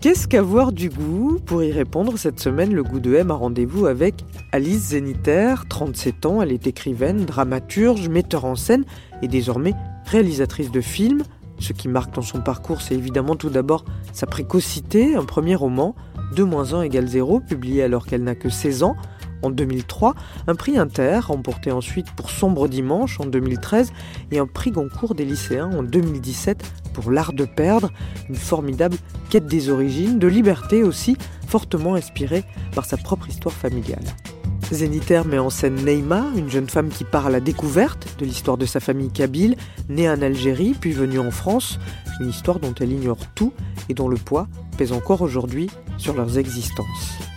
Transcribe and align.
Qu'est-ce 0.00 0.26
qu'avoir 0.26 0.72
du 0.72 0.88
goût 0.88 1.38
Pour 1.44 1.62
y 1.62 1.72
répondre, 1.72 2.16
cette 2.16 2.40
semaine, 2.40 2.72
le 2.72 2.82
goût 2.82 3.00
de 3.00 3.14
M 3.14 3.30
a 3.30 3.34
rendez-vous 3.34 3.84
avec 3.84 4.24
Alice 4.50 4.92
Zeniter, 4.92 5.56
37 5.68 6.24
ans. 6.24 6.40
Elle 6.40 6.52
est 6.52 6.66
écrivaine, 6.66 7.26
dramaturge, 7.26 8.08
metteur 8.08 8.46
en 8.46 8.56
scène 8.56 8.86
et 9.20 9.28
désormais 9.28 9.74
réalisatrice 10.06 10.70
de 10.70 10.80
films. 10.80 11.22
Ce 11.58 11.74
qui 11.74 11.86
marque 11.88 12.14
dans 12.14 12.22
son 12.22 12.40
parcours, 12.40 12.80
c'est 12.80 12.94
évidemment 12.94 13.36
tout 13.36 13.50
d'abord 13.50 13.84
sa 14.14 14.26
précocité, 14.26 15.16
un 15.16 15.26
premier 15.26 15.54
roman, 15.54 15.94
2 16.34 16.44
1 16.46 16.80
égale 16.80 17.06
0, 17.06 17.40
publié 17.40 17.82
alors 17.82 18.06
qu'elle 18.06 18.24
n'a 18.24 18.34
que 18.34 18.48
16 18.48 18.84
ans, 18.84 18.96
en 19.42 19.50
2003, 19.50 20.14
un 20.46 20.54
prix 20.54 20.78
Inter, 20.78 21.20
remporté 21.20 21.72
ensuite 21.72 22.10
pour 22.12 22.30
Sombre 22.30 22.68
Dimanche 22.68 23.20
en 23.20 23.26
2013, 23.26 23.92
et 24.30 24.38
un 24.38 24.46
prix 24.46 24.70
Goncourt 24.70 25.14
des 25.14 25.24
lycéens 25.24 25.70
en 25.70 25.82
2017 25.82 26.62
pour 26.92 27.10
L'Art 27.10 27.32
de 27.32 27.44
perdre, 27.44 27.90
une 28.28 28.36
formidable 28.36 28.96
quête 29.30 29.46
des 29.46 29.70
origines, 29.70 30.18
de 30.18 30.26
liberté 30.26 30.82
aussi, 30.82 31.16
fortement 31.46 31.94
inspirée 31.94 32.44
par 32.74 32.84
sa 32.84 32.96
propre 32.96 33.28
histoire 33.28 33.54
familiale. 33.54 34.04
Zénitaire 34.70 35.26
met 35.26 35.38
en 35.38 35.50
scène 35.50 35.84
Neima, 35.84 36.26
une 36.36 36.48
jeune 36.48 36.68
femme 36.68 36.90
qui 36.90 37.02
part 37.02 37.26
à 37.26 37.30
la 37.30 37.40
découverte 37.40 38.06
de 38.20 38.24
l'histoire 38.24 38.56
de 38.56 38.66
sa 38.66 38.78
famille 38.78 39.10
kabyle, 39.10 39.56
née 39.88 40.08
en 40.08 40.22
Algérie 40.22 40.76
puis 40.78 40.92
venue 40.92 41.18
en 41.18 41.32
France, 41.32 41.80
une 42.20 42.28
histoire 42.28 42.60
dont 42.60 42.74
elle 42.78 42.92
ignore 42.92 43.18
tout 43.34 43.52
et 43.88 43.94
dont 43.94 44.08
le 44.08 44.16
poids 44.16 44.46
pèse 44.78 44.92
encore 44.92 45.22
aujourd'hui 45.22 45.68
sur 45.98 46.14
leurs 46.14 46.38
existences. 46.38 47.29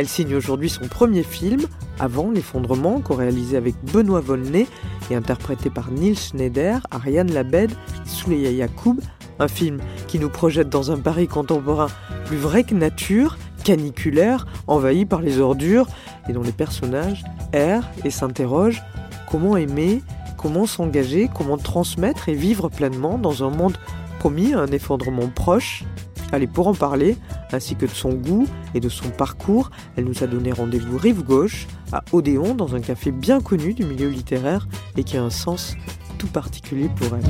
Elle 0.00 0.08
signe 0.08 0.34
aujourd'hui 0.34 0.70
son 0.70 0.88
premier 0.88 1.22
film, 1.22 1.60
Avant 1.98 2.30
l'effondrement, 2.30 3.02
co-réalisé 3.02 3.58
avec 3.58 3.74
Benoît 3.92 4.22
Volney 4.22 4.66
et 5.10 5.14
interprété 5.14 5.68
par 5.68 5.90
Neil 5.90 6.16
Schneider, 6.16 6.80
Ariane 6.90 7.30
Labed, 7.30 7.70
Souleya 8.06 8.50
Yacoub, 8.50 8.98
un 9.38 9.48
film 9.48 9.78
qui 10.08 10.18
nous 10.18 10.30
projette 10.30 10.70
dans 10.70 10.90
un 10.90 10.96
Paris 10.96 11.28
contemporain 11.28 11.88
plus 12.24 12.38
vrai 12.38 12.64
que 12.64 12.74
nature, 12.74 13.36
caniculaire, 13.62 14.46
envahi 14.68 15.04
par 15.04 15.20
les 15.20 15.38
ordures, 15.38 15.86
et 16.30 16.32
dont 16.32 16.42
les 16.42 16.52
personnages 16.52 17.22
errent 17.52 17.90
et 18.02 18.10
s'interrogent 18.10 18.82
comment 19.30 19.58
aimer, 19.58 20.00
comment 20.38 20.64
s'engager, 20.64 21.28
comment 21.34 21.58
transmettre 21.58 22.30
et 22.30 22.34
vivre 22.34 22.70
pleinement 22.70 23.18
dans 23.18 23.44
un 23.44 23.50
monde 23.50 23.76
promis 24.18 24.54
à 24.54 24.60
un 24.60 24.68
effondrement 24.68 25.28
proche? 25.28 25.84
Allez, 26.32 26.46
pour 26.46 26.68
en 26.68 26.74
parler, 26.74 27.16
ainsi 27.52 27.74
que 27.74 27.86
de 27.86 27.90
son 27.90 28.10
goût 28.10 28.46
et 28.74 28.80
de 28.80 28.88
son 28.88 29.08
parcours, 29.10 29.70
elle 29.96 30.04
nous 30.04 30.22
a 30.22 30.28
donné 30.28 30.52
rendez-vous 30.52 30.96
rive 30.96 31.24
gauche, 31.24 31.66
à 31.92 32.02
Odéon, 32.12 32.54
dans 32.54 32.76
un 32.76 32.80
café 32.80 33.10
bien 33.10 33.40
connu 33.40 33.74
du 33.74 33.84
milieu 33.84 34.08
littéraire 34.08 34.68
et 34.96 35.02
qui 35.02 35.16
a 35.16 35.22
un 35.24 35.30
sens 35.30 35.74
tout 36.18 36.28
particulier 36.28 36.88
pour 36.94 37.08
elle. 37.16 37.24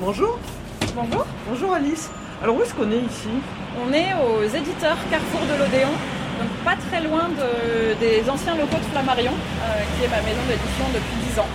Bonjour. 0.00 0.38
Bonjour. 0.94 1.26
Bonjour 1.50 1.74
Alice. 1.74 2.10
Alors 2.42 2.56
où 2.56 2.62
est-ce 2.62 2.74
qu'on 2.74 2.90
est 2.90 3.00
ici? 3.00 3.28
On 3.86 3.92
est 3.92 4.14
aux 4.14 4.42
éditeurs 4.44 4.96
Carrefour 5.10 5.40
de 5.42 5.58
l'Odéon, 5.62 5.90
donc 6.38 6.48
pas 6.64 6.76
très 6.88 7.02
loin 7.02 7.28
de- 7.28 7.98
des 8.00 8.28
anciens 8.30 8.54
locaux 8.56 8.76
de 8.78 8.84
Flammarion, 8.92 9.32
euh, 9.32 9.82
qui 9.98 10.04
est 10.04 10.08
ma 10.08 10.22
maison 10.22 10.40
d'édition 10.48 10.84
depuis 10.94 11.32
10 11.32 11.38
ans. 11.38 11.48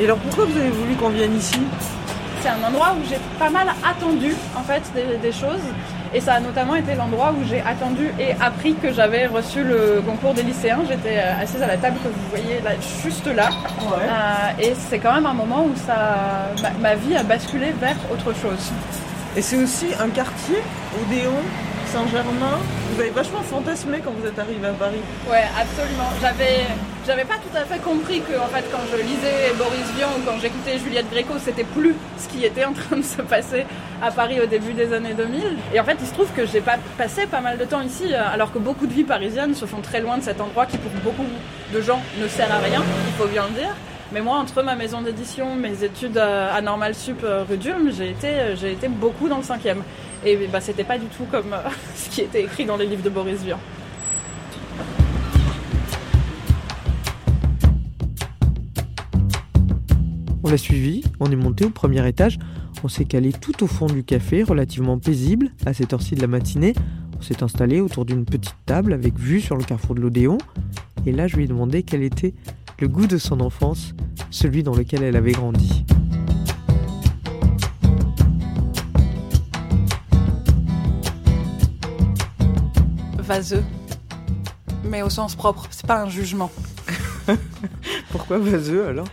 Et 0.00 0.04
alors 0.04 0.16
pourquoi 0.18 0.46
vous 0.46 0.56
avez 0.56 0.70
voulu 0.70 0.94
qu'on 0.94 1.10
vienne 1.10 1.36
ici? 1.36 1.58
C'est 2.42 2.48
un 2.48 2.66
endroit 2.66 2.94
où 2.98 3.06
j'ai 3.08 3.18
pas 3.38 3.50
mal 3.50 3.68
attendu 3.84 4.34
en 4.56 4.62
fait 4.62 4.82
des, 4.94 5.18
des 5.18 5.32
choses. 5.32 5.60
Et 6.12 6.20
ça 6.20 6.34
a 6.34 6.40
notamment 6.40 6.74
été 6.74 6.94
l'endroit 6.94 7.32
où 7.32 7.44
j'ai 7.48 7.60
attendu 7.60 8.10
et 8.18 8.32
appris 8.40 8.74
que 8.74 8.92
j'avais 8.92 9.26
reçu 9.26 9.62
le 9.62 10.02
concours 10.04 10.34
des 10.34 10.42
lycéens. 10.42 10.80
J'étais 10.88 11.18
euh, 11.18 11.42
assise 11.42 11.62
à 11.62 11.68
la 11.68 11.76
table 11.76 11.98
que 12.02 12.08
vous 12.08 12.28
voyez 12.30 12.60
là, 12.64 12.70
juste 13.02 13.26
là. 13.26 13.48
Euh, 13.48 14.62
et 14.62 14.74
c'est 14.88 14.98
quand 14.98 15.14
même 15.14 15.26
un 15.26 15.34
moment 15.34 15.64
où 15.64 15.76
ça, 15.76 16.50
ma, 16.62 16.70
ma 16.80 16.94
vie 16.96 17.14
a 17.14 17.22
basculé 17.22 17.72
vers 17.80 17.96
autre 18.12 18.32
chose. 18.32 18.72
Et 19.36 19.42
c'est 19.42 19.56
aussi 19.62 19.86
un 20.00 20.08
quartier, 20.08 20.56
Odéon, 21.00 21.30
Saint-Germain. 21.92 22.58
Vous 22.94 23.00
avez 23.00 23.10
vachement 23.10 23.42
fantasmé 23.42 24.00
quand 24.04 24.12
vous 24.12 24.24
êtes 24.24 24.38
arrivé 24.38 24.64
à 24.64 24.72
Paris. 24.72 25.00
Ouais, 25.28 25.44
absolument. 25.58 26.08
J'avais, 26.20 26.66
j'avais 27.04 27.24
pas 27.24 27.34
tout 27.34 27.56
à 27.56 27.64
fait 27.64 27.80
compris 27.80 28.20
que, 28.20 28.38
en 28.38 28.46
fait, 28.46 28.64
quand 28.70 28.82
je 28.92 29.02
lisais 29.02 29.52
Boris 29.58 29.90
Vian 29.96 30.08
ou 30.16 30.22
quand 30.24 30.38
j'écoutais 30.40 30.78
Juliette 30.78 31.10
Gréco, 31.10 31.34
c'était 31.44 31.64
plus 31.64 31.96
ce 32.16 32.28
qui 32.28 32.44
était 32.44 32.64
en 32.64 32.72
train 32.74 32.96
de 32.96 33.02
se 33.02 33.22
passer 33.22 33.66
à 34.00 34.12
Paris 34.12 34.40
au 34.40 34.46
début 34.46 34.72
des 34.72 34.92
années 34.92 35.14
2000. 35.14 35.56
Et 35.74 35.80
en 35.80 35.84
fait, 35.84 35.96
il 36.00 36.06
se 36.06 36.12
trouve 36.12 36.30
que 36.30 36.46
j'ai 36.46 36.60
pas 36.60 36.76
passé 36.96 37.26
pas 37.26 37.40
mal 37.40 37.58
de 37.58 37.64
temps 37.64 37.80
ici, 37.80 38.14
euh, 38.14 38.22
alors 38.32 38.52
que 38.52 38.60
beaucoup 38.60 38.86
de 38.86 38.92
vies 38.92 39.04
parisiennes 39.04 39.56
se 39.56 39.64
font 39.64 39.80
très 39.80 40.00
loin 40.00 40.16
de 40.16 40.22
cet 40.22 40.40
endroit 40.40 40.66
qui, 40.66 40.78
pour 40.78 40.92
beaucoup 41.02 41.26
de 41.74 41.80
gens, 41.80 42.00
ne 42.20 42.28
sert 42.28 42.52
à 42.52 42.58
rien, 42.58 42.82
il 43.08 43.14
faut 43.14 43.28
bien 43.28 43.46
le 43.48 43.60
dire. 43.60 43.74
Mais 44.12 44.20
moi, 44.20 44.38
entre 44.38 44.62
ma 44.62 44.74
maison 44.76 45.02
d'édition, 45.02 45.54
mes 45.56 45.82
études 45.82 46.18
euh, 46.18 46.56
à 46.56 46.60
Normal 46.60 46.94
Sup 46.94 47.22
euh, 47.24 47.44
rue 47.48 47.56
d'Ulm, 47.56 47.92
j'ai 47.92 48.10
été, 48.10 48.56
j'ai 48.60 48.72
été 48.72 48.86
beaucoup 48.88 49.28
dans 49.28 49.38
le 49.38 49.44
cinquième. 49.44 49.82
Et 50.24 50.36
bah, 50.52 50.60
c'était 50.60 50.84
pas 50.84 50.98
du 50.98 51.06
tout 51.06 51.24
comme 51.30 51.52
euh, 51.52 51.68
ce 51.94 52.10
qui 52.10 52.20
était 52.20 52.42
écrit 52.42 52.66
dans 52.66 52.76
les 52.76 52.86
livres 52.86 53.02
de 53.02 53.10
Boris 53.10 53.42
Vian. 53.42 53.58
On 60.42 60.50
l'a 60.50 60.58
suivi, 60.58 61.04
on 61.20 61.30
est 61.30 61.36
monté 61.36 61.64
au 61.64 61.70
premier 61.70 62.06
étage, 62.08 62.38
on 62.82 62.88
s'est 62.88 63.04
calé 63.04 63.32
tout 63.32 63.62
au 63.62 63.66
fond 63.66 63.86
du 63.86 64.02
café, 64.02 64.42
relativement 64.42 64.98
paisible, 64.98 65.50
à 65.64 65.74
cette 65.74 65.92
heure-ci 65.92 66.14
de 66.14 66.20
la 66.22 66.26
matinée. 66.26 66.74
On 67.18 67.22
s'est 67.22 67.42
installé 67.42 67.80
autour 67.80 68.04
d'une 68.04 68.24
petite 68.24 68.56
table 68.64 68.94
avec 68.94 69.18
vue 69.18 69.40
sur 69.40 69.56
le 69.56 69.62
carrefour 69.62 69.94
de 69.94 70.00
l'Odéon. 70.00 70.38
Et 71.06 71.12
là, 71.12 71.28
je 71.28 71.36
lui 71.36 71.44
ai 71.44 71.46
demandé 71.46 71.82
quel 71.82 72.02
était 72.02 72.34
le 72.80 72.88
goût 72.88 73.06
de 73.06 73.18
son 73.18 73.40
enfance, 73.40 73.94
celui 74.30 74.62
dans 74.62 74.74
lequel 74.74 75.02
elle 75.02 75.16
avait 75.16 75.32
grandi. 75.32 75.84
Vaseux, 83.30 83.62
mais 84.82 85.02
au 85.02 85.08
sens 85.08 85.36
propre, 85.36 85.68
c'est 85.70 85.86
pas 85.86 86.02
un 86.02 86.08
jugement. 86.08 86.50
Pourquoi 88.10 88.38
vaseux 88.38 88.88
alors? 88.88 89.06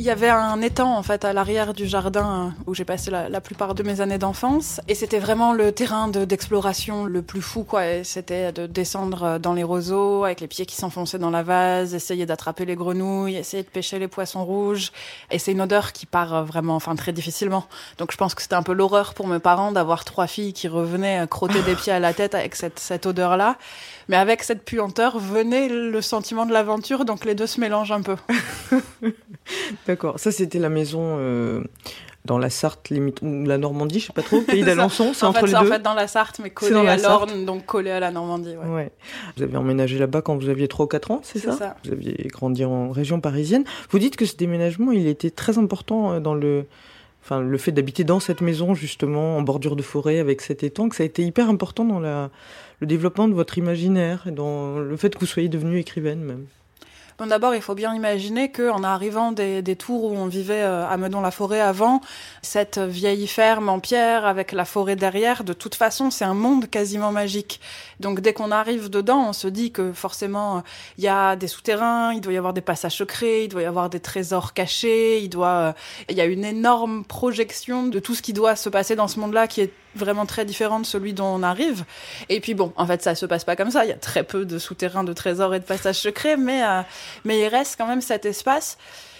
Il 0.00 0.04
y 0.04 0.10
avait 0.10 0.28
un 0.28 0.62
étang 0.62 0.96
en 0.96 1.02
fait 1.02 1.24
à 1.24 1.32
l'arrière 1.32 1.74
du 1.74 1.88
jardin 1.88 2.54
où 2.68 2.74
j'ai 2.74 2.84
passé 2.84 3.10
la, 3.10 3.40
plupart 3.40 3.74
de 3.74 3.82
mes 3.82 4.00
années 4.00 4.16
d'enfance 4.16 4.80
et 4.86 4.94
c'était 4.94 5.18
vraiment 5.18 5.52
le 5.52 5.72
terrain 5.72 6.06
de- 6.06 6.24
d'exploration 6.24 7.04
le 7.04 7.20
plus 7.20 7.42
fou 7.42 7.64
quoi. 7.64 8.04
C'était 8.04 8.52
de 8.52 8.68
descendre 8.68 9.40
dans 9.40 9.54
les 9.54 9.64
roseaux 9.64 10.22
avec 10.22 10.40
les 10.40 10.46
pieds 10.46 10.66
qui 10.66 10.76
s'enfonçaient 10.76 11.18
dans 11.18 11.30
la 11.30 11.42
vase, 11.42 11.96
essayer 11.96 12.26
d'attraper 12.26 12.64
les 12.64 12.76
grenouilles, 12.76 13.34
essayer 13.34 13.64
de 13.64 13.68
pêcher 13.68 13.98
les 13.98 14.06
poissons 14.06 14.44
rouges 14.44 14.92
et 15.32 15.40
c'est 15.40 15.50
une 15.50 15.60
odeur 15.60 15.92
qui 15.92 16.06
part 16.06 16.44
vraiment 16.44 16.76
enfin 16.76 16.94
très 16.94 17.10
difficilement. 17.12 17.64
Donc 17.98 18.12
je 18.12 18.16
pense 18.16 18.36
que 18.36 18.42
c'était 18.42 18.54
un 18.54 18.62
peu 18.62 18.74
l'horreur 18.74 19.14
pour 19.14 19.26
mes 19.26 19.40
parents 19.40 19.72
d'avoir 19.72 20.04
trois 20.04 20.28
filles 20.28 20.52
qui 20.52 20.68
revenaient 20.68 21.26
crotter 21.28 21.60
des 21.62 21.74
pieds 21.74 21.92
à 21.92 21.98
la 21.98 22.14
tête 22.14 22.36
avec 22.36 22.54
cette, 22.54 22.78
cette 22.78 23.04
odeur 23.04 23.36
là. 23.36 23.56
Mais 24.08 24.16
avec 24.16 24.42
cette 24.42 24.64
puanteur 24.64 25.18
venait 25.18 25.68
le 25.68 26.00
sentiment 26.00 26.46
de 26.46 26.52
l'aventure 26.52 27.04
donc 27.04 27.24
les 27.24 27.34
deux 27.34 27.46
se 27.46 27.60
mélangent 27.60 27.92
un 27.92 28.02
peu. 28.02 28.16
D'accord, 29.86 30.18
ça 30.18 30.32
c'était 30.32 30.58
la 30.58 30.68
maison 30.68 31.16
euh, 31.18 31.62
dans 32.28 32.38
la 32.38 32.50
Sarthe, 32.50 32.90
limite, 32.90 33.22
ou 33.22 33.44
la 33.44 33.58
Normandie, 33.58 34.00
je 34.00 34.06
sais 34.06 34.12
pas 34.12 34.22
trop, 34.22 34.42
pays 34.42 34.62
d'Alençon, 34.64 35.12
c'est 35.14 35.24
en 35.24 35.30
entre 35.30 35.40
fait, 35.40 35.46
les 35.46 35.52
c'est 35.52 35.58
en 35.58 35.62
deux 35.62 35.70
fait 35.70 35.82
dans 35.82 35.94
la 35.94 36.06
Sarthe, 36.06 36.38
mais 36.42 36.50
collé 36.50 36.86
à 36.86 36.96
l'Orne, 36.96 37.44
donc 37.46 37.64
collé 37.64 37.90
à 37.90 38.00
la 38.00 38.10
Normandie. 38.10 38.54
Ouais. 38.56 38.68
Ouais. 38.68 38.92
Vous 39.36 39.42
avez 39.42 39.56
emménagé 39.56 39.98
là-bas 39.98 40.22
quand 40.22 40.36
vous 40.36 40.48
aviez 40.48 40.68
3 40.68 40.84
ou 40.84 40.88
4 40.88 41.10
ans, 41.10 41.20
c'est 41.24 41.38
C'est 41.38 41.50
ça, 41.50 41.56
ça. 41.56 41.76
Vous 41.84 41.92
aviez 41.92 42.14
grandi 42.30 42.64
en 42.64 42.90
région 42.90 43.20
parisienne. 43.20 43.64
Vous 43.90 43.98
dites 43.98 44.16
que 44.16 44.26
ce 44.26 44.36
déménagement, 44.36 44.92
il 44.92 45.06
était 45.06 45.30
très 45.30 45.58
important 45.58 46.12
euh, 46.12 46.20
dans 46.20 46.34
le... 46.34 46.66
Enfin, 47.24 47.40
le 47.40 47.58
fait 47.58 47.72
d'habiter 47.72 48.04
dans 48.04 48.20
cette 48.20 48.40
maison, 48.40 48.74
justement, 48.74 49.36
en 49.36 49.42
bordure 49.42 49.76
de 49.76 49.82
forêt, 49.82 50.18
avec 50.18 50.40
cet 50.40 50.62
étang, 50.62 50.88
que 50.88 50.96
ça 50.96 51.02
a 51.02 51.06
été 51.06 51.22
hyper 51.24 51.48
important 51.48 51.84
dans 51.84 52.00
la... 52.00 52.30
le 52.80 52.86
développement 52.86 53.28
de 53.28 53.34
votre 53.34 53.58
imaginaire 53.58 54.26
et 54.26 54.30
le 54.30 54.96
fait 54.96 55.14
que 55.14 55.20
vous 55.20 55.26
soyez 55.26 55.48
devenue 55.48 55.78
écrivaine 55.78 56.20
même. 56.20 56.46
Bon, 57.18 57.26
d'abord, 57.26 57.52
il 57.56 57.62
faut 57.62 57.74
bien 57.74 57.96
imaginer 57.96 58.52
qu'en 58.52 58.84
arrivant 58.84 59.32
des, 59.32 59.74
tours 59.74 60.04
où 60.04 60.16
on 60.16 60.26
vivait 60.26 60.62
à 60.62 60.96
Meudon-la-Forêt 60.96 61.60
avant, 61.60 62.00
cette 62.42 62.78
vieille 62.78 63.26
ferme 63.26 63.68
en 63.68 63.80
pierre 63.80 64.24
avec 64.24 64.52
la 64.52 64.64
forêt 64.64 64.94
derrière, 64.94 65.42
de 65.42 65.52
toute 65.52 65.74
façon, 65.74 66.12
c'est 66.12 66.24
un 66.24 66.34
monde 66.34 66.70
quasiment 66.70 67.10
magique. 67.10 67.60
Donc 67.98 68.20
dès 68.20 68.34
qu'on 68.34 68.52
arrive 68.52 68.88
dedans, 68.88 69.30
on 69.30 69.32
se 69.32 69.48
dit 69.48 69.72
que 69.72 69.92
forcément, 69.92 70.62
il 70.96 71.02
y 71.02 71.08
a 71.08 71.34
des 71.34 71.48
souterrains, 71.48 72.12
il 72.12 72.20
doit 72.20 72.32
y 72.32 72.36
avoir 72.36 72.52
des 72.52 72.60
passages 72.60 72.98
secrets, 72.98 73.46
il 73.46 73.48
doit 73.48 73.62
y 73.62 73.66
avoir 73.66 73.90
des 73.90 73.98
trésors 73.98 74.52
cachés, 74.54 75.18
il 75.18 75.28
doit, 75.28 75.74
il 76.08 76.16
y 76.16 76.20
a 76.20 76.24
une 76.24 76.44
énorme 76.44 77.04
projection 77.04 77.88
de 77.88 77.98
tout 77.98 78.14
ce 78.14 78.22
qui 78.22 78.32
doit 78.32 78.54
se 78.54 78.68
passer 78.68 78.94
dans 78.94 79.08
ce 79.08 79.18
monde-là 79.18 79.48
qui 79.48 79.62
est 79.62 79.72
vraiment 79.98 80.26
très 80.26 80.44
différent 80.44 80.80
de 80.80 80.86
celui 80.86 81.12
dont 81.12 81.26
on 81.26 81.42
arrive. 81.42 81.84
Et 82.28 82.40
puis 82.40 82.54
bon, 82.54 82.72
en 82.76 82.86
fait, 82.86 83.02
ça 83.02 83.14
se 83.14 83.26
passe 83.26 83.44
pas 83.44 83.56
comme 83.56 83.70
ça. 83.70 83.84
Il 83.84 83.88
y 83.88 83.92
a 83.92 83.96
très 83.96 84.22
peu 84.22 84.44
de 84.44 84.58
souterrains, 84.58 85.04
de 85.04 85.12
trésors 85.12 85.54
et 85.54 85.60
de 85.60 85.64
passages 85.64 85.96
secrets, 85.96 86.36
mais 86.36 86.62
euh, 86.64 86.82
mais 87.24 87.40
il 87.40 87.48
reste 87.48 87.76
quand 87.76 87.86
même 87.86 88.00
cet 88.00 88.24
espace 88.24 88.78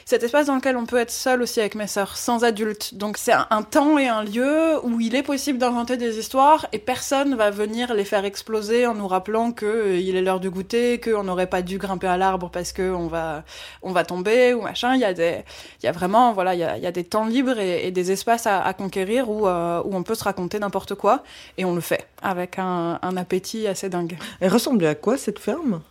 cet 0.09 0.23
espace 0.23 0.47
dans 0.47 0.55
lequel 0.55 0.79
on 0.79 0.87
peut 0.87 0.97
être 0.97 1.11
seul 1.11 1.43
aussi 1.43 1.61
avec 1.61 1.75
mes 1.75 1.87
sœurs, 1.87 2.17
sans 2.17 2.43
adultes. 2.43 2.95
Donc 2.95 3.19
c'est 3.19 3.35
un, 3.35 3.63
temps 3.63 3.99
et 3.99 4.09
un 4.09 4.25
lieu 4.25 4.83
où 4.83 5.01
il 5.01 5.15
est 5.15 5.23
possible 5.23 5.59
d'inventer 5.59 5.99
des 5.99 6.19
histoires 6.19 6.67
et 6.73 6.79
personne 6.79 7.35
va 7.35 7.51
venir 7.51 7.93
les 7.93 8.07
faire 8.07 8.25
exploser 8.25 8.87
en 8.87 8.95
nous 8.95 9.07
rappelant 9.07 9.53
que 9.53 9.67
euh, 9.67 9.99
il 9.99 10.17
est 10.17 10.23
l'heure 10.23 10.41
du 10.41 10.49
goûter, 10.49 10.99
qu'on 10.99 11.25
n'aurait 11.25 11.47
pas 11.47 11.61
dû 11.61 11.77
grimper 11.77 12.07
à 12.07 12.17
l'arbre 12.17 12.49
parce 12.51 12.73
que 12.73 12.91
on 12.91 13.07
va 13.07 13.45
on 13.83 13.93
va 13.93 14.03
tomber 14.03 14.55
ou 14.55 14.63
machin. 14.63 14.95
Il 14.95 15.01
y 15.03 15.05
a 15.05 15.13
des 15.13 15.45
il 15.83 15.85
y 15.85 15.91
a 15.91 15.93
vraiment 15.93 16.33
voilà 16.33 16.55
il 16.55 16.61
y 16.61 16.87
a, 16.87 16.93
des 16.93 17.05
temps 17.05 17.27
libres 17.27 17.59
et, 17.59 17.91
des 17.91 18.11
espaces 18.11 18.47
à, 18.47 18.63
à 18.63 18.73
conquérir 18.73 19.29
où 19.29 19.47
euh, 19.47 19.83
où 19.85 19.95
on 19.95 20.05
peut 20.05 20.15
se 20.15 20.25
raconter 20.25 20.59
n'importe 20.59 20.95
quoi 20.95 21.23
et 21.59 21.67
on 21.67 21.75
le 21.75 21.83
fait 21.83 22.07
avec 22.23 22.59
un, 22.59 22.99
un 23.03 23.17
appétit 23.19 23.67
assez 23.67 23.91
dingue. 23.91 24.17
Elle 24.41 24.51
ressemblait 24.51 24.89
à 24.89 24.95
quoi 24.95 25.19
cette 25.19 25.39
ferme? 25.39 25.83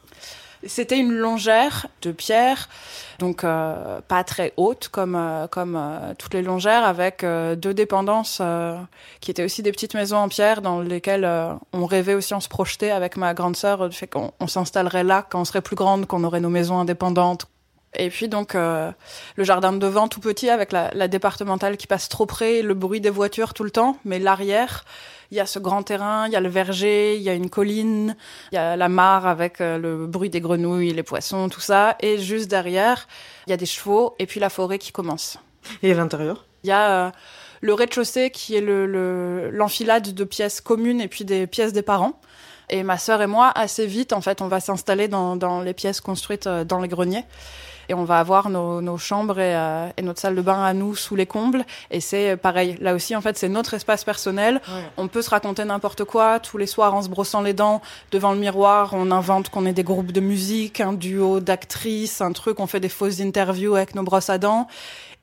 C'était 0.67 0.97
une 0.97 1.13
longère 1.13 1.87
de 2.01 2.11
pierre, 2.11 2.69
donc 3.19 3.43
euh, 3.43 3.99
pas 4.07 4.23
très 4.23 4.53
haute 4.57 4.89
comme 4.89 5.15
euh, 5.15 5.47
comme 5.47 5.75
euh, 5.75 6.13
toutes 6.17 6.33
les 6.33 6.41
longères, 6.41 6.83
avec 6.83 7.23
deux 7.23 7.73
dépendances 7.73 8.41
qui 9.21 9.31
étaient 9.31 9.43
aussi 9.43 9.63
des 9.63 9.71
petites 9.71 9.93
maisons 9.93 10.17
en 10.17 10.29
pierre 10.29 10.61
dans 10.61 10.81
lesquelles 10.81 11.27
on 11.73 11.85
rêvait 11.85 12.13
aussi, 12.13 12.33
on 12.33 12.39
se 12.39 12.49
projetait 12.49 12.91
avec 12.91 13.17
ma 13.17 13.33
grande 13.33 13.55
sœur, 13.55 13.89
du 13.89 13.95
fait 13.95 14.07
qu'on 14.07 14.47
s'installerait 14.47 15.03
là 15.03 15.25
quand 15.27 15.41
on 15.41 15.45
serait 15.45 15.61
plus 15.61 15.75
grande, 15.75 16.05
qu'on 16.05 16.23
aurait 16.23 16.39
nos 16.39 16.49
maisons 16.49 16.79
indépendantes. 16.79 17.47
Et 17.95 18.09
puis 18.09 18.27
donc 18.27 18.53
le 18.53 18.93
jardin 19.39 19.71
de 19.73 19.79
devant 19.79 20.07
tout 20.07 20.19
petit 20.19 20.49
avec 20.49 20.71
la, 20.71 20.91
la 20.93 21.07
départementale 21.07 21.77
qui 21.77 21.87
passe 21.87 22.09
trop 22.09 22.25
près, 22.25 22.61
le 22.61 22.73
bruit 22.73 23.01
des 23.01 23.09
voitures 23.09 23.53
tout 23.53 23.63
le 23.63 23.71
temps, 23.71 23.97
mais 24.05 24.19
l'arrière 24.19 24.83
il 25.31 25.37
y 25.37 25.39
a 25.39 25.45
ce 25.45 25.59
grand 25.59 25.83
terrain, 25.83 26.27
il 26.27 26.33
y 26.33 26.35
a 26.35 26.39
le 26.39 26.49
verger, 26.49 27.15
il 27.15 27.21
y 27.21 27.29
a 27.29 27.33
une 27.33 27.49
colline, 27.49 28.15
il 28.51 28.55
y 28.55 28.57
a 28.57 28.75
la 28.75 28.89
mare 28.89 29.27
avec 29.27 29.61
euh, 29.61 29.77
le 29.77 30.07
bruit 30.07 30.29
des 30.29 30.39
grenouilles, 30.39 30.93
les 30.93 31.03
poissons, 31.03 31.49
tout 31.49 31.59
ça. 31.59 31.97
Et 31.99 32.17
juste 32.17 32.49
derrière, 32.49 33.07
il 33.45 33.51
y 33.51 33.53
a 33.53 33.57
des 33.57 33.65
chevaux 33.65 34.15
et 34.19 34.25
puis 34.25 34.39
la 34.39 34.49
forêt 34.49 34.79
qui 34.79 34.91
commence. 34.91 35.37
Et 35.83 35.91
à 35.91 35.95
l'intérieur? 35.95 36.45
Il 36.63 36.69
y 36.69 36.71
a 36.71 37.07
euh, 37.07 37.11
le 37.61 37.73
rez-de-chaussée 37.73 38.31
qui 38.31 38.55
est 38.55 38.61
l'enfilade 38.61 40.07
le, 40.07 40.13
de 40.13 40.23
pièces 40.23 40.61
communes 40.61 41.01
et 41.01 41.07
puis 41.07 41.25
des 41.25 41.45
pièces 41.47 41.73
des 41.73 41.81
parents. 41.81 42.19
Et 42.69 42.83
ma 42.83 42.97
sœur 42.97 43.21
et 43.21 43.27
moi, 43.27 43.51
assez 43.55 43.85
vite, 43.85 44.11
en 44.11 44.19
fait, 44.19 44.41
on 44.41 44.47
va 44.47 44.59
s'installer 44.59 45.07
dans, 45.07 45.37
dans 45.37 45.61
les 45.61 45.73
pièces 45.73 46.01
construites 46.01 46.47
euh, 46.47 46.63
dans 46.63 46.79
les 46.79 46.87
greniers 46.87 47.25
et 47.89 47.93
on 47.93 48.03
va 48.03 48.19
avoir 48.19 48.49
nos, 48.49 48.81
nos 48.81 48.97
chambres 48.97 49.39
et, 49.39 49.55
euh, 49.55 49.89
et, 49.97 50.01
notre 50.01 50.19
salle 50.19 50.35
de 50.35 50.41
bain 50.41 50.63
à 50.63 50.73
nous 50.73 50.95
sous 50.95 51.15
les 51.15 51.25
combles. 51.25 51.65
Et 51.91 51.99
c'est 51.99 52.37
pareil. 52.37 52.77
Là 52.81 52.93
aussi, 52.93 53.15
en 53.15 53.21
fait, 53.21 53.37
c'est 53.37 53.49
notre 53.49 53.73
espace 53.73 54.03
personnel. 54.03 54.61
On 54.97 55.07
peut 55.07 55.21
se 55.21 55.29
raconter 55.29 55.63
n'importe 55.65 56.03
quoi 56.03 56.39
tous 56.39 56.57
les 56.57 56.67
soirs 56.67 56.93
en 56.93 57.01
se 57.01 57.09
brossant 57.09 57.41
les 57.41 57.53
dents 57.53 57.81
devant 58.11 58.33
le 58.33 58.39
miroir. 58.39 58.91
On 58.93 59.11
invente 59.11 59.49
qu'on 59.49 59.65
est 59.65 59.73
des 59.73 59.83
groupes 59.83 60.11
de 60.11 60.21
musique, 60.21 60.81
un 60.81 60.93
duo 60.93 61.39
d'actrices, 61.39 62.21
un 62.21 62.31
truc. 62.31 62.59
On 62.59 62.67
fait 62.67 62.79
des 62.79 62.89
fausses 62.89 63.19
interviews 63.21 63.75
avec 63.75 63.95
nos 63.95 64.03
brosses 64.03 64.29
à 64.29 64.37
dents. 64.37 64.67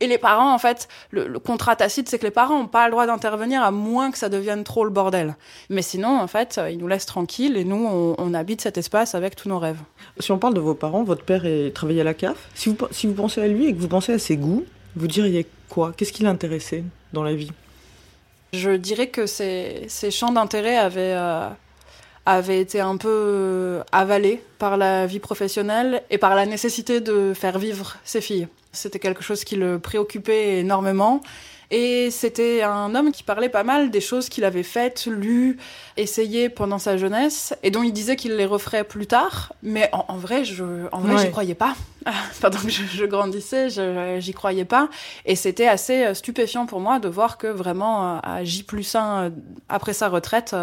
Et 0.01 0.07
les 0.07 0.19
parents, 0.19 0.53
en 0.53 0.59
fait, 0.59 0.89
le, 1.11 1.39
contrat 1.39 1.77
tacite, 1.77 2.09
c'est 2.09 2.19
que 2.19 2.25
les 2.25 2.31
parents 2.31 2.59
n'ont 2.59 2.67
pas 2.67 2.87
le 2.87 2.91
droit 2.91 3.07
d'intervenir 3.07 3.63
à 3.63 3.71
moins 3.71 4.11
que 4.11 4.19
ça 4.19 4.29
devienne 4.29 4.65
trop 4.65 4.85
le 4.85 4.91
bordel. 4.91 5.37
Mais 5.71 5.83
sinon, 5.83 6.19
en 6.19 6.27
fait, 6.27 6.61
ils 6.71 6.79
nous 6.79 6.89
laissent 6.89 7.07
tranquilles 7.07 7.57
et 7.57 7.65
nous, 7.65 8.15
on, 8.19 8.35
habite 8.35 8.61
cet 8.61 8.77
espace 8.79 9.15
avec 9.15 9.37
tous 9.37 9.49
nos 9.49 9.59
rêves. 9.59 9.79
Si 10.19 10.33
on 10.33 10.39
parle 10.39 10.55
de 10.55 10.61
vos 10.61 10.75
parents, 10.75 11.05
votre 11.05 11.25
père 11.25 11.47
est, 11.47 11.73
travaillait 11.73 12.01
à 12.01 12.05
la 12.05 12.15
CAF. 12.15 12.49
Si 12.55 12.69
vous, 12.69 12.77
si 12.91 13.07
vous 13.07 13.15
pensez 13.15 13.41
à 13.41 13.47
lui 13.47 13.67
et 13.67 13.75
que 13.75 13.79
vous 13.79 13.89
pensez 13.89 14.13
à 14.13 14.19
ses 14.19 14.37
goûts, 14.37 14.65
vous 14.97 15.07
diriez 15.07 15.47
quoi? 15.69 15.93
Qu'est-ce 15.97 16.13
qui 16.13 16.25
l'intéressait 16.25 16.83
dans 17.13 17.23
la 17.23 17.35
vie? 17.35 17.53
Je 18.53 18.71
dirais 18.71 19.09
que 19.09 19.27
ses, 19.27 19.89
champs 20.11 20.33
d'intérêt 20.33 20.77
avaient... 20.77 21.15
Euh, 21.17 21.49
avait 22.27 22.61
été 22.61 22.81
un 22.81 22.97
peu 22.97 23.09
euh, 23.11 23.83
avalé 23.93 24.43
par 24.59 24.77
la 24.77 25.07
vie 25.07 25.21
professionnelle 25.21 26.03
et 26.11 26.19
par 26.19 26.35
la 26.35 26.47
nécessité 26.47 27.01
de 27.01 27.35
faire 27.35 27.59
vivre 27.59 27.97
ses 28.05 28.21
filles. 28.21 28.49
C'était 28.73 28.99
quelque 28.99 29.23
chose 29.23 29.45
qui 29.45 29.57
le 29.57 29.79
préoccupait 29.79 30.61
énormément. 30.61 31.21
Et 31.71 32.11
c'était 32.11 32.63
un 32.63 32.95
homme 32.95 33.11
qui 33.11 33.23
parlait 33.23 33.49
pas 33.49 33.65
mal 33.65 33.91
des 33.91 34.01
choses 34.01 34.29
qu'il 34.29 34.45
avait 34.45 34.63
faites, 34.63 35.07
lues, 35.07 35.57
essayées 35.97 36.49
pendant 36.49 36.79
sa 36.79 36.97
jeunesse, 36.97 37.55
et 37.63 37.71
dont 37.71 37.83
il 37.83 37.93
disait 37.93 38.17
qu'il 38.17 38.37
les 38.37 38.47
referait 38.47 38.85
plus 38.85 39.07
tard. 39.07 39.53
Mais 39.63 39.91
en, 39.93 40.17
vrai, 40.17 40.45
je, 40.45 40.65
en 40.93 41.01
vrai, 41.01 41.19
j'y 41.19 41.31
croyais 41.31 41.55
pas. 41.55 41.75
pendant 42.41 42.59
que 42.59 42.71
je, 42.71 43.05
grandissais, 43.05 43.69
j'y 44.21 44.33
croyais 44.33 44.65
pas. 44.65 44.89
Et 45.25 45.37
c'était 45.37 45.67
assez 45.67 46.05
euh, 46.05 46.15
stupéfiant 46.15 46.67
pour 46.67 46.81
moi 46.81 46.99
de 46.99 47.09
voir 47.09 47.39
que 47.39 47.47
vraiment, 47.47 48.17
euh, 48.17 48.19
à 48.23 48.45
J 48.45 48.63
plus 48.63 48.95
1, 48.95 49.25
euh, 49.25 49.31
après 49.69 49.93
sa 49.93 50.09
retraite, 50.09 50.55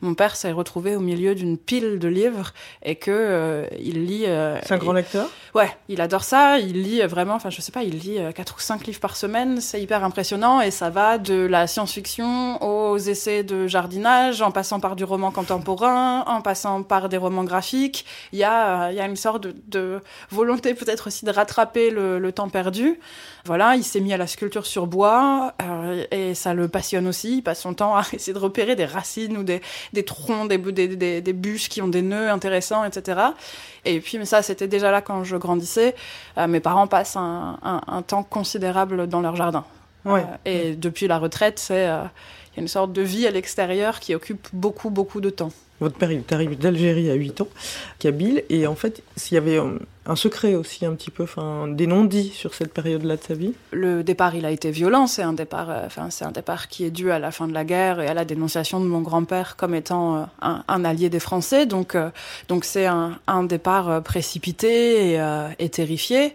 mon 0.00 0.14
père 0.14 0.36
s'est 0.36 0.52
retrouvé 0.52 0.96
au 0.96 1.00
milieu 1.00 1.34
d'une 1.34 1.58
pile 1.58 1.98
de 1.98 2.08
livres 2.08 2.52
et 2.82 2.96
que 2.96 3.66
il 3.78 4.06
lit. 4.06 4.26
C'est 4.62 4.72
un 4.72 4.78
grand 4.78 4.92
lecteur? 4.92 5.28
Ouais, 5.54 5.70
il 5.88 6.00
adore 6.00 6.24
ça. 6.24 6.58
Il 6.58 6.82
lit 6.82 7.00
vraiment, 7.02 7.34
enfin, 7.34 7.50
je 7.50 7.60
sais 7.60 7.72
pas, 7.72 7.82
il 7.82 7.98
lit 7.98 8.18
quatre 8.34 8.56
ou 8.56 8.60
cinq 8.60 8.86
livres 8.86 9.00
par 9.00 9.16
semaine. 9.16 9.60
C'est 9.60 9.80
hyper 9.80 10.04
impressionnant 10.04 10.60
et 10.60 10.70
ça 10.70 10.90
va 10.90 11.18
de 11.18 11.34
la 11.34 11.66
science-fiction 11.66 12.62
aux 12.96 12.98
essais 12.98 13.42
de 13.42 13.66
jardinage, 13.66 14.40
en 14.40 14.50
passant 14.50 14.80
par 14.80 14.96
du 14.96 15.04
roman 15.04 15.30
contemporain, 15.30 16.24
en 16.26 16.40
passant 16.40 16.82
par 16.82 17.08
des 17.08 17.18
romans 17.18 17.44
graphiques. 17.44 18.06
Il 18.32 18.38
y 18.38 18.44
a, 18.44 18.90
il 18.90 18.96
y 18.96 19.00
a 19.00 19.06
une 19.06 19.16
sorte 19.16 19.42
de, 19.42 19.54
de 19.68 20.00
volonté 20.30 20.74
peut-être 20.74 21.08
aussi 21.08 21.24
de 21.24 21.30
rattraper 21.30 21.90
le, 21.90 22.32
temps 22.32 22.48
perdu. 22.48 22.98
Voilà, 23.44 23.76
il 23.76 23.84
s'est 23.84 24.00
mis 24.00 24.12
à 24.12 24.16
la 24.16 24.26
sculpture 24.26 24.66
sur 24.66 24.86
bois 24.86 25.54
euh, 25.62 26.04
et 26.10 26.34
ça 26.34 26.54
le 26.54 26.68
passionne 26.68 27.06
aussi. 27.06 27.38
Il 27.38 27.42
passe 27.42 27.60
son 27.60 27.74
temps 27.74 27.94
à 27.94 28.02
essayer 28.12 28.32
de 28.32 28.38
repérer 28.38 28.74
des 28.74 28.86
racines 28.86 29.36
ou 29.36 29.44
des, 29.44 29.60
troncs, 30.04 30.48
des, 30.48 30.58
des, 30.58 31.20
des, 31.20 31.32
bûches 31.32 31.68
qui 31.68 31.82
ont 31.82 31.88
des 31.88 32.02
nœuds 32.02 32.30
intéressants, 32.30 32.84
etc. 32.84 33.20
Et 33.84 34.00
puis, 34.00 34.18
mais 34.18 34.24
ça, 34.24 34.42
c'était 34.42 34.68
déjà 34.68 34.90
là 34.90 35.02
quand 35.02 35.22
je 35.22 35.36
grandissais. 35.36 35.94
Euh, 36.38 36.46
mes 36.46 36.60
parents 36.60 36.86
passent 36.86 37.16
un, 37.16 38.02
temps 38.06 38.22
considérable 38.22 39.06
dans 39.06 39.20
leur 39.20 39.36
jardin. 39.36 39.64
Ouais. 40.04 40.22
Euh, 40.22 40.70
et 40.70 40.76
depuis 40.76 41.06
la 41.06 41.18
retraite, 41.18 41.58
c'est 41.58 41.88
une 42.56 42.68
sorte 42.68 42.92
de 42.92 43.02
vie 43.02 43.26
à 43.26 43.30
l'extérieur 43.30 44.00
qui 44.00 44.14
occupe 44.14 44.48
beaucoup, 44.52 44.90
beaucoup 44.90 45.20
de 45.20 45.30
temps. 45.30 45.52
Votre 45.80 45.96
père, 45.96 46.10
est 46.10 46.32
arrivé 46.32 46.56
d'Algérie 46.56 47.10
à 47.10 47.14
8 47.14 47.42
ans, 47.42 47.48
Kabyle, 47.98 48.44
et 48.48 48.66
en 48.66 48.74
fait, 48.74 49.02
s'il 49.16 49.34
y 49.34 49.38
avait 49.38 49.58
un 50.08 50.16
secret 50.16 50.54
aussi 50.54 50.86
un 50.86 50.94
petit 50.94 51.10
peu, 51.10 51.24
enfin 51.24 51.68
des 51.68 51.86
non-dits 51.86 52.30
sur 52.30 52.54
cette 52.54 52.72
période-là 52.72 53.16
de 53.16 53.22
sa 53.22 53.34
vie. 53.34 53.54
Le 53.72 54.04
départ, 54.04 54.34
il 54.34 54.46
a 54.46 54.50
été 54.50 54.70
violent. 54.70 55.06
C'est 55.06 55.22
un 55.22 55.32
départ, 55.32 55.70
euh, 55.70 55.86
enfin 55.86 56.10
c'est 56.10 56.24
un 56.24 56.30
départ 56.30 56.68
qui 56.68 56.84
est 56.84 56.90
dû 56.90 57.10
à 57.10 57.18
la 57.18 57.30
fin 57.30 57.48
de 57.48 57.52
la 57.52 57.64
guerre 57.64 58.00
et 58.00 58.06
à 58.06 58.14
la 58.14 58.24
dénonciation 58.24 58.80
de 58.80 58.86
mon 58.86 59.00
grand-père 59.00 59.56
comme 59.56 59.74
étant 59.74 60.16
euh, 60.16 60.24
un, 60.40 60.84
allié 60.84 61.08
des 61.10 61.20
Français. 61.20 61.66
Donc 61.66 61.94
euh, 61.94 62.10
donc 62.48 62.64
c'est 62.64 62.86
un, 62.86 63.18
un, 63.26 63.42
départ 63.42 64.02
précipité 64.02 65.12
et, 65.12 65.44
et, 65.58 65.68
terrifié. 65.68 66.34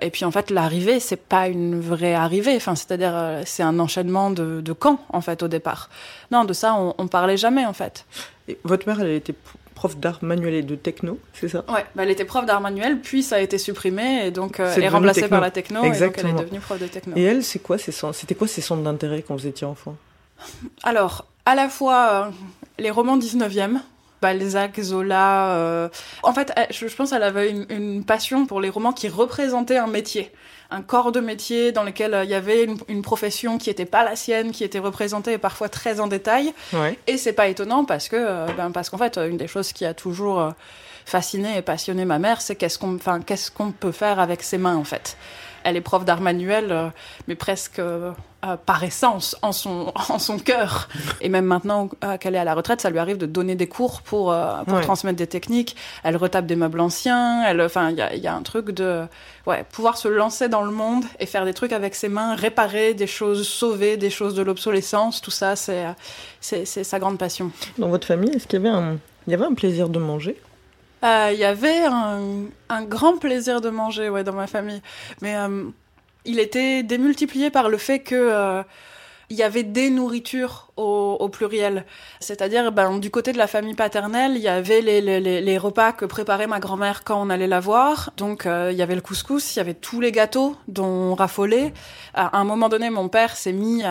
Et 0.00 0.10
puis 0.10 0.24
en 0.24 0.30
fait, 0.30 0.50
l'arrivée, 0.50 1.00
c'est 1.00 1.16
pas 1.16 1.48
une 1.48 1.80
vraie 1.80 2.14
arrivée. 2.14 2.56
Enfin 2.56 2.74
c'est-à-dire 2.74 3.42
c'est 3.44 3.62
un 3.62 3.78
enchaînement 3.78 4.30
de, 4.30 4.60
de 4.60 4.72
camps 4.72 5.00
en 5.08 5.20
fait 5.20 5.42
au 5.42 5.48
départ. 5.48 5.90
Non, 6.30 6.44
de 6.44 6.52
ça 6.52 6.74
on, 6.74 6.94
on 6.98 7.06
parlait 7.08 7.36
jamais 7.36 7.66
en 7.66 7.72
fait. 7.72 8.04
Et 8.48 8.58
votre 8.64 8.88
mère, 8.88 9.00
elle 9.00 9.10
était 9.10 9.34
prof 9.74 9.96
d'art 9.96 10.18
manuel 10.22 10.54
et 10.54 10.62
de 10.62 10.74
techno, 10.74 11.18
c'est 11.32 11.48
ça? 11.48 11.64
Ouais, 11.68 11.84
bah, 11.94 12.02
elle 12.02 12.10
était 12.10 12.24
prof 12.24 12.46
d'art 12.46 12.60
manuel, 12.60 13.00
puis 13.00 13.22
ça 13.22 13.36
a 13.36 13.40
été 13.40 13.58
supprimé 13.58 14.26
et 14.26 14.30
donc 14.30 14.60
euh, 14.60 14.72
elle 14.76 14.84
est 14.84 14.88
remplacée 14.88 15.28
par 15.28 15.40
la 15.40 15.50
techno 15.50 15.82
Exactement. 15.84 16.28
et 16.28 16.32
donc 16.32 16.40
elle 16.40 16.44
est 16.44 16.46
devenue 16.46 16.60
prof 16.60 16.78
de 16.78 16.86
techno. 16.86 17.16
Et 17.16 17.22
elle, 17.22 17.44
c'est 17.44 17.58
quoi 17.58 17.78
c'était 17.78 18.34
quoi 18.34 18.48
ses 18.48 18.60
centres 18.60 18.82
d'intérêt 18.82 19.22
quand 19.22 19.34
vous 19.34 19.46
étiez 19.46 19.66
enfant? 19.66 19.96
Alors, 20.82 21.26
à 21.46 21.54
la 21.54 21.68
fois 21.68 22.08
euh, 22.10 22.30
les 22.78 22.90
romans 22.90 23.18
19e, 23.18 23.78
Balzac, 24.22 24.80
Zola. 24.80 25.56
Euh, 25.56 25.88
en 26.22 26.32
fait, 26.32 26.52
je, 26.70 26.86
pense 26.94 27.10
qu'elle 27.10 27.22
avait 27.24 27.50
une, 27.50 28.04
passion 28.04 28.46
pour 28.46 28.60
les 28.60 28.70
romans 28.70 28.92
qui 28.92 29.08
représentaient 29.08 29.76
un 29.76 29.88
métier 29.88 30.30
un 30.72 30.82
corps 30.82 31.12
de 31.12 31.20
métier 31.20 31.70
dans 31.72 31.84
lequel 31.84 32.14
euh, 32.14 32.24
il 32.24 32.30
y 32.30 32.34
avait 32.34 32.66
une, 32.88 33.02
profession 33.02 33.58
qui 33.58 33.68
n'était 33.68 33.84
pas 33.84 34.04
la 34.04 34.16
sienne, 34.16 34.52
qui 34.52 34.64
était 34.64 34.78
représentée 34.78 35.36
parfois 35.38 35.68
très 35.68 36.00
en 36.00 36.06
détail. 36.06 36.52
Ouais. 36.72 36.98
Et 37.06 37.16
c'est 37.16 37.32
pas 37.32 37.48
étonnant 37.48 37.84
parce 37.84 38.08
que, 38.08 38.16
euh, 38.16 38.46
ben, 38.56 38.70
parce 38.70 38.90
qu'en 38.90 38.98
fait, 38.98 39.18
une 39.18 39.36
des 39.36 39.48
choses 39.48 39.72
qui 39.72 39.84
a 39.84 39.92
toujours 39.92 40.40
euh, 40.40 40.50
fasciné 41.04 41.58
et 41.58 41.62
passionné 41.62 42.04
ma 42.04 42.18
mère, 42.18 42.40
c'est 42.40 42.56
qu'est-ce 42.56 42.78
qu'on, 42.78 42.94
enfin, 42.94 43.20
qu'est-ce 43.20 43.50
qu'on 43.50 43.72
peut 43.72 43.92
faire 43.92 44.18
avec 44.18 44.42
ses 44.42 44.58
mains 44.58 44.76
en 44.76 44.84
fait. 44.84 45.16
Elle 45.64 45.76
est 45.76 45.80
prof 45.80 46.04
d'art 46.04 46.20
manuel, 46.20 46.92
mais 47.28 47.34
presque 47.34 47.80
par 48.66 48.82
essence, 48.82 49.36
en 49.42 49.52
son, 49.52 49.92
en 50.08 50.18
son 50.18 50.38
cœur. 50.38 50.88
Et 51.20 51.28
même 51.28 51.44
maintenant 51.44 51.88
qu'elle 52.20 52.34
est 52.34 52.38
à 52.38 52.44
la 52.44 52.54
retraite, 52.54 52.80
ça 52.80 52.90
lui 52.90 52.98
arrive 52.98 53.18
de 53.18 53.26
donner 53.26 53.54
des 53.54 53.68
cours 53.68 54.02
pour, 54.02 54.34
pour 54.66 54.80
transmettre 54.80 55.18
des 55.18 55.26
techniques. 55.26 55.76
Elle 56.02 56.16
retape 56.16 56.46
des 56.46 56.56
meubles 56.56 56.80
anciens. 56.80 57.44
Elle, 57.46 57.60
enfin, 57.60 57.90
il 57.90 57.96
y 57.96 58.02
a, 58.02 58.14
y 58.14 58.26
a 58.26 58.34
un 58.34 58.42
truc 58.42 58.70
de 58.70 59.04
ouais, 59.46 59.64
pouvoir 59.70 59.96
se 59.96 60.08
lancer 60.08 60.48
dans 60.48 60.62
le 60.62 60.70
monde 60.70 61.04
et 61.20 61.26
faire 61.26 61.44
des 61.44 61.54
trucs 61.54 61.72
avec 61.72 61.94
ses 61.94 62.08
mains, 62.08 62.34
réparer 62.34 62.94
des 62.94 63.06
choses, 63.06 63.46
sauver 63.46 63.96
des 63.96 64.10
choses 64.10 64.34
de 64.34 64.42
l'obsolescence. 64.42 65.20
Tout 65.20 65.30
ça, 65.30 65.56
c'est 65.56 65.86
c'est 66.40 66.64
sa 66.64 66.98
grande 66.98 67.18
passion. 67.18 67.50
Dans 67.78 67.88
votre 67.88 68.06
famille, 68.06 68.30
est-ce 68.30 68.46
qu'il 68.46 68.62
y 68.62 68.66
avait 68.66 68.76
un, 68.76 68.98
il 69.26 69.30
y 69.30 69.34
avait 69.34 69.44
un 69.44 69.54
plaisir 69.54 69.88
de 69.88 69.98
manger? 69.98 70.36
Euh, 71.04 71.30
il 71.32 71.38
y 71.38 71.44
avait 71.44 71.84
un, 71.84 72.84
grand 72.84 73.18
plaisir 73.18 73.60
de 73.60 73.70
manger 73.70 74.08
ouais, 74.08 74.24
dans 74.24 74.32
ma 74.32 74.46
famille. 74.46 74.82
Mais 75.20 75.36
euh, 75.36 75.64
il 76.24 76.38
était 76.38 76.82
démultiplié 76.82 77.50
par 77.50 77.68
le 77.68 77.78
fait 77.78 78.00
que 78.00 78.14
euh, 78.14 78.62
il 79.30 79.36
y 79.36 79.42
avait 79.42 79.62
des 79.62 79.90
nourritures 79.90 80.70
au, 80.76 81.28
pluriel. 81.28 81.86
C'est-à-dire, 82.20 82.70
ben, 82.70 82.98
du 82.98 83.10
côté 83.10 83.32
de 83.32 83.38
la 83.38 83.46
famille 83.46 83.74
paternelle, 83.74 84.32
il 84.36 84.42
y 84.42 84.48
avait 84.48 84.80
les, 84.82 85.58
repas 85.58 85.92
que 85.92 86.04
préparait 86.04 86.46
ma 86.46 86.60
grand-mère 86.60 87.02
quand 87.02 87.20
on 87.20 87.30
allait 87.30 87.46
la 87.46 87.60
voir. 87.60 88.12
Donc, 88.18 88.46
il 88.46 88.76
y 88.76 88.82
avait 88.82 88.94
le 88.94 89.00
couscous, 89.00 89.56
il 89.56 89.58
y 89.58 89.60
avait 89.60 89.74
tous 89.74 90.02
les 90.02 90.12
gâteaux 90.12 90.54
dont 90.68 90.84
on 90.84 91.14
raffolait. 91.14 91.72
À 92.12 92.38
un 92.38 92.44
moment 92.44 92.68
donné, 92.68 92.90
mon 92.90 93.08
père 93.08 93.34
s'est 93.34 93.54
mis 93.54 93.82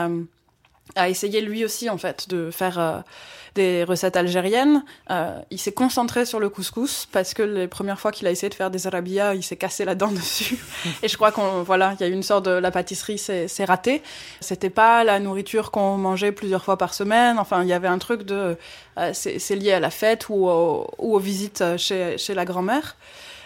à 0.95 1.09
essayer 1.09 1.41
lui 1.41 1.65
aussi, 1.65 1.89
en 1.89 1.97
fait, 1.97 2.29
de 2.29 2.51
faire 2.51 3.03
des 3.55 3.83
recettes 3.83 4.15
algériennes. 4.15 4.83
Euh, 5.09 5.39
il 5.49 5.59
s'est 5.59 5.71
concentré 5.71 6.25
sur 6.25 6.39
le 6.39 6.49
couscous 6.49 7.07
parce 7.11 7.33
que 7.33 7.43
les 7.43 7.67
premières 7.67 7.99
fois 7.99 8.11
qu'il 8.11 8.27
a 8.27 8.31
essayé 8.31 8.49
de 8.49 8.53
faire 8.53 8.71
des 8.71 8.87
arabias, 8.87 9.33
il 9.33 9.43
s'est 9.43 9.57
cassé 9.57 9.85
la 9.85 9.95
dent 9.95 10.11
dessus. 10.11 10.57
Et 11.03 11.07
je 11.07 11.15
crois 11.15 11.31
qu'on 11.31 11.63
voilà, 11.63 11.95
il 11.99 12.03
y 12.03 12.05
a 12.05 12.07
eu 12.07 12.13
une 12.13 12.23
sorte 12.23 12.45
de 12.45 12.51
la 12.51 12.71
pâtisserie, 12.71 13.17
c'est 13.17 13.65
raté. 13.65 14.01
C'était 14.39 14.69
pas 14.69 15.03
la 15.03 15.19
nourriture 15.19 15.71
qu'on 15.71 15.97
mangeait 15.97 16.31
plusieurs 16.31 16.63
fois 16.63 16.77
par 16.77 16.93
semaine. 16.93 17.39
Enfin, 17.39 17.63
il 17.63 17.69
y 17.69 17.73
avait 17.73 17.87
un 17.87 17.99
truc 17.99 18.23
de 18.23 18.57
euh, 18.97 19.11
c'est 19.13 19.55
lié 19.55 19.73
à 19.73 19.79
la 19.79 19.89
fête 19.89 20.29
ou, 20.29 20.47
ou 20.49 21.15
aux 21.15 21.19
visites 21.19 21.63
chez, 21.77 22.17
chez 22.17 22.33
la 22.33 22.45
grand-mère. 22.45 22.95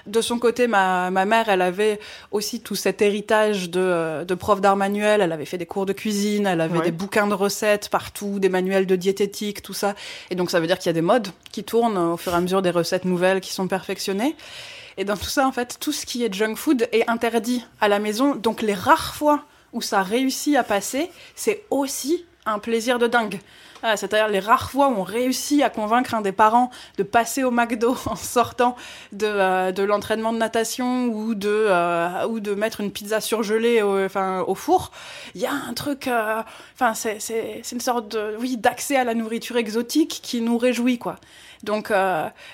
De 0.07 0.21
son 0.21 0.37
côté, 0.37 0.67
ma, 0.67 1.09
ma 1.09 1.25
mère, 1.25 1.49
elle 1.49 1.61
avait 1.61 1.99
aussi 2.31 2.61
tout 2.61 2.75
cet 2.75 3.01
héritage 3.01 3.69
de, 3.69 4.23
de 4.23 4.35
prof 4.35 4.61
d'art 4.61 4.75
manuel. 4.75 5.21
Elle 5.21 5.31
avait 5.31 5.45
fait 5.45 5.57
des 5.57 5.65
cours 5.65 5.85
de 5.85 5.93
cuisine, 5.93 6.45
elle 6.45 6.61
avait 6.61 6.81
des 6.81 6.91
bouquins 6.91 7.27
de 7.27 7.33
recettes 7.33 7.89
partout, 7.89 8.39
des 8.39 8.49
manuels 8.49 8.85
de 8.85 8.95
diététique, 8.95 9.63
tout 9.63 9.73
ça. 9.73 9.95
Et 10.29 10.35
donc, 10.35 10.51
ça 10.51 10.59
veut 10.59 10.67
dire 10.67 10.77
qu'il 10.77 10.87
y 10.87 10.91
a 10.91 10.93
des 10.93 11.01
modes 11.01 11.29
qui 11.51 11.63
tournent 11.63 11.97
au 11.97 12.17
fur 12.17 12.33
et 12.33 12.35
à 12.35 12.41
mesure 12.41 12.61
des 12.61 12.69
recettes 12.69 13.05
nouvelles 13.05 13.41
qui 13.41 13.51
sont 13.51 13.67
perfectionnées. 13.67 14.35
Et 14.97 15.05
dans 15.05 15.17
tout 15.17 15.25
ça, 15.25 15.47
en 15.47 15.51
fait, 15.51 15.77
tout 15.79 15.91
ce 15.91 16.05
qui 16.05 16.23
est 16.23 16.33
junk 16.33 16.55
food 16.55 16.87
est 16.91 17.09
interdit 17.09 17.65
à 17.81 17.87
la 17.87 17.99
maison. 17.99 18.35
Donc, 18.35 18.61
les 18.61 18.73
rares 18.73 19.15
fois 19.15 19.43
où 19.73 19.81
ça 19.81 20.03
réussit 20.03 20.55
à 20.55 20.63
passer, 20.63 21.09
c'est 21.35 21.63
aussi 21.69 22.25
un 22.45 22.59
plaisir 22.59 22.99
de 22.99 23.07
dingue. 23.07 23.39
Ah, 23.87 23.97
c'est-à-dire 23.97 24.29
les 24.29 24.39
rares 24.39 24.71
fois 24.71 24.87
où 24.87 24.95
on 24.97 25.03
réussit 25.03 25.61
à 25.61 25.69
convaincre 25.69 26.15
un 26.15 26.21
des 26.21 26.31
parents 26.31 26.71
de 26.97 27.03
passer 27.03 27.43
au 27.43 27.51
McDo 27.51 27.95
en 28.07 28.15
sortant 28.15 28.75
de, 29.11 29.27
euh, 29.27 29.71
de 29.71 29.83
l'entraînement 29.83 30.33
de 30.33 30.39
natation 30.39 31.05
ou 31.05 31.35
de, 31.35 31.49
euh, 31.49 32.25
ou 32.27 32.39
de 32.39 32.55
mettre 32.55 32.81
une 32.81 32.91
pizza 32.91 33.21
surgelée 33.21 33.83
au, 33.83 34.55
four, 34.55 34.91
il 35.35 35.41
y 35.41 35.45
a 35.45 35.51
un 35.51 35.73
truc, 35.73 36.07
euh, 36.07 36.41
enfin, 36.73 36.93
c'est, 36.95 37.61
une 37.71 37.79
sorte 37.79 38.11
de, 38.11 38.55
d'accès 38.55 38.95
à 38.95 39.03
la 39.03 39.13
nourriture 39.13 39.57
exotique 39.57 40.19
qui 40.23 40.41
nous 40.41 40.57
réjouit, 40.57 40.97
quoi. 40.97 41.17
Donc, 41.63 41.91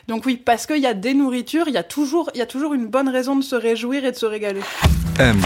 donc 0.08 0.26
oui, 0.26 0.38
parce 0.38 0.66
qu'il 0.66 0.78
y 0.78 0.88
a 0.88 0.94
des 0.94 1.14
nourritures, 1.14 1.68
il 1.68 1.74
y 1.74 1.78
a 1.78 1.84
toujours, 1.84 2.30
y 2.34 2.42
a 2.42 2.46
toujours 2.46 2.74
une 2.74 2.88
bonne 2.88 3.10
raison 3.10 3.36
de 3.36 3.42
se 3.42 3.56
réjouir 3.56 4.06
et 4.06 4.12
de 4.12 4.16
se 4.16 4.26
régaler. 4.26 4.62
M, 5.20 5.42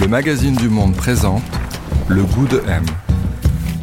le 0.00 0.08
magazine 0.08 0.56
du 0.56 0.68
monde 0.68 0.96
présente 0.96 1.42
le 2.08 2.24
goût 2.24 2.46
de 2.46 2.60
M. 2.68 2.84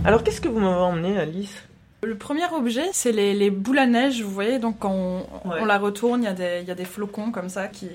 Alors 0.03 0.24
qu'est-ce 0.24 0.41
que 0.41 0.48
vous 0.48 0.60
m'avez 0.60 0.81
emmené, 0.81 1.20
Alice? 1.20 1.55
Le 2.03 2.15
premier 2.15 2.46
objet, 2.51 2.89
c'est 2.93 3.12
les, 3.12 3.36
les, 3.36 3.51
boules 3.51 3.77
à 3.77 3.86
neige, 3.86 4.24
vous 4.24 4.31
voyez, 4.31 4.58
donc 4.58 4.79
quand 4.79 4.91
on, 4.91 5.24
on 5.46 5.65
la 5.65 5.77
retourne, 5.77 6.24
il 6.24 6.25
y, 6.25 6.27
a 6.27 6.34
des, 6.34 6.63
y 6.67 6.72
a 6.72 6.75
des 6.75 6.86
flocons 6.86 7.29
comme 7.29 7.50
ça 7.50 7.67
qui 7.67 7.88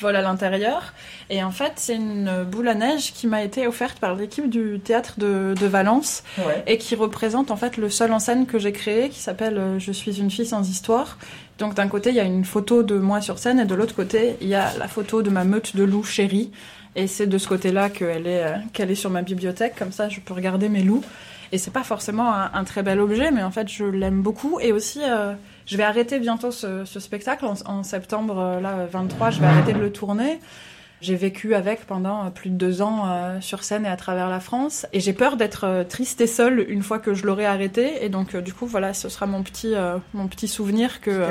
volent 0.00 0.18
à 0.18 0.22
l'intérieur. 0.22 0.94
Et 1.28 1.44
en 1.44 1.50
fait, 1.50 1.72
c'est 1.76 1.96
une 1.96 2.44
boule 2.50 2.68
à 2.68 2.74
neige 2.74 3.12
qui 3.12 3.26
m'a 3.26 3.42
été 3.42 3.66
offerte 3.66 3.98
par 3.98 4.14
l'équipe 4.14 4.48
du 4.48 4.80
théâtre 4.80 5.16
de, 5.18 5.54
de 5.60 5.66
Valence 5.66 6.24
ouais. 6.38 6.64
et 6.66 6.78
qui 6.78 6.94
représente 6.94 7.50
en 7.50 7.56
fait 7.56 7.76
le 7.76 7.90
seul 7.90 8.14
en 8.14 8.18
scène 8.18 8.46
que 8.46 8.58
j'ai 8.58 8.72
créé 8.72 9.10
qui 9.10 9.18
s'appelle 9.18 9.58
euh, 9.58 9.78
Je 9.78 9.92
suis 9.92 10.18
une 10.18 10.30
fille 10.30 10.46
sans 10.46 10.66
histoire. 10.66 11.18
Donc 11.58 11.74
d'un 11.74 11.88
côté, 11.88 12.08
il 12.08 12.16
y 12.16 12.20
a 12.20 12.24
une 12.24 12.46
photo 12.46 12.82
de 12.82 12.96
moi 12.96 13.20
sur 13.20 13.38
scène 13.38 13.60
et 13.60 13.66
de 13.66 13.74
l'autre 13.74 13.94
côté, 13.94 14.36
il 14.40 14.48
y 14.48 14.54
a 14.54 14.74
la 14.78 14.88
photo 14.88 15.20
de 15.20 15.28
ma 15.28 15.44
meute 15.44 15.76
de 15.76 15.84
loups 15.84 16.04
chéris. 16.04 16.52
Et 16.96 17.06
c'est 17.06 17.26
de 17.26 17.36
ce 17.36 17.48
côté-là 17.48 17.90
qu'elle 17.90 18.26
est, 18.26 18.44
euh, 18.44 18.56
qu'elle 18.72 18.90
est 18.90 18.94
sur 18.94 19.10
ma 19.10 19.20
bibliothèque, 19.20 19.74
comme 19.78 19.92
ça 19.92 20.08
je 20.08 20.20
peux 20.20 20.32
regarder 20.32 20.70
mes 20.70 20.82
loups. 20.82 21.04
Et 21.52 21.58
c'est 21.58 21.70
pas 21.70 21.84
forcément 21.84 22.32
un, 22.32 22.64
très 22.64 22.82
bel 22.82 22.98
objet, 22.98 23.30
mais 23.30 23.42
en 23.42 23.50
fait, 23.50 23.68
je 23.68 23.84
l'aime 23.84 24.22
beaucoup. 24.22 24.58
Et 24.60 24.72
aussi, 24.72 25.00
euh, 25.02 25.34
je 25.66 25.76
vais 25.76 25.82
arrêter 25.82 26.18
bientôt 26.18 26.50
ce, 26.50 26.86
ce 26.86 26.98
spectacle 26.98 27.44
en, 27.44 27.54
en, 27.66 27.82
septembre, 27.82 28.38
euh, 28.38 28.60
là, 28.60 28.86
23. 28.90 29.30
Je 29.30 29.40
vais 29.40 29.46
arrêter 29.46 29.74
de 29.74 29.78
le 29.78 29.92
tourner. 29.92 30.40
J'ai 31.02 31.16
vécu 31.16 31.56
avec 31.56 31.84
pendant 31.84 32.30
plus 32.30 32.48
de 32.48 32.54
deux 32.54 32.80
ans 32.80 33.10
euh, 33.10 33.40
sur 33.40 33.64
scène 33.64 33.84
et 33.84 33.88
à 33.88 33.96
travers 33.96 34.30
la 34.30 34.38
France. 34.38 34.86
Et 34.92 35.00
j'ai 35.00 35.12
peur 35.12 35.36
d'être 35.36 35.64
euh, 35.64 35.82
triste 35.82 36.20
et 36.20 36.28
seule 36.28 36.64
une 36.68 36.82
fois 36.82 37.00
que 37.00 37.12
je 37.12 37.26
l'aurai 37.26 37.44
arrêté. 37.44 38.04
Et 38.04 38.08
donc, 38.08 38.36
euh, 38.36 38.40
du 38.40 38.54
coup, 38.54 38.66
voilà, 38.66 38.94
ce 38.94 39.08
sera 39.08 39.26
mon 39.26 39.42
petit, 39.42 39.74
euh, 39.74 39.96
mon 40.14 40.28
petit 40.28 40.46
souvenir 40.46 41.00
que, 41.00 41.10
euh, 41.10 41.30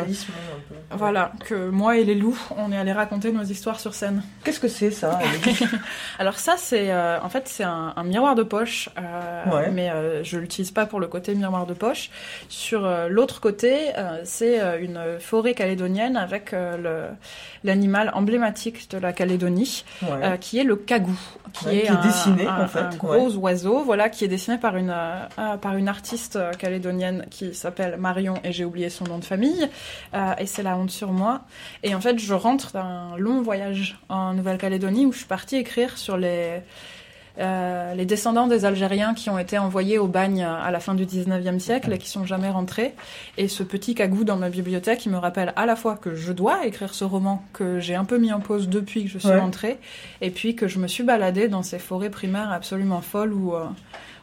voilà, 0.91 1.31
que 1.45 1.69
moi 1.69 1.97
et 1.97 2.03
les 2.03 2.15
loups, 2.15 2.37
on 2.57 2.73
est 2.73 2.77
allés 2.77 2.91
raconter 2.91 3.31
nos 3.31 3.43
histoires 3.43 3.79
sur 3.79 3.93
scène. 3.93 4.23
Qu'est-ce 4.43 4.59
que 4.59 4.67
c'est 4.67 4.91
ça 4.91 5.19
Alors 6.19 6.37
ça, 6.37 6.55
c'est 6.57 6.93
en 6.93 7.29
fait 7.29 7.47
c'est 7.47 7.63
un, 7.63 7.93
un, 7.95 8.03
miroir 8.03 8.35
de 8.35 8.43
poche, 8.43 8.89
ouais. 9.51 9.71
mais 9.71 9.89
je 10.23 10.37
l'utilise 10.37 10.71
pas 10.71 10.85
pour 10.85 10.99
le 10.99 11.07
côté 11.07 11.33
miroir 11.33 11.65
de 11.65 11.73
poche. 11.73 12.09
Sur 12.49 12.89
l'autre 13.09 13.39
côté, 13.39 13.77
c'est 14.23 14.59
une 14.81 14.99
forêt 15.19 15.53
calédonienne 15.53 16.17
avec 16.17 16.53
l'animal 17.63 18.11
emblématique 18.13 18.89
de 18.89 18.97
la 18.97 19.13
Calédonie, 19.13 19.61
ouais. 20.01 20.10
euh, 20.12 20.38
qui 20.38 20.60
est 20.60 20.63
le 20.63 20.75
cagou, 20.75 21.18
qui 21.53 21.65
ouais, 21.65 21.77
est, 21.77 21.82
qui 21.82 21.88
est 21.88 21.89
un, 21.89 22.01
dessiné 22.01 22.48
un, 22.48 22.63
en 22.63 22.68
fait, 22.68 22.80
un 22.80 22.96
gros 22.96 23.36
oiseau, 23.36 23.84
voilà, 23.84 24.10
qui 24.10 24.25
est 24.25 24.27
dessiné 24.27 24.58
par 24.58 24.77
une 24.77 24.94
euh, 24.94 25.58
par 25.58 25.75
une 25.77 25.88
artiste 25.88 26.39
calédonienne 26.58 27.25
qui 27.30 27.53
s'appelle 27.53 27.98
Marion 27.98 28.36
et 28.44 28.51
j'ai 28.51 28.65
oublié 28.65 28.89
son 28.89 29.06
nom 29.06 29.18
de 29.18 29.25
famille, 29.25 29.70
euh, 30.13 30.34
et 30.38 30.46
c'est 30.46 30.63
la 30.63 30.77
honte 30.77 30.91
sur 30.91 31.12
moi. 31.12 31.41
Et 31.84 31.96
en 31.96 32.01
fait, 32.01 32.20
je 32.20 32.34
rentre 32.34 32.72
d'un 32.72 33.15
long 33.18 33.41
voyage 33.41 34.00
en 34.10 34.34
Nouvelle-Calédonie 34.34 35.06
où 35.06 35.12
je 35.12 35.20
suis 35.20 35.27
partie 35.27 35.58
écrire 35.58 35.98
sur 35.98 36.18
les 36.18 36.62
euh, 37.41 37.93
les 37.95 38.05
descendants 38.05 38.48
des 38.48 38.65
Algériens 38.65 39.13
qui 39.13 39.29
ont 39.29 39.39
été 39.39 39.57
envoyés 39.57 39.98
au 39.98 40.07
bagne 40.07 40.43
à 40.43 40.69
la 40.71 40.79
fin 40.79 40.93
du 40.93 41.05
19e 41.05 41.60
siècle 41.60 41.91
et 41.91 41.98
qui 41.98 42.10
sont 42.10 42.25
jamais 42.25 42.50
rentrés. 42.50 42.93
Et 43.38 43.48
ce 43.48 43.63
petit 43.63 43.95
cagou 43.95 44.24
dans 44.24 44.38
ma 44.38 44.50
bibliothèque, 44.50 45.05
il 45.05 45.12
me 45.12 45.17
rappelle 45.17 45.53
à 45.55 45.65
la 45.65 45.75
fois 45.75 45.95
que 45.95 46.15
je 46.15 46.31
dois 46.33 46.65
écrire 46.65 46.93
ce 46.93 47.03
roman 47.03 47.43
que 47.53 47.79
j'ai 47.79 47.95
un 47.95 48.05
peu 48.05 48.17
mis 48.17 48.31
en 48.31 48.39
pause 48.39 48.69
depuis 48.69 49.05
que 49.05 49.10
je 49.10 49.17
suis 49.17 49.29
ouais. 49.29 49.39
rentrée, 49.39 49.79
et 50.21 50.29
puis 50.29 50.55
que 50.55 50.67
je 50.67 50.79
me 50.79 50.88
suis 50.88 51.03
baladée 51.03 51.48
dans 51.48 51.63
ces 51.63 51.79
forêts 51.79 52.10
primaires 52.10 52.51
absolument 52.51 53.01
folles 53.01 53.33
où, 53.33 53.55
euh, 53.55 53.65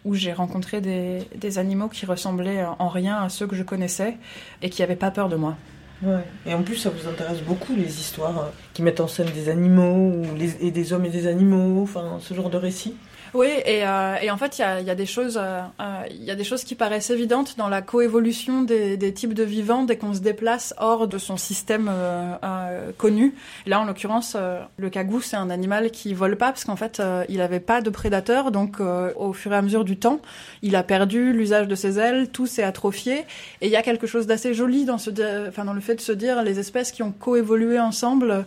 où 0.05 0.15
j'ai 0.15 0.33
rencontré 0.33 0.81
des, 0.81 1.19
des 1.37 1.59
animaux 1.59 1.89
qui 1.89 2.07
ressemblaient 2.07 2.65
en 2.79 2.89
rien 2.89 3.17
à 3.23 3.29
ceux 3.29 3.47
que 3.47 3.57
je 3.57 3.65
connaissais 3.65 4.17
et 4.63 4.71
qui 4.71 4.83
n'avaient 4.83 4.97
pas 4.97 5.11
peur 5.11 5.29
de 5.29 5.37
moi. 5.37 5.57
Ouais. 6.03 6.23
Et 6.47 6.55
en 6.55 6.63
plus, 6.63 6.77
ça 6.77 6.91
vous 6.91 7.09
intéresse 7.09 7.41
beaucoup 7.41 7.75
les 7.75 8.01
histoires 8.01 8.39
euh, 8.39 8.51
qui 8.73 8.83
mettent 8.83 9.01
en 9.01 9.09
scène 9.09 9.31
des 9.35 9.49
animaux 9.49 10.13
ou 10.13 10.37
les, 10.37 10.65
et 10.65 10.71
des 10.71 10.93
hommes 10.93 11.05
et 11.05 11.11
des 11.11 11.27
animaux, 11.27 11.83
enfin 11.83 12.19
ce 12.21 12.35
genre 12.35 12.51
de 12.51 12.57
récits? 12.57 12.95
Oui, 13.35 13.49
et, 13.67 13.87
euh, 13.87 14.17
et 14.23 14.31
en 14.31 14.37
fait, 14.37 14.59
il 14.59 14.63
y 14.63 14.65
a, 14.65 14.81
y 14.81 14.91
a, 14.91 14.95
des 14.95 15.07
choses, 15.07 15.39
euh, 15.41 15.61
il 16.11 16.25
y 16.25 16.31
a 16.31 16.35
des 16.35 16.45
choses 16.45 16.65
qui 16.65 16.75
paraissent 16.75 17.11
évidentes 17.11 17.57
dans 17.57 17.69
la 17.69 17.83
coévolution 17.83 18.63
des, 18.63 18.97
des 18.97 19.13
types 19.13 19.35
de 19.35 19.43
vivants 19.43 19.85
dès 19.85 19.97
qu'on 19.97 20.15
se 20.15 20.21
déplace 20.21 20.75
hors 20.79 21.09
de 21.09 21.19
son 21.19 21.37
système 21.37 21.89
euh, 21.91 22.35
euh 22.43 22.93
connu. 22.97 23.35
Là, 23.67 23.81
en 23.81 23.85
l'occurrence, 23.85 24.35
euh, 24.37 24.61
le 24.77 24.91
cagou, 24.91 25.21
c'est 25.21 25.37
un 25.37 25.51
animal 25.51 25.91
qui 25.91 26.15
vole 26.15 26.37
pas 26.37 26.47
parce 26.47 26.65
qu'en 26.65 26.77
fait, 26.77 27.01
euh, 27.01 27.25
il 27.29 27.39
n'avait 27.39 27.61
pas 27.61 27.81
de 27.81 27.91
prédateur. 27.91 28.51
Donc, 28.51 28.81
au 28.81 29.33
fur 29.33 29.53
et 29.53 29.57
à 29.57 29.63
mesure 29.63 29.85
du 29.85 29.99
temps, 29.99 30.21
il 30.63 30.77
a 30.77 30.83
perdu 30.83 31.33
l'usage 31.33 31.69
de 31.69 31.75
ses 31.75 31.99
ailes, 31.99 32.29
tout 32.31 32.47
s'est 32.47 32.63
atrophié. 32.63 33.25
Et 33.61 33.67
il 33.67 33.71
y 33.71 33.77
a 33.77 33.83
quelque 33.83 34.07
chose 34.07 34.27
d'assez 34.27 34.55
joli 34.55 34.85
dans, 34.85 34.99
ce, 34.99 35.11
enfin, 35.49 35.65
dans 35.65 35.75
le 35.75 35.81
fait 35.81 35.97
de 35.97 36.01
se 36.01 36.13
dire 36.13 36.43
les 36.43 36.59
espèces 36.59 36.93
qui 36.93 37.03
ont 37.03 37.13
coévolué 37.13 37.79
ensemble 37.79 38.45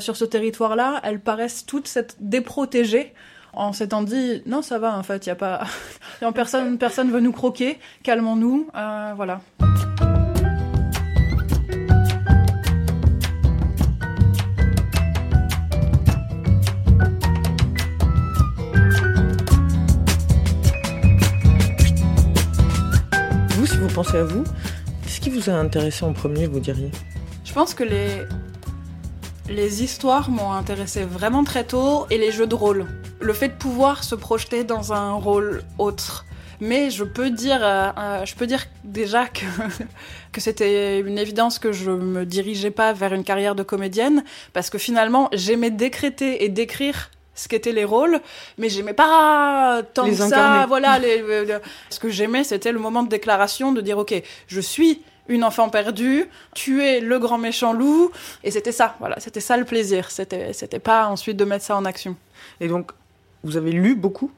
sur 0.00 0.16
ce 0.16 0.24
territoire-là, 0.24 1.00
elles 1.04 1.20
paraissent 1.20 1.64
toutes 1.64 1.96
déprotégées 2.20 3.14
en 3.56 3.72
s'étant 3.72 4.02
dit 4.02 4.42
non 4.46 4.62
ça 4.62 4.78
va 4.78 4.96
en 4.96 5.02
fait 5.02 5.26
il 5.26 5.30
y 5.30 5.32
a 5.32 5.34
pas 5.34 5.64
personne 6.34 6.78
personne 6.78 7.10
veut 7.10 7.20
nous 7.20 7.32
croquer 7.32 7.78
calmons-nous 8.02 8.68
euh, 8.76 9.12
voilà 9.16 9.40
vous 23.50 23.66
si 23.66 23.76
vous 23.78 23.88
pensez 23.88 24.18
à 24.18 24.24
vous 24.24 24.44
qu'est-ce 25.02 25.20
qui 25.20 25.30
vous 25.30 25.50
a 25.50 25.54
intéressé 25.54 26.04
en 26.04 26.12
premier 26.12 26.46
vous 26.46 26.60
diriez? 26.60 26.90
Je 27.44 27.52
pense 27.52 27.72
que 27.74 27.84
les 27.84 28.22
Les 29.48 29.82
histoires 29.84 30.28
m'ont 30.28 30.52
intéressé 30.52 31.04
vraiment 31.04 31.44
très 31.44 31.64
tôt 31.64 32.06
et 32.10 32.18
les 32.18 32.32
jeux 32.32 32.48
de 32.48 32.54
rôle. 32.54 32.86
Le 33.20 33.32
fait 33.32 33.48
de 33.48 33.54
pouvoir 33.54 34.04
se 34.04 34.14
projeter 34.14 34.64
dans 34.64 34.92
un 34.92 35.12
rôle 35.12 35.62
autre. 35.78 36.24
Mais 36.60 36.90
je 36.90 37.04
peux 37.04 37.28
dire, 37.30 37.58
euh, 37.62 37.90
euh, 37.98 38.24
je 38.24 38.34
peux 38.34 38.46
dire 38.46 38.64
déjà 38.84 39.26
que, 39.26 39.44
que 40.32 40.40
c'était 40.40 41.00
une 41.00 41.18
évidence 41.18 41.58
que 41.58 41.70
je 41.72 41.90
me 41.90 42.24
dirigeais 42.24 42.70
pas 42.70 42.92
vers 42.94 43.12
une 43.12 43.24
carrière 43.24 43.54
de 43.54 43.62
comédienne 43.62 44.24
parce 44.54 44.70
que 44.70 44.78
finalement 44.78 45.28
j'aimais 45.34 45.70
décréter 45.70 46.44
et 46.44 46.48
décrire 46.48 47.10
ce 47.34 47.48
qu'étaient 47.48 47.72
les 47.72 47.84
rôles, 47.84 48.20
mais 48.56 48.70
j'aimais 48.70 48.94
pas 48.94 49.82
tant 49.92 50.04
Les 50.06 50.12
que 50.16 50.22
incarner. 50.22 50.60
ça. 50.62 50.66
Voilà, 50.66 50.98
les- 51.04 51.18
le- 51.20 51.60
ce 51.90 51.98
que 52.00 52.08
j'aimais, 52.08 52.44
c'était 52.44 52.72
le 52.72 52.78
moment 52.78 53.02
de 53.02 53.10
déclaration, 53.10 53.72
de 53.72 53.82
dire 53.82 53.98
ok, 53.98 54.14
je 54.46 54.60
suis 54.60 55.02
une 55.28 55.44
enfant 55.44 55.68
perdue, 55.68 56.24
tu 56.54 56.82
es 56.86 57.00
le 57.00 57.18
grand 57.18 57.36
méchant 57.36 57.74
loup, 57.74 58.10
et 58.44 58.50
c'était 58.50 58.72
ça. 58.72 58.94
Voilà, 59.00 59.20
c'était 59.20 59.40
ça 59.40 59.56
le 59.58 59.64
plaisir. 59.66 60.10
C'était, 60.10 60.54
c'était 60.54 60.78
pas 60.78 61.08
ensuite 61.08 61.36
de 61.36 61.44
mettre 61.44 61.64
ça 61.66 61.76
en 61.76 61.84
action. 61.84 62.16
Et 62.60 62.68
donc, 62.68 62.92
vous 63.44 63.56
avez 63.56 63.72
lu 63.72 63.94
beaucoup? 63.94 64.30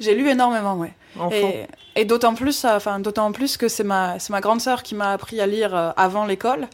J'ai 0.00 0.14
lu 0.14 0.28
énormément, 0.28 0.74
ouais. 0.76 0.92
enfant 1.18 1.30
Et, 1.32 1.66
et 1.94 2.04
d'autant 2.04 2.34
plus, 2.34 2.64
euh, 2.64 2.76
enfin 2.76 2.98
d'autant 2.98 3.30
plus 3.32 3.56
que 3.56 3.68
c'est 3.68 3.84
ma, 3.84 4.18
c'est 4.18 4.30
ma 4.30 4.40
grande 4.40 4.60
sœur 4.60 4.82
qui 4.82 4.94
m'a 4.94 5.12
appris 5.12 5.40
à 5.40 5.46
lire 5.46 5.74
euh, 5.74 5.90
avant 5.96 6.24
l'école. 6.26 6.66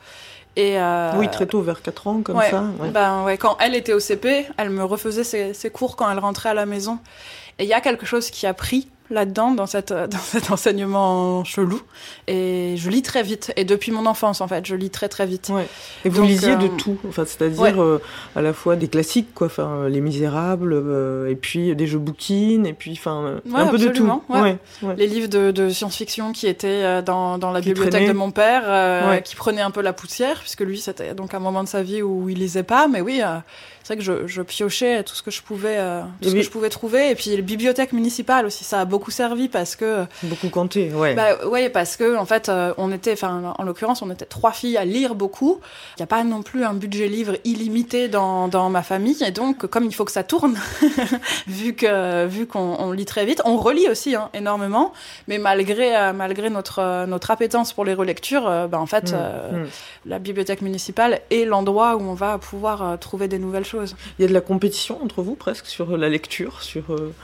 Et 0.57 0.78
euh, 0.80 1.12
Oui, 1.16 1.28
très 1.30 1.47
tôt, 1.47 1.61
vers 1.61 1.83
4 1.83 2.07
ans, 2.07 2.21
comme 2.23 2.37
ouais, 2.37 2.50
ça. 2.50 2.64
ouais. 2.80 2.90
Ben 2.90 3.25
ouais, 3.25 3.37
quand 3.38 3.57
elle 3.61 3.75
était 3.75 3.92
au 3.92 4.00
CP, 4.00 4.47
elle 4.57 4.71
me 4.71 4.85
refaisait 4.85 5.25
ses, 5.25 5.54
ses 5.54 5.71
cours 5.71 5.95
quand 5.97 6.11
elle 6.11 6.18
rentrait 6.18 6.49
à 6.49 6.54
la 6.54 6.66
maison. 6.66 6.99
Et 7.59 7.64
il 7.64 7.68
y 7.68 7.75
a 7.75 7.80
quelque 7.80 8.07
chose 8.07 8.30
qui 8.30 8.47
a 8.47 8.54
pris 8.54 8.88
là-dedans, 9.10 9.52
dans, 9.52 9.66
cette, 9.66 9.92
dans 10.10 10.18
cet 10.18 10.50
enseignement 10.50 11.44
chelou. 11.44 11.80
Et 12.26 12.74
je 12.76 12.90
lis 12.90 13.02
très 13.02 13.22
vite. 13.22 13.52
Et 13.56 13.64
depuis 13.64 13.92
mon 13.92 14.06
enfance, 14.06 14.40
en 14.40 14.48
fait, 14.48 14.66
je 14.66 14.74
lis 14.74 14.90
très 14.90 15.08
très 15.08 15.26
vite. 15.26 15.48
Ouais. 15.50 15.66
Et 16.04 16.08
vous 16.08 16.20
Donc, 16.20 16.28
lisiez 16.28 16.56
de 16.56 16.64
euh, 16.66 16.76
tout, 16.78 16.98
enfin, 17.08 17.24
c'est-à-dire 17.26 17.60
ouais. 17.62 17.74
euh, 17.78 17.98
à 18.36 18.42
la 18.42 18.52
fois 18.52 18.76
des 18.76 18.88
classiques, 18.88 19.32
quoi, 19.34 19.46
enfin, 19.46 19.68
euh, 19.84 19.88
Les 19.88 20.00
Misérables, 20.00 20.72
euh, 20.74 21.30
et 21.30 21.34
puis 21.36 21.74
des 21.74 21.86
jeux 21.86 21.98
bouquines, 21.98 22.66
et 22.66 22.72
puis 22.74 22.92
enfin, 22.92 23.22
euh, 23.24 23.40
Ouais, 23.50 23.60
un 23.60 23.66
peu 23.66 23.78
de 23.78 23.88
tout. 23.88 24.08
Les 24.96 25.06
livres 25.06 25.28
de, 25.28 25.50
de 25.50 25.68
science-fiction 25.70 26.32
qui 26.32 26.46
étaient 26.46 26.68
euh, 26.68 27.02
dans, 27.02 27.38
dans 27.38 27.50
la 27.50 27.60
Qui 27.60 27.68
bibliothèque 27.68 27.92
traînaient. 27.92 28.08
de 28.08 28.12
mon 28.18 28.30
père, 28.30 28.62
euh, 28.66 29.16
qui 29.20 29.36
prenaient 29.36 29.60
un 29.62 29.70
peu 29.70 29.80
la 29.80 29.92
poussière, 29.92 30.38
puisque 30.40 30.60
lui, 30.60 30.78
c'était 30.78 31.14
donc 31.14 31.34
un 31.34 31.38
moment 31.38 31.62
de 31.62 31.68
sa 31.68 31.82
vie 31.82 32.02
où 32.02 32.28
il 32.28 32.38
lisait 32.38 32.62
pas. 32.62 32.88
Mais 32.88 33.00
oui, 33.00 33.20
euh, 33.22 33.36
c'est 33.82 33.94
vrai 33.94 33.96
que 33.96 34.02
je, 34.02 34.26
je 34.26 34.42
piochais 34.42 35.02
tout 35.02 35.14
ce 35.14 35.22
que 35.22 35.30
je 35.30 35.42
pouvais, 35.42 35.76
euh, 35.78 36.02
tout 36.20 36.28
ce 36.28 36.34
que 36.34 36.42
je 36.42 36.50
pouvais 36.50 36.68
trouver. 36.68 37.10
Et 37.10 37.14
puis, 37.14 37.30
les 37.30 37.42
bibliothèques 37.42 37.92
municipales 37.92 38.44
aussi, 38.46 38.64
ça 38.64 38.80
a 38.80 38.84
beaucoup 38.84 38.97
servi 39.10 39.48
parce 39.48 39.76
que 39.76 40.04
Beaucoup 40.22 40.48
compté, 40.48 40.92
ouais. 40.92 41.14
Bah 41.14 41.36
oui, 41.50 41.68
parce 41.68 41.96
que 41.96 42.16
en 42.16 42.26
fait, 42.26 42.48
euh, 42.48 42.72
on 42.78 42.92
était, 42.92 43.12
enfin, 43.12 43.54
en 43.58 43.62
l'occurrence, 43.64 44.02
on 44.02 44.10
était 44.10 44.24
trois 44.24 44.52
filles 44.52 44.76
à 44.76 44.84
lire 44.84 45.14
beaucoup. 45.14 45.60
Il 45.96 46.00
n'y 46.00 46.04
a 46.04 46.06
pas 46.06 46.22
non 46.24 46.42
plus 46.42 46.64
un 46.64 46.74
budget 46.74 47.08
livre 47.08 47.36
illimité 47.44 48.08
dans, 48.08 48.48
dans 48.48 48.70
ma 48.70 48.82
famille, 48.82 49.22
et 49.24 49.30
donc 49.30 49.66
comme 49.66 49.84
il 49.84 49.94
faut 49.94 50.04
que 50.04 50.12
ça 50.12 50.22
tourne, 50.22 50.58
vu 51.46 51.74
que 51.74 52.26
vu 52.26 52.46
qu'on 52.46 52.76
on 52.78 52.92
lit 52.92 53.06
très 53.06 53.24
vite, 53.24 53.42
on 53.44 53.56
relit 53.56 53.88
aussi 53.88 54.14
hein, 54.14 54.30
énormément. 54.34 54.92
Mais 55.26 55.38
malgré 55.38 55.96
euh, 55.96 56.12
malgré 56.12 56.50
notre 56.50 57.06
notre 57.06 57.30
appétence 57.30 57.72
pour 57.72 57.84
les 57.84 57.94
relectures, 57.94 58.46
euh, 58.46 58.66
bah, 58.66 58.78
en 58.78 58.86
fait, 58.86 59.08
Mm, 59.12 59.14
euh, 59.14 59.64
mm. 59.64 59.68
la 60.06 60.18
bibliothèque 60.18 60.62
municipale 60.62 61.20
est 61.30 61.44
l'endroit 61.44 61.96
où 61.96 62.00
on 62.00 62.14
va 62.14 62.38
pouvoir 62.38 62.98
trouver 62.98 63.28
des 63.28 63.38
nouvelles 63.38 63.64
choses. 63.64 63.96
Il 64.18 64.22
y 64.22 64.24
a 64.24 64.28
de 64.28 64.34
la 64.34 64.40
compétition 64.40 65.02
entre 65.02 65.22
vous, 65.22 65.34
presque, 65.34 65.66
sur 65.66 65.96
la 65.96 66.08
lecture, 66.08 66.62
sur... 66.62 66.92
euh, 66.92 67.14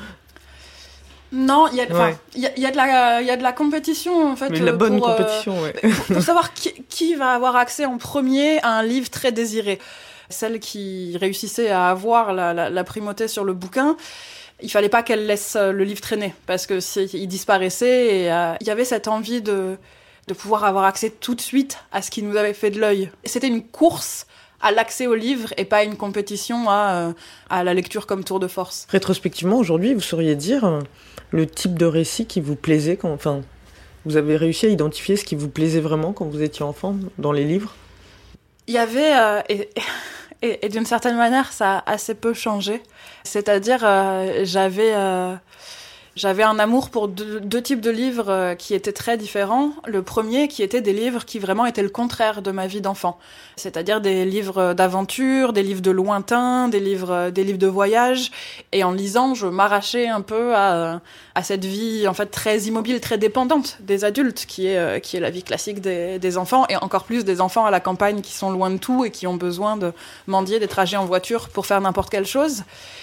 Non, 1.34 1.66
il 1.72 1.76
y 1.76 1.80
a, 1.80 1.84
enfin, 1.90 2.06
Ouais. 2.10 2.16
il 2.34 2.40
y 2.42 2.46
a, 2.46 2.50
il 2.56 2.62
y 2.62 2.66
a 2.66 2.70
de 2.70 2.76
la 2.76 3.20
il 3.20 3.26
y 3.26 3.30
a 3.30 3.36
de 3.36 3.42
la 3.42 3.52
compétition 3.52 4.30
en 4.30 4.36
fait. 4.36 4.50
Mais 4.50 4.60
de 4.60 4.64
la 4.64 4.72
euh, 4.72 4.76
bonne 4.76 4.98
pour, 4.98 5.08
euh, 5.08 5.16
compétition, 5.16 5.60
ouais. 5.62 5.72
pour 6.12 6.22
savoir 6.22 6.54
qui, 6.54 6.72
qui 6.88 7.14
va 7.14 7.32
avoir 7.34 7.56
accès 7.56 7.84
en 7.84 7.98
premier 7.98 8.60
à 8.62 8.68
un 8.78 8.82
livre 8.82 9.10
très 9.10 9.32
désiré. 9.32 9.78
Celle 10.30 10.58
qui 10.60 11.16
réussissait 11.20 11.70
à 11.70 11.88
avoir 11.90 12.32
la, 12.32 12.54
la, 12.54 12.70
la 12.70 12.84
primauté 12.84 13.28
sur 13.28 13.44
le 13.44 13.52
bouquin, 13.52 13.96
il 14.62 14.70
fallait 14.70 14.88
pas 14.88 15.02
qu'elle 15.02 15.26
laisse 15.26 15.54
euh, 15.56 15.72
le 15.72 15.84
livre 15.84 16.00
traîner 16.00 16.34
parce 16.46 16.66
que 16.66 16.80
si- 16.80 17.10
il 17.12 17.26
disparaissait 17.28 18.16
et 18.22 18.32
euh, 18.32 18.54
il 18.60 18.66
y 18.66 18.70
avait 18.70 18.84
cette 18.86 19.08
envie 19.08 19.42
de 19.42 19.76
de 20.26 20.32
pouvoir 20.32 20.64
avoir 20.64 20.84
accès 20.84 21.10
tout 21.10 21.34
de 21.34 21.40
suite 21.42 21.76
à 21.92 22.00
ce 22.00 22.10
qui 22.10 22.22
nous 22.22 22.36
avait 22.38 22.54
fait 22.54 22.70
de 22.70 22.80
l'œil. 22.80 23.10
C'était 23.26 23.46
une 23.48 23.62
course 23.62 24.26
à 24.62 24.70
l'accès 24.72 25.06
au 25.06 25.14
livre 25.14 25.52
et 25.58 25.66
pas 25.66 25.84
une 25.84 25.96
compétition 25.96 26.70
à, 26.70 27.12
à 27.50 27.62
la 27.64 27.74
lecture 27.74 28.06
comme 28.06 28.24
tour 28.24 28.40
de 28.40 28.48
force. 28.48 28.86
Rétrospectivement, 28.88 29.58
aujourd'hui, 29.58 29.92
vous 29.92 30.00
sauriez 30.00 30.34
dire 30.34 30.64
euh, 30.64 30.80
le 31.34 31.46
type 31.46 31.76
de 31.76 31.84
récit 31.84 32.26
qui 32.26 32.40
vous 32.40 32.54
plaisait 32.54 32.96
quand... 32.96 33.12
Enfin, 33.12 33.42
vous 34.06 34.16
avez 34.16 34.36
réussi 34.36 34.66
à 34.66 34.68
identifier 34.68 35.16
ce 35.16 35.24
qui 35.24 35.34
vous 35.34 35.48
plaisait 35.48 35.80
vraiment 35.80 36.12
quand 36.12 36.26
vous 36.26 36.42
étiez 36.42 36.64
enfant 36.64 36.96
dans 37.18 37.32
les 37.32 37.44
livres? 37.44 37.74
Il 38.68 38.74
y 38.74 38.78
avait, 38.78 39.16
euh, 39.16 39.40
et, 39.48 39.68
et, 40.42 40.68
d'une 40.68 40.86
certaine 40.86 41.16
manière, 41.16 41.52
ça 41.52 41.78
a 41.78 41.92
assez 41.92 42.14
peu 42.14 42.34
changé. 42.34 42.80
C'est-à-dire, 43.24 43.80
euh, 43.82 44.44
j'avais, 44.44 44.92
euh, 44.94 45.34
j'avais 46.16 46.42
un 46.42 46.58
amour 46.58 46.90
pour 46.90 47.08
deux, 47.08 47.62
types 47.62 47.80
de 47.80 47.90
livres 47.90 48.28
euh, 48.28 48.54
qui 48.54 48.74
étaient 48.74 48.92
très 48.92 49.16
différents. 49.16 49.70
Le 49.86 50.02
premier, 50.02 50.48
qui 50.48 50.62
était 50.62 50.80
des 50.80 50.92
livres 50.92 51.24
qui 51.24 51.38
vraiment 51.38 51.66
étaient 51.66 51.82
le 51.82 51.88
contraire 51.88 52.42
de 52.42 52.50
ma 52.50 52.66
vie 52.66 52.80
d'enfant. 52.80 53.18
C'est-à-dire 53.56 54.00
des 54.00 54.24
livres 54.24 54.74
d'aventure, 54.74 55.52
des 55.52 55.62
livres 55.62 55.80
de 55.80 55.90
lointain, 55.90 56.68
des 56.68 56.80
livres, 56.80 57.30
des 57.30 57.44
livres 57.44 57.58
de 57.58 57.66
voyage. 57.66 58.30
Et 58.72 58.84
en 58.84 58.92
lisant, 58.92 59.34
je 59.34 59.46
m'arrachais 59.46 60.08
un 60.08 60.20
peu 60.20 60.54
à, 60.54 61.00
à 61.34 61.42
cette 61.42 61.64
vie, 61.64 62.06
en 62.06 62.14
fait, 62.14 62.26
très 62.26 62.58
immobile, 62.60 63.00
très 63.00 63.18
dépendante 63.18 63.78
des 63.80 64.04
adultes, 64.04 64.46
qui 64.46 64.68
est, 64.68 64.76
euh, 64.76 64.98
qui 65.00 65.16
est 65.16 65.20
la 65.20 65.30
vie 65.30 65.42
classique 65.42 65.80
des, 65.80 66.18
des 66.20 66.38
enfants, 66.38 66.64
et 66.68 66.76
encore 66.76 67.04
plus 67.04 67.24
des 67.24 67.40
enfants 67.40 67.66
à 67.66 67.70
la 67.70 67.80
campagne 67.80 68.20
qui 68.20 68.32
sont 68.32 68.50
loin 68.50 68.70
de 68.70 68.78
tout 68.78 69.04
et 69.04 69.10
qui 69.10 69.26
ont 69.26 69.34
besoin 69.34 69.76
de 69.76 69.92
mendier 70.28 70.60
des 70.60 70.68
trajets 70.68 70.96
en 70.96 71.06
voiture 71.06 71.48
pour 71.48 71.66
faire 71.66 71.80
n'importe 71.80 72.10
quelle 72.10 72.26
chose. 72.26 72.62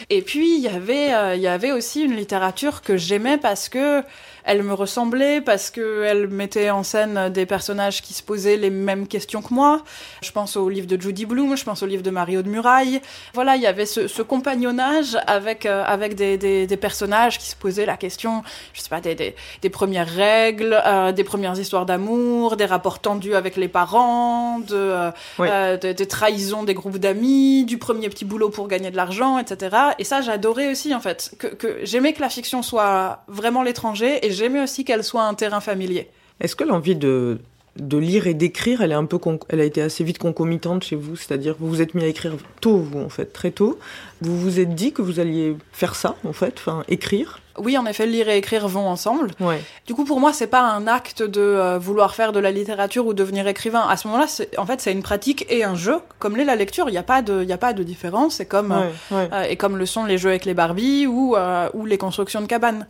Et 0.10 0.22
puis, 0.22 0.56
il 0.56 0.62
y 0.62 0.70
avait, 0.70 1.14
euh, 1.14 1.36
il 1.36 1.42
y 1.42 1.48
avait 1.48 1.74
aussi 1.74 2.02
une 2.02 2.16
littérature 2.16 2.82
que 2.82 3.01
j'aimais 3.02 3.38
parce 3.38 3.70
que 3.70 4.04
elle 4.46 4.64
me 4.64 4.74
ressemblait, 4.74 5.42
parce 5.42 5.70
que 5.70 6.04
elle 6.04 6.28
mettait 6.28 6.70
en 6.70 6.84
scène 6.84 7.30
des 7.30 7.46
personnages 7.46 8.02
qui 8.02 8.14
se 8.14 8.24
posaient 8.24 8.58
les 8.58 8.70
mêmes 8.70 9.08
questions 9.08 9.42
que 9.42 9.54
moi. 9.54 9.82
Je 10.22 10.32
pense 10.32 10.56
au 10.58 10.70
livre 10.70 10.88
de 10.88 11.00
Judy 11.00 11.26
Bloom, 11.26 11.56
je 11.58 11.64
pense 11.64 11.84
au 11.84 11.86
livre 11.86 12.04
de 12.04 12.10
Mario 12.12 12.42
de 12.42 12.50
Muraille. 12.50 13.02
Voilà, 13.34 13.56
il 13.56 13.62
y 13.62 13.68
avait 13.68 13.86
ce, 13.86 14.08
ce 14.08 14.22
compagnonnage 14.22 15.18
avec, 15.28 15.66
euh, 15.66 15.84
avec 15.86 16.16
des, 16.16 16.38
des, 16.38 16.68
des 16.68 16.78
personnages 16.78 17.38
qui 17.40 17.50
se 17.50 17.56
posaient 17.56 17.86
la 17.86 17.98
question, 17.98 18.44
je 18.74 18.82
sais 18.82 18.90
pas, 18.90 19.02
des, 19.02 19.16
des, 19.16 19.36
des 19.62 19.70
premières 19.70 20.10
règles, 20.10 20.80
euh, 20.86 21.12
des 21.12 21.24
premières 21.24 21.58
histoires 21.60 21.86
d'amour, 21.86 22.58
des 22.58 22.66
rapports 22.66 23.00
tendus 23.00 23.36
avec 23.36 23.56
les 23.58 23.68
parents, 23.68 24.60
de, 24.60 24.76
euh, 24.76 25.12
Oui. 25.40 25.48
euh, 25.52 25.78
de- 25.78 25.92
des 25.92 26.08
trahisons 26.08 26.64
des 26.64 26.74
groupes 26.74 26.98
d'amis, 26.98 27.64
du 27.66 27.78
premier 27.78 28.10
petit 28.10 28.26
boulot 28.26 28.50
pour 28.50 28.68
gagner 28.68 28.92
de 28.92 28.96
l'argent, 28.98 29.38
etc. 29.38 29.76
Et 30.00 30.04
ça, 30.04 30.22
j'adorais 30.22 30.70
aussi, 30.72 30.94
en 30.96 31.00
fait. 31.00 31.32
Que, 31.38 31.48
que 31.48 31.80
j'aimais 31.84 32.14
que 32.14 32.22
la 32.22 32.30
fiction 32.30 32.62
soit 32.64 33.24
vraiment 33.28 33.64
l'étranger 33.64 34.26
et 34.26 34.31
j'aimais 34.32 34.62
aussi 34.62 34.86
qu'elle 34.86 35.04
soit 35.04 35.24
un 35.24 35.34
terrain 35.34 35.62
familier. 35.62 36.10
Est-ce 36.40 36.56
que 36.56 36.64
l'envie 36.64 36.96
de, 36.96 37.40
de 37.78 37.98
lire 37.98 38.28
et 38.28 38.34
d'écrire, 38.34 38.82
elle, 38.82 38.92
est 38.92 38.96
un 38.96 39.06
peu 39.06 39.20
elle 39.50 39.60
a 39.60 39.64
été 39.64 39.82
assez 39.82 40.04
vite 40.04 40.18
concomitante 40.18 40.84
chez 40.84 40.96
vous? 40.96 41.16
C'est-à-dire, 41.16 41.56
vous 41.60 41.70
vous 41.70 41.82
êtes 41.82 41.94
mis 41.94 42.04
à 42.04 42.08
écrire 42.08 42.34
tôt, 42.62 42.78
vous, 42.78 43.00
en 43.00 43.10
fait, 43.10 43.32
très 43.32 43.52
tôt. 43.52 43.80
Vous 44.22 44.38
vous 44.38 44.60
êtes 44.60 44.74
dit 44.74 44.92
que 44.92 45.02
vous 45.02 45.20
alliez 45.20 45.56
faire 45.72 45.96
ça, 45.96 46.16
en 46.26 46.34
fait, 46.34 46.56
enfin, 46.58 46.84
écrire? 46.88 47.40
Oui, 47.58 47.78
en 47.78 47.86
effet, 47.86 48.08
lire 48.08 48.30
et 48.30 48.38
écrire 48.38 48.68
vont 48.68 48.88
ensemble. 48.88 49.30
Ouais. 49.40 49.62
Du 49.86 49.94
coup, 49.94 50.06
pour 50.06 50.20
moi, 50.22 50.32
c'est 50.32 50.48
pas 50.48 50.62
un 50.62 50.88
acte 50.88 51.22
de 51.22 51.42
euh, 51.42 51.78
vouloir 51.78 52.16
faire 52.16 52.32
de 52.32 52.40
la 52.40 52.50
littérature 52.50 53.06
ou 53.06 53.14
devenir 53.14 53.46
écrivain. 53.46 53.86
À 53.88 53.98
ce 53.98 54.08
moment-là, 54.08 54.26
en 54.58 54.66
fait, 54.66 54.80
c'est 54.80 54.94
une 54.94 55.04
pratique 55.04 55.46
et 55.50 55.64
un 55.64 55.76
jeu. 55.76 55.98
Comme 56.18 56.38
l'est 56.38 56.46
la 56.46 56.56
lecture, 56.56 56.88
il 56.88 56.94
n'y 56.94 56.98
a 56.98 57.04
pas 57.04 57.22
de, 57.22 57.44
il 57.44 57.52
a 57.52 57.58
pas 57.58 57.74
de 57.74 57.84
différence. 57.84 58.36
C'est 58.36 58.46
comme, 58.46 58.72
euh, 58.72 59.16
ouais. 59.16 59.30
Euh, 59.34 59.44
et 59.44 59.58
comme 59.58 59.78
le 59.78 59.86
sont 59.86 60.06
les 60.06 60.18
jeux 60.18 60.30
avec 60.30 60.46
les 60.46 60.54
Barbie 60.54 61.08
ou, 61.08 61.36
ou 61.74 61.86
les 61.86 61.98
constructions 61.98 62.42
de 62.42 62.48
cabanes. 62.48 62.88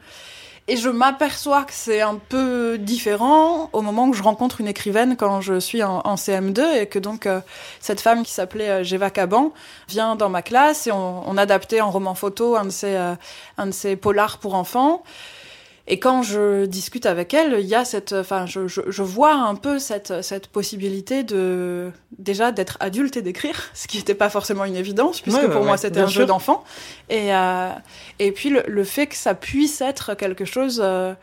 Et 0.68 0.78
je 0.78 0.90
m'aperçois 0.90 1.64
que 1.64 1.74
c'est 1.74 2.02
un 2.02 2.16
peu 2.30 2.78
différent 2.78 3.70
au 3.74 3.82
moment 3.82 4.08
où 4.08 4.14
je 4.14 4.22
rencontre 4.22 4.62
une 4.62 4.68
écrivaine 4.68 5.18
quand 5.18 5.42
je 5.42 5.60
suis 5.60 5.82
en, 5.82 6.02
en 6.06 6.16
CM2 6.16 6.82
et 6.82 6.86
que 6.86 7.00
donc 7.00 7.26
euh, 7.26 7.42
cette 7.80 8.00
femme 8.00 8.24
qui 8.24 8.32
s'appelait 8.32 8.84
euh, 8.84 9.10
Caban 9.10 9.54
vient 9.90 10.16
dans 10.16 10.30
ma 10.30 10.44
classe 10.44 10.86
et 10.86 10.92
on, 10.92 11.28
on 11.28 11.38
adaptait 11.38 11.82
en 11.82 11.90
roman 11.90 12.14
photo 12.14 12.56
un 12.56 12.66
de 12.66 12.70
ces, 12.70 12.96
euh, 12.96 13.16
un 13.58 13.66
de 13.66 13.72
ces 13.72 13.96
polars 13.96 14.38
pour 14.38 14.54
enfants. 14.54 15.04
Et 15.88 16.00
quand 16.00 16.22
je 16.24 16.66
discute 16.66 17.06
avec 17.06 17.34
elle, 17.34 17.58
il 17.60 17.66
y 17.66 17.76
a 17.76 17.84
cette, 17.86 18.14
enfin, 18.14 18.46
je, 18.46 18.68
je, 18.68 18.82
je 18.88 19.04
vois 19.04 19.34
un 19.34 19.56
peu 19.56 19.80
cette, 19.80 20.22
cette 20.22 20.48
possibilité 20.48 21.24
de 21.24 21.92
déjà 22.18 22.52
d'être 22.52 22.78
adulte 22.80 23.18
et 23.18 23.22
d'écrire, 23.22 23.60
ce 23.74 23.88
qui 23.88 23.98
n'était 23.98 24.16
pas 24.16 24.30
forcément 24.30 24.64
une 24.66 24.76
évidence 24.76 25.22
puisque 25.22 25.40
Ouais, 25.40 25.46
ouais, 25.48 25.52
pour 25.54 25.64
moi 25.66 25.78
c'était 25.78 26.00
un 26.00 26.08
sûr. 26.08 26.22
jeu 26.22 26.26
d'enfant. 26.28 26.64
Et 27.10 27.34
euh, 27.34 27.70
et 28.20 28.32
puis 28.32 28.50
le, 28.50 28.64
le 28.68 28.84
fait 28.84 29.08
que 29.08 29.16
ça 29.16 29.34
puisse 29.34 29.82
être 29.82 30.14
quelque 30.16 30.46
chose, 30.46 30.80
euh, 30.84 31.14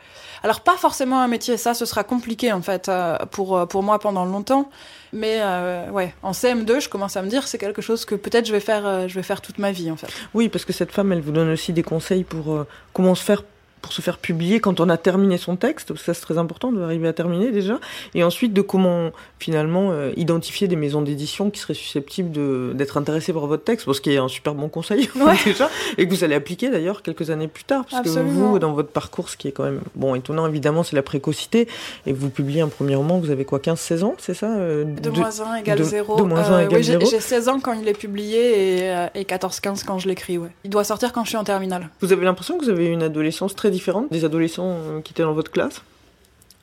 alors 0.43 0.61
pas 0.61 0.75
forcément 0.77 1.21
un 1.21 1.27
métier, 1.27 1.57
ça 1.57 1.73
ce 1.73 1.85
sera 1.85 2.03
compliqué 2.03 2.51
en 2.51 2.61
fait 2.61 2.89
euh, 2.89 3.17
pour 3.31 3.67
pour 3.67 3.81
moi 3.83 3.97
pendant 3.99 4.25
longtemps. 4.25 4.69
Mais 5.13 5.37
euh, 5.41 5.89
ouais, 5.89 6.13
en 6.21 6.33
CM2, 6.33 6.81
je 6.81 6.89
commence 6.89 7.17
à 7.17 7.23
me 7.23 7.29
dire 7.29 7.47
c'est 7.47 7.57
quelque 7.57 7.81
chose 7.81 8.05
que 8.05 8.13
peut-être 8.13 8.45
je 8.45 8.51
vais 8.51 8.59
faire, 8.59 8.85
euh, 8.85 9.07
je 9.07 9.15
vais 9.15 9.23
faire 9.23 9.41
toute 9.41 9.57
ma 9.57 9.71
vie 9.71 9.89
en 9.89 9.95
fait. 9.95 10.09
Oui, 10.35 10.49
parce 10.49 10.65
que 10.65 10.73
cette 10.73 10.91
femme, 10.91 11.11
elle 11.11 11.21
vous 11.21 11.31
donne 11.31 11.49
aussi 11.49 11.73
des 11.73 11.81
conseils 11.81 12.23
pour 12.23 12.53
euh, 12.53 12.67
comment 12.93 13.15
se 13.15 13.23
faire 13.23 13.43
pour 13.81 13.93
se 13.93 14.01
faire 14.01 14.17
publier 14.17 14.59
quand 14.59 14.79
on 14.79 14.89
a 14.89 14.97
terminé 14.97 15.37
son 15.37 15.55
texte, 15.55 15.89
parce 15.89 16.01
que 16.01 16.05
ça 16.05 16.13
c'est 16.13 16.21
très 16.21 16.37
important 16.37 16.71
d'arriver 16.71 17.07
à 17.07 17.13
terminer 17.13 17.51
déjà, 17.51 17.79
et 18.13 18.23
ensuite 18.23 18.53
de 18.53 18.61
comment 18.61 19.11
finalement 19.39 19.89
euh, 19.91 20.11
identifier 20.17 20.67
des 20.67 20.75
maisons 20.75 21.01
d'édition 21.01 21.49
qui 21.49 21.59
seraient 21.59 21.73
susceptibles 21.73 22.75
d'être 22.75 22.97
intéressées 22.97 23.33
par 23.33 23.47
votre 23.47 23.63
texte, 23.63 23.87
qu'il 24.01 24.13
y 24.13 24.17
a 24.17 24.23
un 24.23 24.27
super 24.27 24.53
bon 24.53 24.69
conseil 24.69 25.09
déjà, 25.45 25.69
et 25.97 26.07
que 26.07 26.13
vous 26.13 26.23
allez 26.23 26.35
appliquer 26.35 26.69
d'ailleurs 26.69 27.01
quelques 27.01 27.29
années 27.29 27.47
plus 27.47 27.63
tard, 27.63 27.85
parce 27.89 28.03
que 28.03 28.19
vous, 28.19 28.59
dans 28.59 28.73
votre 28.73 28.89
parcours, 28.89 29.29
ce 29.29 29.37
qui 29.37 29.47
est 29.47 29.51
quand 29.51 29.63
même 29.63 29.81
bon 29.95 30.15
étonnant 30.15 30.47
évidemment, 30.47 30.83
c'est 30.83 30.95
la 30.95 31.03
précocité, 31.03 31.67
et 32.05 32.13
vous 32.13 32.29
publiez 32.29 32.61
un 32.61 32.67
premier 32.67 32.95
roman, 32.95 33.19
vous 33.19 33.31
avez 33.31 33.45
quoi, 33.45 33.59
15-16 33.59 34.03
ans, 34.03 34.15
c'est 34.17 34.33
ça 34.33 34.51
euh, 34.51 34.83
de, 34.83 35.09
moins 35.09 35.41
1 35.41 35.55
égale 35.55 35.83
0. 35.83 36.15
De 36.17 36.23
moins 36.23 36.43
1 36.43 36.71
euh, 36.71 36.81
0. 36.81 37.05
J'ai 37.05 37.19
16 37.19 37.49
ans 37.49 37.59
quand 37.59 37.73
il 37.73 37.87
est 37.87 37.97
publié 37.97 38.85
et, 38.85 39.07
et 39.15 39.23
14-15 39.23 39.83
quand 39.85 39.99
je 39.99 40.07
l'écris, 40.07 40.37
ouais. 40.37 40.49
Il 40.63 40.69
doit 40.69 40.83
sortir 40.83 41.13
quand 41.13 41.23
je 41.23 41.29
suis 41.29 41.37
en 41.37 41.43
terminale. 41.43 41.89
Vous 42.01 42.13
avez 42.13 42.25
l'impression 42.25 42.57
que 42.57 42.63
vous 42.63 42.69
avez 42.69 42.87
une 42.87 43.03
adolescence 43.03 43.55
très 43.55 43.68
différente 43.69 44.11
des 44.11 44.25
adolescents 44.25 44.77
euh, 44.77 45.01
qui 45.01 45.13
étaient 45.13 45.23
dans 45.23 45.33
votre 45.33 45.51
classe? 45.51 45.81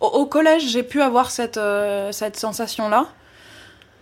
Au, 0.01 0.27
collège, 0.27 0.69
j'ai 0.69 0.83
pu 0.83 1.01
avoir 1.01 1.31
cette, 1.31 1.57
euh, 1.57 2.13
cette 2.13 2.37
sensation-là. 2.37 3.07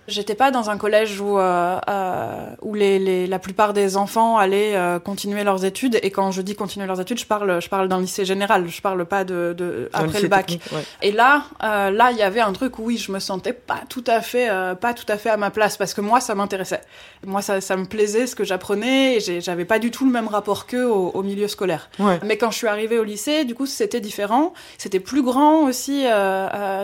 J'étais 0.06 0.34
pas 0.34 0.50
dans 0.50 0.68
un 0.68 0.76
collège 0.76 1.18
où, 1.18 1.38
euh, 1.38 1.78
euh, 1.88 2.46
où 2.60 2.74
les, 2.74 2.98
les, 2.98 3.26
la 3.26 3.38
plupart 3.38 3.72
des 3.72 3.96
enfants 3.96 4.36
allaient 4.36 4.76
euh, 4.76 4.98
continuer 4.98 5.44
leurs 5.44 5.64
études. 5.64 5.98
Et 6.02 6.10
quand 6.10 6.30
je 6.30 6.42
dis 6.42 6.54
continuer 6.54 6.86
leurs 6.86 7.00
études, 7.00 7.18
je 7.18 7.24
parle, 7.24 7.62
je 7.62 7.68
parle 7.70 7.88
d'un 7.88 8.00
lycée 8.00 8.26
général. 8.26 8.68
Je 8.68 8.82
parle 8.82 9.06
pas 9.06 9.24
de, 9.24 9.54
de 9.56 9.88
après 9.94 10.20
le 10.20 10.28
bac. 10.28 10.58
Et 11.00 11.10
là, 11.10 11.44
euh, 11.62 11.90
là, 11.90 12.10
il 12.10 12.18
y 12.18 12.22
avait 12.22 12.40
un 12.40 12.52
truc 12.52 12.78
où 12.78 12.84
oui, 12.84 12.98
je 12.98 13.12
me 13.12 13.18
sentais 13.18 13.54
pas 13.54 13.80
tout 13.88 14.04
à 14.06 14.20
fait, 14.20 14.50
euh, 14.50 14.74
pas 14.74 14.92
tout 14.92 15.06
à 15.08 15.16
fait 15.16 15.30
à 15.30 15.38
ma 15.38 15.50
place 15.50 15.78
parce 15.78 15.94
que 15.94 16.02
moi, 16.02 16.20
ça 16.20 16.34
m'intéressait. 16.34 16.82
Moi, 17.26 17.40
ça, 17.40 17.62
ça 17.62 17.76
me 17.76 17.86
plaisait 17.86 18.26
ce 18.26 18.36
que 18.36 18.44
j'apprenais. 18.44 19.16
Et 19.16 19.40
j'avais 19.40 19.64
pas 19.64 19.78
du 19.78 19.90
tout 19.90 20.04
le 20.04 20.12
même 20.12 20.28
rapport 20.28 20.66
qu'eux 20.66 20.86
au, 20.86 21.12
au, 21.12 21.22
milieu 21.22 21.48
scolaire. 21.48 21.88
Mais 22.24 22.36
quand 22.36 22.50
je 22.50 22.58
suis 22.58 22.66
arrivée 22.66 22.98
au 22.98 23.04
lycée, 23.04 23.44
du 23.46 23.54
coup, 23.54 23.64
c'était 23.64 24.00
différent. 24.00 24.52
C'était 24.76 25.00
plus 25.00 25.22
grand 25.22 25.62
aussi. 25.62 26.04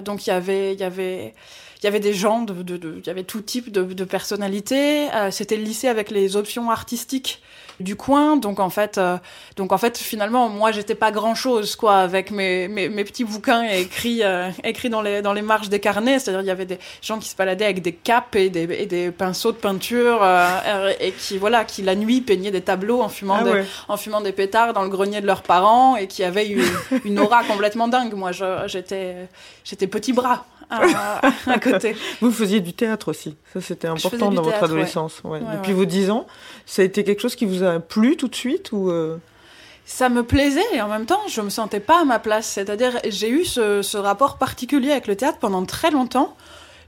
donc 0.05 0.27
il 0.27 0.31
y 0.31 0.33
avait, 0.33 0.73
il 0.73 0.81
y 0.81 0.85
avait 0.85 1.35
il 1.81 1.85
y 1.85 1.89
avait 1.89 2.01
des 2.01 2.13
gens, 2.13 2.43
de, 2.43 2.63
de, 2.63 2.77
de, 2.77 2.97
il 2.99 3.07
y 3.07 3.11
avait 3.11 3.23
tout 3.25 3.41
type 3.41 3.73
de, 3.73 3.83
de 3.83 4.05
personnalités. 4.05 5.09
Euh, 5.15 5.31
C'était 5.31 5.57
le 5.57 5.63
lycée 5.63 5.89
avec 5.89 6.11
les 6.11 6.37
options 6.37 6.71
artistiques 6.71 7.41
du 7.81 7.97
coin. 7.97 8.37
Donc 8.37 8.61
en 8.61 8.69
fait, 8.69 8.99
euh, 8.99 9.17
donc 9.57 9.73
en 9.73 9.79
fait, 9.79 9.97
finalement, 9.97 10.51
moi, 10.51 10.71
j'étais 10.73 10.95
pas 10.95 11.11
grand 11.11 11.35
chose 11.35 11.77
quoi 11.77 11.97
avec 11.97 12.31
mes, 12.31 12.69
mes, 12.69 12.91
mes 12.91 13.05
petits 13.05 13.25
bouquins 13.25 13.63
écrits 13.63 14.23
euh, 14.23 14.51
écrits 14.63 14.91
dans 14.91 15.01
les 15.01 15.23
dans 15.23 15.33
les 15.33 15.41
marges 15.41 15.71
des 15.71 15.81
carnets. 15.81 16.19
C'est-à-dire 16.19 16.43
il 16.43 16.47
y 16.47 16.51
avait 16.51 16.67
des 16.67 16.79
gens 17.01 17.19
qui 17.19 17.31
se 17.31 17.37
baladaient 17.37 17.65
avec 17.65 17.81
des 17.81 17.93
capes 17.95 18.37
et 18.37 18.51
des, 18.51 18.65
et 18.75 18.85
des 18.85 19.11
pinceaux 19.11 19.53
de 19.53 19.57
peinture 19.57 20.19
euh, 20.23 20.93
et 21.01 21.13
qui 21.13 21.39
voilà, 21.39 21.65
qui 21.65 21.81
la 21.81 21.95
nuit 21.95 22.21
peignaient 22.21 22.51
des 22.51 22.61
tableaux 22.61 23.01
en 23.01 23.09
fumant 23.09 23.39
ah 23.41 23.45
des, 23.45 23.65
en 23.89 23.97
fumant 23.97 24.21
des 24.21 24.33
pétards 24.33 24.75
dans 24.75 24.83
le 24.83 24.91
grenier 24.91 25.23
de 25.23 25.27
leurs 25.27 25.43
parents 25.43 25.97
et 25.97 26.07
qui 26.07 26.23
avaient 26.25 26.49
une, 26.49 26.63
une 27.07 27.19
aura 27.19 27.43
complètement 27.45 27.89
dingue. 27.89 28.13
Moi, 28.13 28.33
j'étais 28.67 29.29
j'étais 29.65 29.87
petit 29.87 30.13
bras 30.13 30.45
à, 30.71 31.21
à, 31.47 31.59
côté. 31.59 31.97
Vous 32.21 32.31
faisiez 32.31 32.61
du 32.61 32.73
théâtre 32.73 33.09
aussi. 33.09 33.37
Ça, 33.53 33.61
c'était 33.61 33.89
important 33.89 34.31
dans 34.31 34.43
votre 34.43 34.63
adolescence. 34.63 35.21
Ouais. 35.25 35.41
Ouais. 35.41 35.57
Depuis 35.57 35.73
vos 35.73 35.85
10 35.85 36.11
ans, 36.11 36.27
ça 36.67 36.83
a 36.83 36.85
été 36.85 37.05
quelque 37.05 37.21
chose 37.21 37.35
qui 37.35 37.47
vous 37.47 37.63
a 37.63 37.81
plu 37.81 38.17
tout 38.17 38.29
de 38.29 38.35
suite 38.35 38.73
ou 38.73 38.91
euh... 38.91 39.17
Ça 39.85 40.09
me 40.09 40.23
plaisait 40.23 40.63
et 40.73 40.81
en 40.81 40.89
même 40.89 41.07
temps, 41.07 41.21
je 41.29 41.41
me 41.41 41.51
sentais 41.51 41.81
pas 41.81 42.03
à 42.03 42.05
ma 42.05 42.21
place. 42.21 42.47
C'est-à-dire, 42.47 43.01
j'ai 43.09 43.29
eu 43.29 43.45
ce, 43.45 43.83
ce, 43.83 43.99
rapport 43.99 44.39
particulier 44.39 44.93
avec 44.93 45.09
le 45.09 45.17
théâtre 45.17 45.39
pendant 45.39 45.65
très 45.65 45.91
longtemps, 45.91 46.37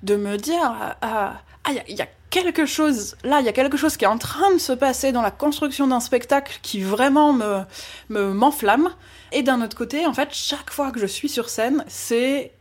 de 0.05 0.15
me 0.15 0.37
dire 0.37 0.61
ah, 0.63 0.97
ah, 1.03 1.33
ah 1.65 1.71
il 1.89 1.97
y, 1.97 2.03
a 2.03 2.07
quelque 2.31 2.65
chose 2.65 3.17
là, 3.25 3.41
il 3.41 3.47
y 3.47 3.49
a 3.49 3.53
quelque 3.53 3.77
chose 3.77 3.97
qui 3.97 4.05
est 4.05 4.09
en 4.09 4.19
train 4.19 4.53
de 4.53 4.59
se 4.59 4.73
passer 4.73 5.11
dans 5.11 5.23
la 5.23 5.33
construction 5.33 5.89
d'un 5.89 5.99
spectacle 5.99 6.61
qui 6.63 6.81
vraiment 6.81 7.33
me 7.33 7.65
m'enflamme. 8.33 8.91
et 9.33 9.43
d'un 9.43 9.63
autre 9.63 9.77
côté, 9.77 10.07
en 10.07 10.15
fait, 10.15 10.29
chaque 10.31 10.71
fois 10.71 10.93
que 10.93 11.01
je 11.01 11.07
suis 11.07 11.29
sur 11.29 11.49
scène, 11.49 11.85
c'est 11.89 12.53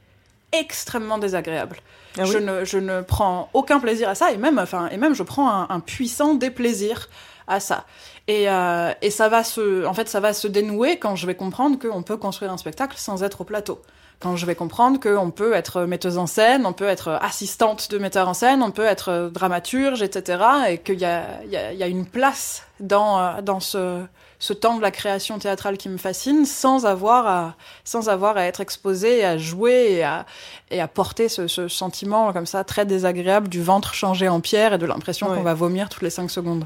extrêmement 0.52 1.18
désagréable. 1.18 1.78
Ah 2.18 2.24
oui 2.24 2.32
je, 2.32 2.38
ne, 2.38 2.66
je 2.66 2.78
ne 2.78 3.02
prends 3.02 3.50
aucun 3.54 3.80
plaisir 3.80 4.10
à 4.10 4.16
ça 4.16 4.32
et 4.32 4.38
même, 4.38 4.60
enfin, 4.60 4.90
et 4.90 4.98
même 4.98 5.16
je 5.16 5.24
prends 5.24 5.50
un, 5.50 5.68
un 5.70 5.80
puissant 5.80 6.36
déplaisir 6.36 7.10
à 7.48 7.60
ça. 7.60 7.86
Et, 8.28 8.50
euh, 8.50 8.94
et 9.02 9.10
ça 9.10 9.30
va 9.30 9.44
se, 9.44 9.86
en 9.86 9.94
fait, 9.94 10.08
ça 10.10 10.20
va 10.20 10.34
se 10.34 10.48
dénouer 10.48 11.00
quand 11.00 11.16
je 11.16 11.26
vais 11.26 11.36
comprendre 11.36 11.80
qu'on 11.80 12.04
peut 12.04 12.18
construire 12.18 12.52
un 12.52 12.58
spectacle 12.58 12.98
sans 12.98 13.24
être 13.24 13.42
au 13.42 13.44
plateau. 13.44 13.82
Quand 14.22 14.36
je 14.36 14.46
vais 14.46 14.56
comprendre 14.56 15.00
qu'on 15.00 15.32
peut 15.32 15.54
être 15.54 15.82
metteuse 15.82 16.18
en 16.18 16.28
scène, 16.28 16.66
on 16.66 16.74
peut 16.74 16.88
être 16.88 17.18
assistante 17.22 17.90
de 17.90 17.98
metteur 17.98 18.30
en 18.30 18.34
scène, 18.34 18.62
on 18.62 18.72
peut 18.72 18.86
être 18.86 19.32
dramaturge, 19.34 20.02
etc. 20.04 20.44
Et 20.70 20.78
qu'il 20.78 21.00
y 21.00 21.06
a, 21.06 21.42
il 21.44 21.52
y, 21.52 21.58
a, 21.58 21.74
il 21.74 21.80
y 21.80 21.84
a 21.84 21.88
une 21.88 22.06
place 22.06 22.64
dans, 22.80 23.20
euh, 23.20 23.42
dans 23.42 23.60
ce, 23.60 24.04
ce 24.42 24.54
temps 24.54 24.76
de 24.76 24.82
la 24.82 24.92
création 24.92 25.38
théâtrale 25.40 25.78
qui 25.78 25.88
me 25.88 25.98
fascine 25.98 26.46
sans 26.46 26.86
avoir 26.86 27.28
à, 27.28 27.56
sans 27.84 28.10
avoir 28.10 28.38
à 28.38 28.46
être 28.46 28.60
exposé, 28.60 29.24
à 29.24 29.38
jouer 29.38 29.92
et 29.92 30.04
à, 30.04 30.26
et 30.72 30.82
à 30.82 30.88
porter 30.88 31.30
ce, 31.30 31.48
ce 31.48 31.68
sentiment 31.68 32.34
comme 32.34 32.48
ça 32.48 32.64
très 32.64 32.86
désagréable 32.86 33.48
du 33.50 33.62
ventre 33.62 33.94
changé 33.94 34.28
en 34.28 34.40
pierre 34.40 34.74
et 34.74 34.78
de 34.78 34.86
l'impression 34.86 35.30
ouais. 35.30 35.38
qu'on 35.38 35.44
va 35.44 35.54
vomir 35.54 35.90
toutes 35.90 36.02
les 36.02 36.10
cinq 36.10 36.32
secondes. 36.32 36.66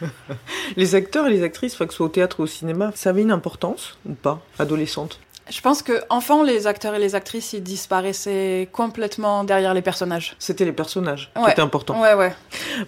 les 0.76 0.94
acteurs 0.94 1.26
et 1.26 1.30
les 1.30 1.42
actrices, 1.42 1.76
que 1.76 1.86
ce 1.86 1.96
soit 1.96 2.06
au 2.06 2.10
théâtre 2.10 2.40
ou 2.40 2.44
au 2.44 2.46
cinéma, 2.46 2.92
ça 2.94 3.10
avait 3.10 3.22
une 3.22 3.32
importance 3.32 3.98
ou 4.08 4.14
pas, 4.14 4.40
adolescente? 4.58 5.18
Je 5.48 5.60
pense 5.60 5.82
que 5.82 6.00
enfant, 6.10 6.42
les 6.42 6.66
acteurs 6.66 6.94
et 6.94 6.98
les 6.98 7.14
actrices, 7.14 7.52
ils 7.52 7.62
disparaissaient 7.62 8.68
complètement 8.72 9.44
derrière 9.44 9.74
les 9.74 9.82
personnages. 9.82 10.34
C'était 10.38 10.64
les 10.64 10.72
personnages 10.72 11.30
ouais. 11.36 11.44
qui 11.44 11.50
étaient 11.52 11.62
importants. 11.62 12.00
Ouais, 12.00 12.14
ouais. 12.14 12.34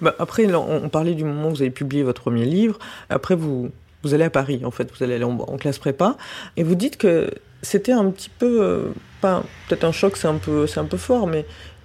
Bah, 0.01 0.15
après, 0.19 0.53
on, 0.55 0.85
on 0.85 0.89
parlait 0.89 1.15
du 1.15 1.25
moment 1.25 1.49
où 1.49 1.51
vous 1.51 1.63
avez 1.63 1.71
publié 1.71 2.03
votre 2.03 2.23
premier 2.23 2.45
livre. 2.45 2.79
Après, 3.11 3.35
vous, 3.35 3.71
vous 4.03 4.15
allez 4.15 4.25
à 4.25 4.31
Paris, 4.31 4.63
en 4.65 4.71
fait, 4.71 4.91
vous 4.97 5.03
allez 5.03 5.15
aller 5.15 5.25
en, 5.25 5.57
classe 5.57 5.79
prépa, 5.79 6.17
et 6.57 6.63
vous 6.63 6.75
dites 6.75 6.97
que 6.97 7.31
c'était 7.63 7.93
un 7.93 8.11
petit 8.11 8.31
peu, 8.31 8.63
euh, 8.63 8.89
peut-être 9.21 9.85
un 9.85 9.93
choc, 9.93 10.17
c'est 10.17 10.29
un 10.29 10.39
peu, 10.39 10.67
c'est 10.67 10.81
un 10.81 10.85
peu 10.85 10.97
fort, 10.97 11.27
mais 11.27 11.45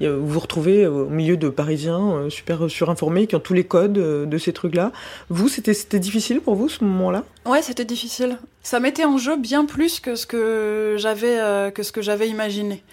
vous 0.10 0.28
vous 0.28 0.39
retrouvez 0.39 0.86
au 0.86 1.08
milieu 1.08 1.38
de 1.38 1.49
Parisiens 1.49 2.13
euh, 2.13 2.30
super 2.30 2.69
surinformés 2.69 3.28
qui 3.28 3.36
ont 3.36 3.39
tous 3.39 3.54
les 3.54 3.63
codes 3.63 3.97
euh, 3.97 4.26
de 4.26 4.38
ces 4.38 4.54
trucs-là. 4.54 4.91
Vous, 5.30 5.47
c'était, 5.47 5.73
c'était 5.73 5.99
difficile 5.99 6.41
pour 6.41 6.56
vous 6.56 6.69
ce 6.69 6.84
moment-là? 6.84 7.23
Ouais, 7.45 7.62
c'était 7.62 7.86
difficile. 7.86 8.38
Ça 8.62 8.80
mettait 8.80 9.06
en 9.06 9.17
jeu 9.17 9.38
bien 9.38 9.65
plus 9.65 9.99
que 9.99 10.15
ce 10.15 10.26
que 10.26 10.95
j'avais, 10.97 11.39
euh, 11.39 11.71
que 11.71 11.84
ce 11.84 11.91
que 11.91 12.02
j'avais 12.02 12.28
imaginé 12.28 12.84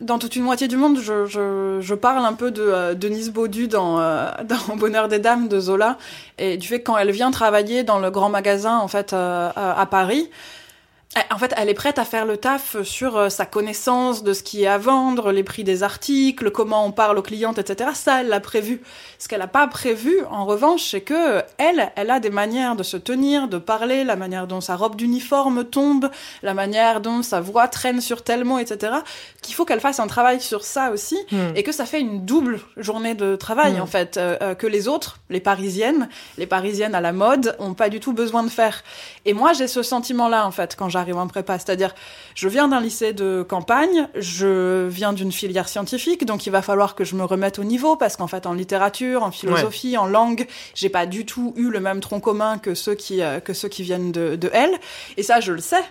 dans 0.00 0.18
toute 0.18 0.34
une 0.36 0.42
moitié 0.42 0.66
du 0.66 0.76
monde, 0.76 0.98
je, 0.98 1.26
je, 1.26 1.78
je 1.80 1.94
parle 1.94 2.24
un 2.24 2.32
peu 2.32 2.50
de 2.50 2.62
euh, 2.62 2.94
Denise 2.94 3.30
Baudu 3.30 3.68
dans, 3.68 4.00
euh, 4.00 4.30
dans 4.44 4.76
Bonheur 4.76 5.08
des 5.08 5.18
Dames 5.18 5.48
de 5.48 5.60
Zola. 5.60 5.98
Et 6.38 6.56
du 6.56 6.66
fait 6.66 6.80
que 6.80 6.84
quand 6.84 6.98
elle 6.98 7.10
vient 7.10 7.30
travailler 7.30 7.82
dans 7.82 7.98
le 7.98 8.10
grand 8.10 8.30
magasin 8.30 8.78
en 8.78 8.88
fait 8.88 9.12
euh, 9.12 9.50
à 9.54 9.86
Paris, 9.86 10.30
en 11.30 11.38
fait, 11.38 11.52
elle 11.56 11.68
est 11.68 11.74
prête 11.74 11.98
à 11.98 12.04
faire 12.04 12.24
le 12.24 12.36
taf 12.36 12.80
sur 12.82 13.16
euh, 13.16 13.28
sa 13.30 13.44
connaissance 13.44 14.22
de 14.22 14.32
ce 14.32 14.44
qui 14.44 14.62
est 14.62 14.68
à 14.68 14.78
vendre, 14.78 15.32
les 15.32 15.42
prix 15.42 15.64
des 15.64 15.82
articles, 15.82 16.52
comment 16.52 16.86
on 16.86 16.92
parle 16.92 17.18
aux 17.18 17.22
clientes, 17.22 17.58
etc. 17.58 17.90
Ça, 17.94 18.20
elle 18.20 18.28
l'a 18.28 18.38
prévu. 18.38 18.80
Ce 19.18 19.26
qu'elle 19.26 19.40
n'a 19.40 19.48
pas 19.48 19.66
prévu, 19.66 20.22
en 20.30 20.44
revanche, 20.44 20.90
c'est 20.90 21.00
que 21.00 21.42
elle, 21.58 21.90
elle 21.96 22.10
a 22.10 22.20
des 22.20 22.30
manières 22.30 22.76
de 22.76 22.84
se 22.84 22.96
tenir, 22.96 23.48
de 23.48 23.58
parler, 23.58 24.04
la 24.04 24.14
manière 24.14 24.46
dont 24.46 24.60
sa 24.60 24.76
robe 24.76 24.94
d'uniforme 24.94 25.64
tombe, 25.64 26.10
la 26.42 26.54
manière 26.54 27.00
dont 27.00 27.22
sa 27.22 27.40
voix 27.40 27.66
traîne 27.66 28.00
sur 28.00 28.22
tel 28.22 28.44
mot, 28.44 28.58
etc. 28.58 28.92
Qu'il 29.42 29.56
faut 29.56 29.64
qu'elle 29.64 29.80
fasse 29.80 29.98
un 29.98 30.06
travail 30.06 30.40
sur 30.40 30.62
ça 30.62 30.92
aussi, 30.92 31.18
mmh. 31.32 31.36
et 31.56 31.64
que 31.64 31.72
ça 31.72 31.86
fait 31.86 32.00
une 32.00 32.24
double 32.24 32.60
journée 32.76 33.16
de 33.16 33.34
travail, 33.34 33.78
mmh. 33.78 33.82
en 33.82 33.86
fait, 33.86 34.16
euh, 34.16 34.36
euh, 34.42 34.54
que 34.54 34.68
les 34.68 34.86
autres, 34.86 35.18
les 35.28 35.40
Parisiennes, 35.40 36.08
les 36.38 36.46
Parisiennes 36.46 36.94
à 36.94 37.00
la 37.00 37.12
mode, 37.12 37.56
ont 37.58 37.74
pas 37.74 37.88
du 37.88 37.98
tout 37.98 38.12
besoin 38.12 38.44
de 38.44 38.48
faire. 38.48 38.84
Et 39.24 39.34
moi, 39.34 39.52
j'ai 39.52 39.68
ce 39.68 39.82
sentiment-là, 39.82 40.46
en 40.46 40.50
fait, 40.50 40.76
quand 40.76 40.88
j'arrive 40.88 41.16
en 41.16 41.26
prépa. 41.26 41.58
C'est-à-dire, 41.58 41.94
je 42.34 42.48
viens 42.48 42.68
d'un 42.68 42.80
lycée 42.80 43.12
de 43.12 43.44
campagne, 43.46 44.08
je 44.14 44.86
viens 44.88 45.12
d'une 45.12 45.32
filière 45.32 45.68
scientifique, 45.68 46.24
donc 46.24 46.46
il 46.46 46.50
va 46.50 46.62
falloir 46.62 46.94
que 46.94 47.04
je 47.04 47.14
me 47.16 47.24
remette 47.24 47.58
au 47.58 47.64
niveau, 47.64 47.96
parce 47.96 48.16
qu'en 48.16 48.26
fait, 48.26 48.46
en 48.46 48.52
littérature, 48.52 49.22
en 49.22 49.30
philosophie, 49.30 49.96
en 49.96 50.06
langue, 50.06 50.46
j'ai 50.74 50.88
pas 50.88 51.06
du 51.06 51.26
tout 51.26 51.52
eu 51.56 51.70
le 51.70 51.80
même 51.80 52.00
tronc 52.00 52.20
commun 52.20 52.58
que 52.58 52.74
ceux 52.74 52.94
qui, 52.94 53.22
euh, 53.22 53.40
que 53.40 53.52
ceux 53.52 53.68
qui 53.68 53.82
viennent 53.82 54.12
de, 54.12 54.36
de 54.36 54.50
elle. 54.52 54.72
Et 55.16 55.22
ça, 55.22 55.40
je 55.40 55.52
le 55.52 55.60
sais. 55.60 55.84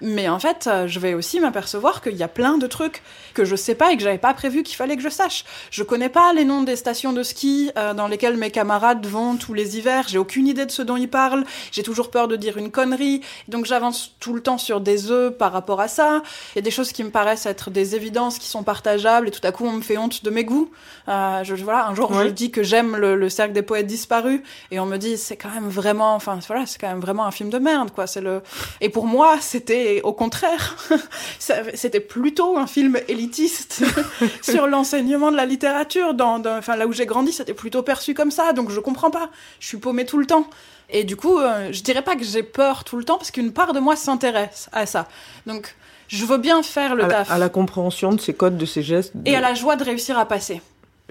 Mais 0.00 0.28
en 0.28 0.38
fait, 0.38 0.66
euh, 0.66 0.86
je 0.86 1.00
vais 1.00 1.14
aussi 1.14 1.40
m'apercevoir 1.40 2.02
qu'il 2.02 2.16
y 2.16 2.22
a 2.22 2.28
plein 2.28 2.58
de 2.58 2.66
trucs 2.66 3.02
que 3.34 3.44
je 3.44 3.56
sais 3.56 3.74
pas 3.74 3.92
et 3.92 3.96
que 3.96 4.02
j'avais 4.02 4.18
pas 4.18 4.34
prévu 4.34 4.62
qu'il 4.62 4.76
fallait 4.76 4.96
que 4.96 5.02
je 5.02 5.08
sache. 5.08 5.44
Je 5.70 5.82
connais 5.82 6.08
pas 6.08 6.32
les 6.32 6.44
noms 6.44 6.62
des 6.62 6.76
stations 6.76 7.12
de 7.12 7.22
ski 7.22 7.70
euh, 7.76 7.94
dans 7.94 8.08
lesquelles 8.08 8.36
mes 8.36 8.50
camarades 8.50 9.06
vont 9.06 9.36
tous 9.36 9.54
les 9.54 9.76
hivers. 9.78 10.08
J'ai 10.08 10.18
aucune 10.18 10.46
idée 10.46 10.66
de 10.66 10.70
ce 10.70 10.82
dont 10.82 10.96
ils 10.96 11.08
parlent. 11.08 11.44
J'ai 11.72 11.82
toujours 11.82 12.10
peur 12.10 12.28
de 12.28 12.36
dire 12.36 12.58
une 12.58 12.70
connerie. 12.70 13.20
Donc 13.48 13.66
j'avance 13.66 14.14
tout 14.20 14.34
le 14.34 14.42
temps 14.42 14.58
sur 14.58 14.80
des 14.80 15.10
œufs 15.10 15.36
par 15.36 15.52
rapport 15.52 15.80
à 15.80 15.88
ça. 15.88 16.22
Il 16.54 16.56
y 16.56 16.58
a 16.58 16.62
des 16.62 16.70
choses 16.70 16.92
qui 16.92 17.04
me 17.04 17.10
paraissent 17.10 17.46
être 17.46 17.70
des 17.70 17.94
évidences 17.94 18.38
qui 18.38 18.48
sont 18.48 18.62
partageables 18.62 19.28
et 19.28 19.30
tout 19.30 19.46
à 19.46 19.52
coup 19.52 19.66
on 19.66 19.72
me 19.72 19.82
fait 19.82 19.98
honte 19.98 20.24
de 20.24 20.30
mes 20.30 20.44
goûts. 20.44 20.70
Euh, 21.08 21.44
je, 21.44 21.54
voilà, 21.56 21.86
un 21.88 21.94
jour 21.94 22.10
oui. 22.10 22.24
je 22.24 22.30
dis 22.30 22.50
que 22.50 22.62
j'aime 22.62 22.96
le, 22.96 23.16
le, 23.16 23.28
cercle 23.28 23.52
des 23.52 23.62
poètes 23.62 23.86
disparus 23.86 24.40
et 24.70 24.80
on 24.80 24.86
me 24.86 24.96
dit 24.96 25.16
c'est 25.16 25.36
quand 25.36 25.50
même 25.50 25.68
vraiment, 25.68 26.14
enfin 26.14 26.38
voilà, 26.46 26.66
c'est 26.66 26.80
quand 26.80 26.88
même 26.88 27.00
vraiment 27.00 27.24
un 27.24 27.30
film 27.30 27.50
de 27.50 27.58
merde 27.58 27.90
quoi. 27.92 28.06
C'est 28.06 28.20
le 28.20 28.42
et 28.80 28.88
pour 28.88 29.06
moi 29.06 29.36
c'était 29.40 29.85
Et 29.86 30.02
au 30.02 30.12
contraire, 30.12 30.76
c'était 31.38 32.00
plutôt 32.00 32.58
un 32.58 32.66
film 32.66 32.98
élitiste 33.08 33.84
sur 34.42 34.66
l'enseignement 34.66 35.30
de 35.30 35.36
la 35.36 35.46
littérature. 35.46 36.14
Dans, 36.14 36.42
enfin, 36.44 36.76
là 36.76 36.86
où 36.86 36.92
j'ai 36.92 37.06
grandi, 37.06 37.32
c'était 37.32 37.54
plutôt 37.54 37.82
perçu 37.82 38.14
comme 38.14 38.30
ça. 38.30 38.52
Donc 38.52 38.70
je 38.70 38.80
comprends 38.80 39.10
pas. 39.10 39.30
Je 39.60 39.68
suis 39.68 39.78
paumée 39.78 40.04
tout 40.04 40.18
le 40.18 40.26
temps. 40.26 40.48
Et 40.90 41.04
du 41.04 41.16
coup, 41.16 41.38
euh, 41.38 41.72
je 41.72 41.82
dirais 41.82 42.02
pas 42.02 42.16
que 42.16 42.24
j'ai 42.24 42.42
peur 42.42 42.84
tout 42.84 42.96
le 42.96 43.04
temps 43.04 43.16
parce 43.16 43.30
qu'une 43.30 43.52
part 43.52 43.72
de 43.72 43.80
moi 43.80 43.96
s'intéresse 43.96 44.68
à 44.72 44.86
ça. 44.86 45.06
Donc 45.46 45.76
je 46.08 46.24
veux 46.24 46.38
bien 46.38 46.62
faire 46.62 46.94
le 46.94 47.06
taf. 47.06 47.30
à 47.30 47.38
la 47.38 47.48
compréhension 47.48 48.12
de 48.12 48.20
ces 48.20 48.34
codes, 48.34 48.56
de 48.56 48.66
ces 48.66 48.82
gestes. 48.82 49.12
Et 49.24 49.36
à 49.36 49.40
la 49.40 49.54
joie 49.54 49.76
de 49.76 49.84
réussir 49.84 50.18
à 50.18 50.26
passer 50.26 50.60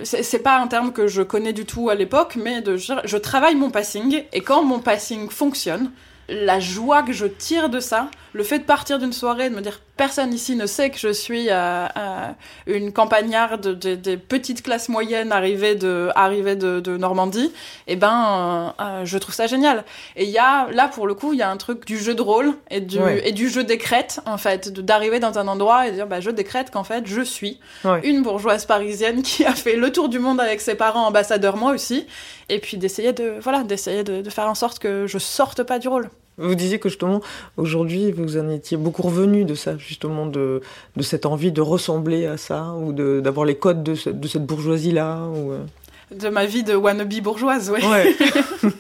c'est 0.04 0.40
pas 0.40 0.60
un 0.60 0.68
terme 0.68 0.92
que 0.92 1.08
je 1.08 1.22
connais 1.22 1.54
du 1.54 1.66
tout 1.66 1.90
à 1.90 1.96
l'époque, 1.96 2.36
mais 2.36 2.62
de, 2.62 2.76
je, 2.76 3.18
travaille 3.18 3.56
mon 3.56 3.70
passing, 3.70 4.24
et 4.34 4.42
quand 4.42 4.64
mon 4.64 4.80
passing 4.80 5.30
fonctionne, 5.30 5.92
la 6.28 6.60
joie 6.60 7.04
que 7.04 7.14
je 7.14 7.26
tire 7.26 7.70
de 7.70 7.80
ça, 7.80 8.10
le 8.36 8.44
fait 8.44 8.60
de 8.60 8.66
partir 8.66 9.00
d'une 9.00 9.14
soirée, 9.14 9.50
de 9.50 9.56
me 9.56 9.62
dire 9.62 9.80
personne 9.96 10.34
ici 10.34 10.58
ne 10.58 10.66
sait 10.66 10.90
que 10.90 10.98
je 10.98 11.08
suis 11.08 11.48
euh, 11.50 11.88
euh, 11.96 12.32
une 12.68 12.92
campagnarde 12.92 13.80
des 13.80 14.18
petites 14.18 14.62
classes 14.62 14.90
moyennes 14.90 15.32
arrivées 15.32 15.76
de, 15.76 16.10
arrivée 16.16 16.58
de, 16.58 16.82
de 16.82 16.98
Normandie, 16.98 17.54
eh 17.88 17.96
ben, 17.96 18.74
euh, 18.82 19.06
je 19.06 19.18
trouve 19.18 19.34
ça 19.34 19.48
génial. 19.48 19.86
Et 20.18 20.26
il 20.26 20.32
y 20.32 20.38
a, 20.38 20.68
là 20.72 20.90
pour 20.90 21.08
le 21.08 21.14
coup, 21.14 21.32
il 21.32 21.40
y 21.40 21.44
a 21.44 21.50
un 21.50 21.56
truc 21.56 21.86
du 21.86 21.98
jeu 21.98 22.14
de 22.14 22.22
rôle 22.22 22.54
et 22.70 22.82
du, 22.82 23.00
et 23.24 23.32
du 23.32 23.48
jeu 23.48 23.64
décrète, 23.64 24.20
en 24.26 24.38
fait, 24.38 24.70
d'arriver 24.74 25.22
dans 25.22 25.40
un 25.40 25.48
endroit 25.48 25.88
et 25.88 25.92
de 25.92 25.96
dire, 25.96 26.08
bah, 26.08 26.20
je 26.20 26.30
décrète 26.30 26.72
qu'en 26.72 26.84
fait, 26.84 27.08
je 27.08 27.22
suis 27.22 27.62
une 28.04 28.22
bourgeoise 28.22 28.66
parisienne 28.66 29.24
qui 29.24 29.46
a 29.46 29.54
fait 29.54 29.78
le 29.78 29.94
tour 29.94 30.10
du 30.10 30.20
monde 30.20 30.42
avec 30.42 30.60
ses 30.60 30.76
parents 30.76 31.08
ambassadeurs, 31.08 31.56
moi 31.56 31.72
aussi, 31.72 32.06
et 32.50 32.60
puis 32.60 32.76
d'essayer 32.76 33.14
de, 33.14 33.36
voilà, 33.40 33.64
d'essayer 33.64 34.04
de, 34.04 34.22
de 34.22 34.30
faire 34.30 34.50
en 34.50 34.56
sorte 34.56 34.80
que 34.80 35.08
je 35.08 35.20
sorte 35.20 35.64
pas 35.64 35.80
du 35.80 35.88
rôle. 35.88 36.10
Vous 36.38 36.56
disiez 36.56 36.80
que 36.80 36.90
justement, 36.90 37.22
aujourd'hui, 37.56 38.12
vous 38.12 38.38
en 38.38 38.50
étiez 38.50 38.76
beaucoup 38.76 39.04
revenu 39.04 39.46
de 39.46 39.56
ça, 39.56 39.78
justement, 39.78 40.26
de, 40.26 40.62
de 40.96 41.02
cette 41.02 41.26
envie 41.26 41.52
de 41.52 41.62
ressembler 41.62 42.26
à 42.26 42.38
ça, 42.38 42.74
ou 42.74 42.92
d'avoir 42.94 43.46
les 43.46 43.56
codes 43.56 43.84
de, 43.84 44.12
de 44.12 44.28
cette 44.28 44.46
bourgeoisie-là. 44.46 45.28
Ou... 45.28 45.54
Euh. 45.54 45.66
De 46.12 46.30
ma 46.30 46.46
vie 46.46 46.64
de 46.64 46.76
wannabe 46.76 47.22
bourgeoise, 47.22 47.72
oui. 47.74 47.80
Ouais. 47.88 48.16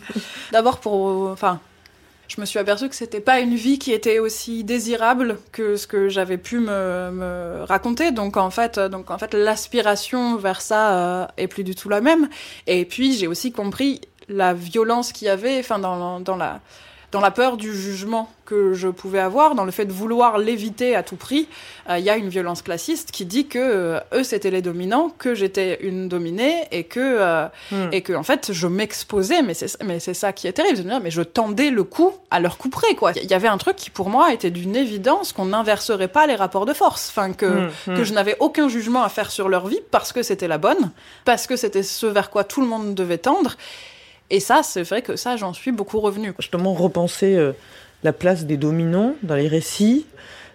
D'abord 0.51 0.79
pour. 0.79 1.29
Enfin, 1.29 1.59
je 2.27 2.41
me 2.41 2.45
suis 2.45 2.59
aperçue 2.59 2.89
que 2.89 2.95
c'était 2.95 3.21
pas 3.21 3.39
une 3.39 3.55
vie 3.55 3.79
qui 3.79 3.93
était 3.93 4.19
aussi 4.19 4.63
désirable 4.63 5.37
que 5.51 5.75
ce 5.75 5.87
que 5.87 6.09
j'avais 6.09 6.37
pu 6.37 6.59
me, 6.59 7.11
me, 7.11 7.63
raconter. 7.63 8.11
Donc 8.11 8.35
en 8.35 8.49
fait, 8.49 8.79
donc 8.79 9.11
en 9.11 9.17
fait, 9.17 9.33
l'aspiration 9.33 10.35
vers 10.35 10.61
ça 10.61 10.93
euh, 10.93 11.27
est 11.37 11.47
plus 11.47 11.63
du 11.63 11.75
tout 11.75 11.87
la 11.87 12.01
même. 12.01 12.27
Et 12.67 12.85
puis 12.85 13.13
j'ai 13.13 13.27
aussi 13.27 13.51
compris 13.51 14.01
la 14.27 14.53
violence 14.53 15.13
qu'il 15.13 15.27
y 15.27 15.29
avait, 15.29 15.59
enfin 15.59 15.79
dans, 15.79 16.19
dans 16.19 16.35
la 16.35 16.61
dans 17.15 17.21
la 17.21 17.31
peur 17.31 17.55
du 17.55 17.73
jugement 17.73 18.29
que 18.43 18.73
je 18.73 18.89
pouvais 18.89 19.21
avoir, 19.21 19.55
dans 19.55 19.63
le 19.63 19.71
fait 19.71 19.85
de 19.85 19.93
vouloir 19.93 20.37
l'éviter 20.37 20.97
à 20.97 21.01
tout 21.01 21.15
prix, 21.15 21.47
euh, 21.89 21.97
il 21.97 22.03
y 22.03 22.09
a 22.09 22.17
une 22.17 22.27
violence 22.27 22.61
classiste 22.61 23.11
qui 23.11 23.23
dit 23.23 23.47
que 23.47 23.57
euh, 23.57 23.99
eux 24.13 24.25
c'était 24.25 24.51
les 24.51 24.61
dominants, 24.61 25.09
que 25.17 25.33
j'étais 25.33 25.79
une 25.81 26.09
dominée 26.09 26.65
et 26.71 26.83
que 26.83 26.99
euh, 26.99 27.47
hmm. 27.71 27.87
et 27.93 28.01
que 28.01 28.11
en 28.11 28.23
fait 28.23 28.51
je 28.51 28.67
m'exposais, 28.67 29.43
mais 29.43 29.53
c'est 29.53 29.81
mais 29.81 30.01
c'est 30.01 30.13
ça 30.13 30.33
qui 30.33 30.45
est 30.47 30.51
terrible, 30.51 30.83
mais 31.01 31.09
je 31.09 31.21
tendais 31.21 31.69
le 31.69 31.85
coup 31.85 32.11
à 32.31 32.41
leur 32.41 32.57
couper 32.57 32.95
quoi. 32.97 33.13
Il 33.15 33.31
y 33.31 33.33
avait 33.33 33.47
un 33.47 33.57
truc 33.57 33.77
qui 33.77 33.91
pour 33.91 34.09
moi 34.09 34.33
était 34.33 34.51
d'une 34.51 34.75
évidence 34.75 35.31
qu'on 35.31 35.45
n'inverserait 35.45 36.09
pas 36.09 36.27
les 36.27 36.35
rapports 36.35 36.65
de 36.65 36.73
force, 36.73 37.07
enfin 37.09 37.31
que 37.31 37.45
hmm, 37.45 37.69
hmm. 37.87 37.95
que 37.95 38.03
je 38.03 38.13
n'avais 38.13 38.35
aucun 38.41 38.67
jugement 38.67 39.03
à 39.03 39.09
faire 39.09 39.31
sur 39.31 39.47
leur 39.47 39.67
vie 39.67 39.79
parce 39.89 40.11
que 40.11 40.21
c'était 40.21 40.49
la 40.49 40.57
bonne, 40.57 40.91
parce 41.23 41.47
que 41.47 41.55
c'était 41.55 41.81
ce 41.81 42.07
vers 42.07 42.29
quoi 42.29 42.43
tout 42.43 42.59
le 42.59 42.67
monde 42.67 42.93
devait 42.93 43.19
tendre 43.19 43.55
et 44.29 44.39
ça, 44.39 44.63
c'est 44.63 44.83
vrai 44.83 45.01
que 45.01 45.15
ça, 45.15 45.37
j'en 45.37 45.53
suis 45.53 45.71
beaucoup 45.71 45.99
revenu. 45.99 46.33
Justement, 46.39 46.73
repenser 46.73 47.35
euh, 47.35 47.53
la 48.03 48.13
place 48.13 48.45
des 48.45 48.57
dominants 48.57 49.15
dans 49.23 49.35
les 49.35 49.47
récits, 49.47 50.05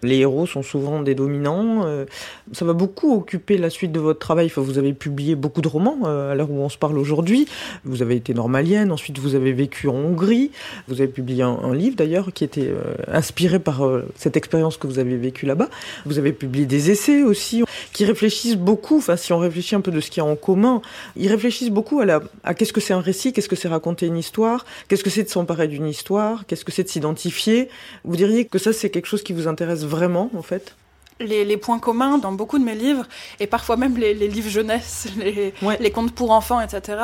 les 0.03 0.19
héros 0.19 0.47
sont 0.47 0.63
souvent 0.63 1.03
des 1.03 1.15
dominants. 1.15 1.85
Euh, 1.85 2.05
ça 2.53 2.65
va 2.65 2.73
beaucoup 2.73 3.15
occuper 3.15 3.59
la 3.59 3.71
suite 3.71 3.93
de 3.93 4.01
votre 4.01 4.19
travail. 4.19 4.51
vous 4.57 4.79
avez 4.79 4.93
publié 4.93 5.35
beaucoup 5.35 5.61
de 5.61 5.69
romans 5.69 5.99
euh, 6.05 6.33
à 6.33 6.35
l'heure 6.35 6.51
où 6.51 6.61
on 6.61 6.69
se 6.69 6.79
parle 6.79 6.99
aujourd'hui. 6.99 7.47
Vous 7.85 8.03
avez 8.03 8.17
été 8.17 8.35
normalienne, 8.35 8.93
ensuite 8.93 9.19
vous 9.19 9.35
avez 9.35 9.53
vécu 9.53 9.89
en 9.89 9.95
Hongrie. 9.95 10.51
Vous 10.89 11.01
avez 11.01 11.11
publié 11.11 11.43
un, 11.43 11.75
livre 11.75 11.97
d'ailleurs 11.97 12.33
qui 12.33 12.45
était 12.45 12.69
euh, 12.69 12.95
inspiré 13.09 13.59
par 13.59 13.83
cette 14.17 14.37
expérience 14.37 14.77
que 14.77 14.87
vous 14.87 14.99
avez 14.99 15.17
vécue 15.17 15.47
là-bas. 15.47 15.69
Vous 16.05 16.19
avez 16.19 16.33
publié 16.33 16.67
des 16.67 16.91
essais 16.91 17.23
aussi 17.23 17.63
qui 17.93 18.05
réfléchissent 18.05 18.57
beaucoup. 18.57 18.99
Enfin, 18.99 19.17
si 19.17 19.33
on 19.33 19.39
réfléchit 19.39 19.75
un 19.75 19.81
peu 19.81 19.91
de 19.91 20.01
ce 20.01 20.11
qu'il 20.11 20.23
y 20.23 20.27
a 20.27 20.29
en 20.29 20.37
commun, 20.37 20.83
ils 21.17 21.29
réfléchissent 21.29 21.71
beaucoup 21.71 22.01
à, 22.01 22.21
à 22.45 22.55
qu'est-ce 22.55 22.73
que 22.73 22.81
c'est 22.81 22.95
un 22.95 23.01
récit, 23.01 23.33
qu'est-ce 23.33 23.49
que 23.49 23.57
c'est 23.57 23.69
raconter 23.69 24.07
une 24.07 24.17
histoire, 24.17 24.65
qu'est-ce 24.89 25.05
que 25.05 25.11
c'est 25.11 25.25
de 25.25 25.29
s'emparer 25.29 25.69
d'une 25.69 25.87
histoire, 25.87 26.47
qu'est-ce 26.47 26.65
que 26.65 26.73
c'est 26.73 26.85
de 26.85 26.89
s'identifier. 26.89 27.69
Vous 28.05 28.17
diriez 28.17 28.45
que 28.45 28.59
ça 28.59 28.73
c'est 28.73 28.91
quelque 28.91 29.07
chose 29.07 29.23
qui 29.23 29.33
vous 29.33 29.47
intéresse 29.49 29.85
vraiment, 29.91 30.31
en 30.37 30.43
fait 30.43 30.75
les, 31.21 31.57
points 31.57 31.79
communs 31.79 32.19
dans 32.19 32.33
beaucoup 32.33 32.59
de 32.59 32.65
mes 32.65 32.75
livres, 32.75 33.07
et 33.41 33.47
parfois 33.47 33.77
même 33.77 33.97
les, 33.97 34.15
livres 34.15 34.49
jeunesse, 34.49 35.07
les, 35.19 35.53
les 35.79 35.91
contes 35.91 36.13
pour 36.13 36.31
enfants, 36.31 36.61
etc., 36.61 36.99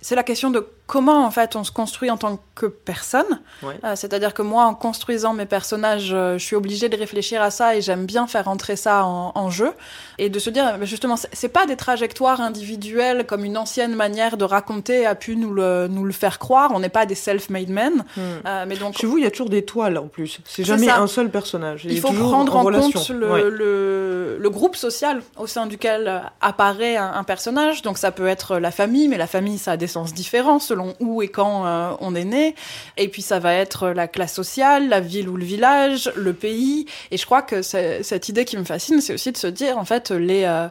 c'est 0.00 0.14
la 0.14 0.22
question 0.22 0.50
de 0.50 0.66
comment 0.86 1.24
en 1.24 1.30
fait 1.30 1.54
on 1.54 1.62
se 1.62 1.70
construit 1.70 2.10
en 2.10 2.16
tant 2.16 2.40
que 2.56 2.66
personne. 2.66 3.40
Euh, 3.62 3.94
c'est-à-dire 3.94 4.34
que 4.34 4.42
moi, 4.42 4.64
en 4.64 4.74
construisant 4.74 5.34
mes 5.34 5.46
personnages, 5.46 6.10
euh, 6.12 6.36
je 6.36 6.44
suis 6.44 6.56
obligée 6.56 6.88
de 6.88 6.96
réfléchir 6.96 7.40
à 7.42 7.50
ça 7.50 7.76
et 7.76 7.80
j'aime 7.80 8.06
bien 8.06 8.26
faire 8.26 8.48
entrer 8.48 8.74
ça 8.74 9.04
en, 9.04 9.50
jeu 9.50 9.72
et 10.18 10.28
de 10.28 10.38
se 10.38 10.50
dire 10.50 10.78
justement, 10.82 11.16
c'est 11.16 11.48
pas 11.48 11.66
des 11.66 11.76
trajectoires 11.76 12.40
individuelles 12.40 13.24
comme 13.26 13.44
une 13.44 13.56
ancienne 13.56 13.94
manière 13.94 14.36
de 14.36 14.44
raconter 14.44 15.06
a 15.06 15.14
pu 15.14 15.36
nous 15.36 15.52
le, 15.52 15.86
nous 15.88 16.04
le 16.04 16.12
faire 16.12 16.38
croire. 16.38 16.70
On 16.74 16.80
n'est 16.80 16.88
pas 16.88 17.06
des 17.06 17.14
self-made 17.14 17.68
men. 17.68 18.04
Hmm. 18.16 18.20
Euh, 18.46 18.64
mais 18.66 18.76
donc 18.76 18.96
chez 18.96 19.06
vous, 19.06 19.18
il 19.18 19.24
y 19.24 19.26
a 19.26 19.30
toujours 19.30 19.50
des 19.50 19.64
toiles 19.64 19.98
en 19.98 20.08
plus. 20.08 20.40
C'est 20.44 20.64
jamais 20.64 20.88
un 20.88 21.06
seul 21.06 21.30
personnage. 21.30 21.84
Il, 21.84 22.00
faut 22.00 22.12
prendre 22.12 22.56
en, 22.56 22.64
compte 22.64 23.10
le, 23.10 24.38
le, 24.38 24.50
groupe 24.50 24.74
social 24.74 25.22
au 25.36 25.46
sein 25.46 25.66
duquel 25.66 26.22
apparaît 26.40 26.96
un, 26.96 27.12
un, 27.12 27.24
personnage. 27.24 27.82
Donc 27.82 27.98
ça 27.98 28.10
peut 28.10 28.26
être 28.26 28.58
la 28.58 28.70
famille, 28.72 29.06
mais 29.06 29.18
la 29.18 29.28
famille, 29.28 29.58
ça 29.58 29.72
a 29.72 29.76
des 29.76 29.89
sens 29.90 30.14
différents 30.14 30.58
selon 30.58 30.94
où 31.00 31.22
et 31.22 31.28
quand 31.28 31.66
euh, 31.66 31.92
on 32.00 32.14
est 32.14 32.24
né. 32.24 32.54
Et 32.96 33.08
puis 33.08 33.22
ça 33.22 33.38
va 33.38 33.54
être 33.54 33.88
la 33.88 34.08
classe 34.08 34.34
sociale, 34.34 34.88
la 34.88 35.00
ville 35.00 35.28
ou 35.28 35.36
le 35.36 35.44
village, 35.44 36.10
le 36.16 36.32
pays. 36.32 36.86
Et 37.10 37.16
je 37.16 37.26
crois 37.26 37.42
que 37.42 37.62
cette 37.62 38.28
idée 38.28 38.44
qui 38.44 38.56
me 38.56 38.64
fascine, 38.64 39.00
c'est 39.00 39.14
aussi 39.14 39.32
de 39.32 39.36
se 39.36 39.46
dire, 39.46 39.78
en 39.78 39.84
fait, 39.84 40.10
les... 40.10 40.44
Euh, 40.44 40.68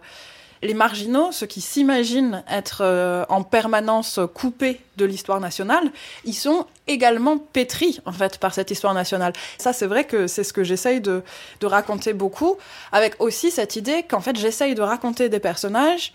les 0.61 0.73
marginaux, 0.73 1.31
ceux 1.31 1.45
qui 1.45 1.61
s'imaginent 1.61 2.43
être 2.51 2.81
euh, 2.81 3.25
en 3.29 3.43
permanence 3.43 4.19
coupés 4.33 4.81
de 4.97 5.05
l'histoire 5.05 5.39
nationale, 5.39 5.89
ils 6.25 6.33
sont 6.33 6.65
également 6.87 7.37
pétris 7.37 7.99
en 8.05 8.11
fait 8.11 8.37
par 8.39 8.53
cette 8.53 8.71
histoire 8.71 8.93
nationale. 8.93 9.33
Ça, 9.57 9.71
c'est 9.71 9.87
vrai 9.87 10.03
que 10.03 10.27
c'est 10.27 10.43
ce 10.43 10.51
que 10.51 10.63
j'essaye 10.63 10.99
de, 10.99 11.23
de 11.61 11.67
raconter 11.67 12.13
beaucoup, 12.13 12.57
avec 12.91 13.15
aussi 13.19 13.51
cette 13.51 13.75
idée 13.75 14.03
qu'en 14.03 14.19
fait 14.19 14.35
j'essaye 14.35 14.75
de 14.75 14.81
raconter 14.81 15.29
des 15.29 15.39
personnages 15.39 16.13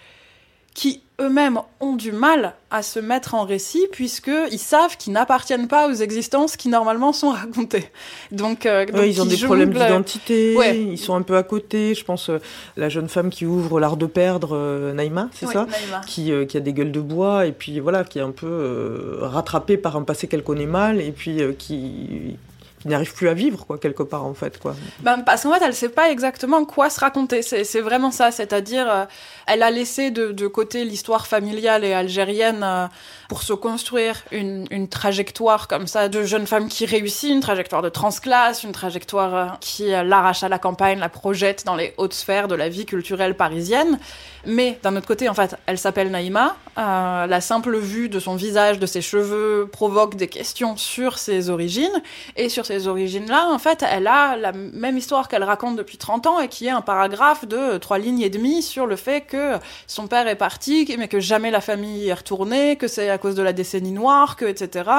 qui 0.75 1.01
eux-mêmes 1.21 1.61
ont 1.79 1.95
du 1.95 2.11
mal 2.11 2.55
à 2.73 2.83
se 2.83 2.99
mettre 2.99 3.35
en 3.35 3.45
récit 3.45 3.87
puisqu'ils 3.93 4.59
savent 4.59 4.97
qu'ils 4.97 5.13
n'appartiennent 5.13 5.69
pas 5.69 5.89
aux 5.89 5.93
existences 5.93 6.57
qui 6.57 6.69
normalement 6.69 7.13
sont 7.13 7.31
racontées. 7.31 7.89
Donc, 8.33 8.67
euh, 8.67 8.85
ils 9.07 9.23
ont 9.23 9.25
des 9.25 9.37
problèmes 9.37 9.73
d'identité, 9.73 10.57
ils 10.75 10.99
sont 10.99 11.15
un 11.15 11.23
peu 11.23 11.37
à 11.37 11.45
côté. 11.45 11.95
Je 11.95 12.05
pense 12.05 12.31
euh, 12.31 12.39
la 12.77 12.89
jeune 12.89 13.09
femme 13.09 13.31
qui 13.31 13.47
ouvre 13.47 13.79
l'art 13.79 13.97
de 13.97 14.07
perdre, 14.07 14.57
euh, 14.57 14.93
Naïma, 14.93 15.29
c'est 15.33 15.47
ça, 15.47 15.69
qui, 16.07 16.33
qui, 16.49 16.57
a 16.57 16.61
des 16.61 16.73
gueules 16.73 16.93
de 16.93 17.01
bois 17.01 17.47
et 17.47 17.53
puis 17.53 17.79
voilà, 17.79 18.03
qui 18.03 18.19
est 18.19 18.23
un 18.23 18.33
peu 18.33 19.19
rattrapée 19.21 19.77
par 19.77 19.97
un 19.97 20.03
passé 20.03 20.27
qu'elle 20.27 20.43
connaît 20.43 20.67
mal 20.67 21.01
et 21.01 21.13
puis 21.13 21.41
qui 21.59 22.37
qui 22.85 22.91
n'arrive 22.91 23.15
plus 23.15 23.31
à 23.31 23.35
vivre, 23.35 23.65
quoi, 23.65 23.79
quelque 23.79 24.03
part, 24.03 24.27
en 24.27 24.35
fait, 24.35 24.59
quoi. 24.59 24.77
Ben, 25.01 25.21
parce 25.21 25.45
qu'en 25.45 25.55
fait, 25.55 25.65
elle 25.65 25.75
sait 25.75 25.89
pas 25.89 26.11
exactement 26.11 26.67
quoi 26.67 26.91
se 26.91 27.01
raconter. 27.01 27.41
C'est 27.41 27.81
vraiment 27.81 28.11
ça. 28.11 28.31
C'est-à-dire, 28.31 28.91
euh, 28.91 29.05
elle 29.47 29.63
a 29.63 29.71
laissé 29.71 30.11
de, 30.11 30.33
de 30.33 30.47
côté 30.47 30.85
l'histoire 30.85 31.27
familiale 31.27 31.83
et 31.83 31.95
algérienne 31.95 32.61
euh, 32.63 32.87
pour 33.31 33.43
se 33.43 33.55
construire 33.55 34.17
une, 34.33 34.67
une, 34.71 34.89
trajectoire 34.89 35.67
comme 35.67 35.87
ça 35.87 36.11
de 36.11 36.25
jeune 36.25 36.47
femme 36.47 36.69
qui 36.69 36.85
réussit, 36.85 37.31
une 37.31 37.41
trajectoire 37.41 37.81
de 37.81 37.89
transclasse, 37.89 38.65
une 38.65 38.73
trajectoire 38.73 39.35
euh, 39.35 39.47
qui 39.61 39.89
l'arrache 39.89 40.43
à 40.43 40.51
la 40.51 40.59
campagne, 40.59 40.99
la 40.99 41.09
projette 41.09 41.65
dans 41.65 41.77
les 41.77 41.95
hautes 41.97 42.13
sphères 42.13 42.49
de 42.49 42.55
la 42.55 42.69
vie 42.69 42.85
culturelle 42.85 43.35
parisienne. 43.35 43.99
Mais 44.45 44.79
d'un 44.83 44.95
autre 44.95 45.07
côté, 45.07 45.31
en 45.31 45.35
fait, 45.35 45.57
elle 45.65 45.79
s'appelle 45.79 46.11
Naïma. 46.11 46.57
La 46.77 47.41
simple 47.41 47.79
vue 47.79 48.11
de 48.11 48.21
son 48.21 48.37
visage, 48.37 48.79
de 48.79 48.85
ses 48.85 49.01
cheveux, 49.01 49.71
provoque 49.73 50.17
des 50.17 50.29
questions 50.29 50.77
sur 50.77 51.17
ses 51.17 51.49
origines. 51.49 52.03
Et 52.37 52.51
sur 52.51 52.67
ces 52.75 52.89
origines-là, 52.89 53.49
en 53.51 53.59
fait, 53.59 53.85
elle 53.89 54.07
a 54.07 54.37
la 54.37 54.53
même 54.53 54.99
histoire 54.99 55.29
qu'elle 55.29 55.45
raconte 55.45 55.77
depuis 55.77 55.97
30 55.97 56.27
ans 56.27 56.41
et 56.41 56.49
qui 56.49 56.67
est 56.67 56.71
un 56.71 56.81
paragraphe 56.81 57.47
de 57.47 57.79
trois 57.79 57.99
lignes 57.99 58.21
et 58.21 58.31
demie 58.31 58.63
sur 58.63 58.87
le 58.87 58.97
fait 58.97 59.21
que 59.21 59.59
son 59.87 60.09
père 60.09 60.27
est 60.27 60.37
parti, 60.37 60.93
mais 60.99 61.09
que 61.09 61.21
jamais 61.21 61.51
la 61.51 61.61
famille 61.61 62.09
est 62.09 62.15
retournée, 62.15 62.77
que 62.77 62.89
c'est 62.89 63.11
à 63.11 63.19
cause 63.19 63.35
de 63.35 63.43
la 63.43 63.53
décennie 63.53 63.93
noire, 63.93 64.37
que 64.37 64.45
etc. 64.45 64.91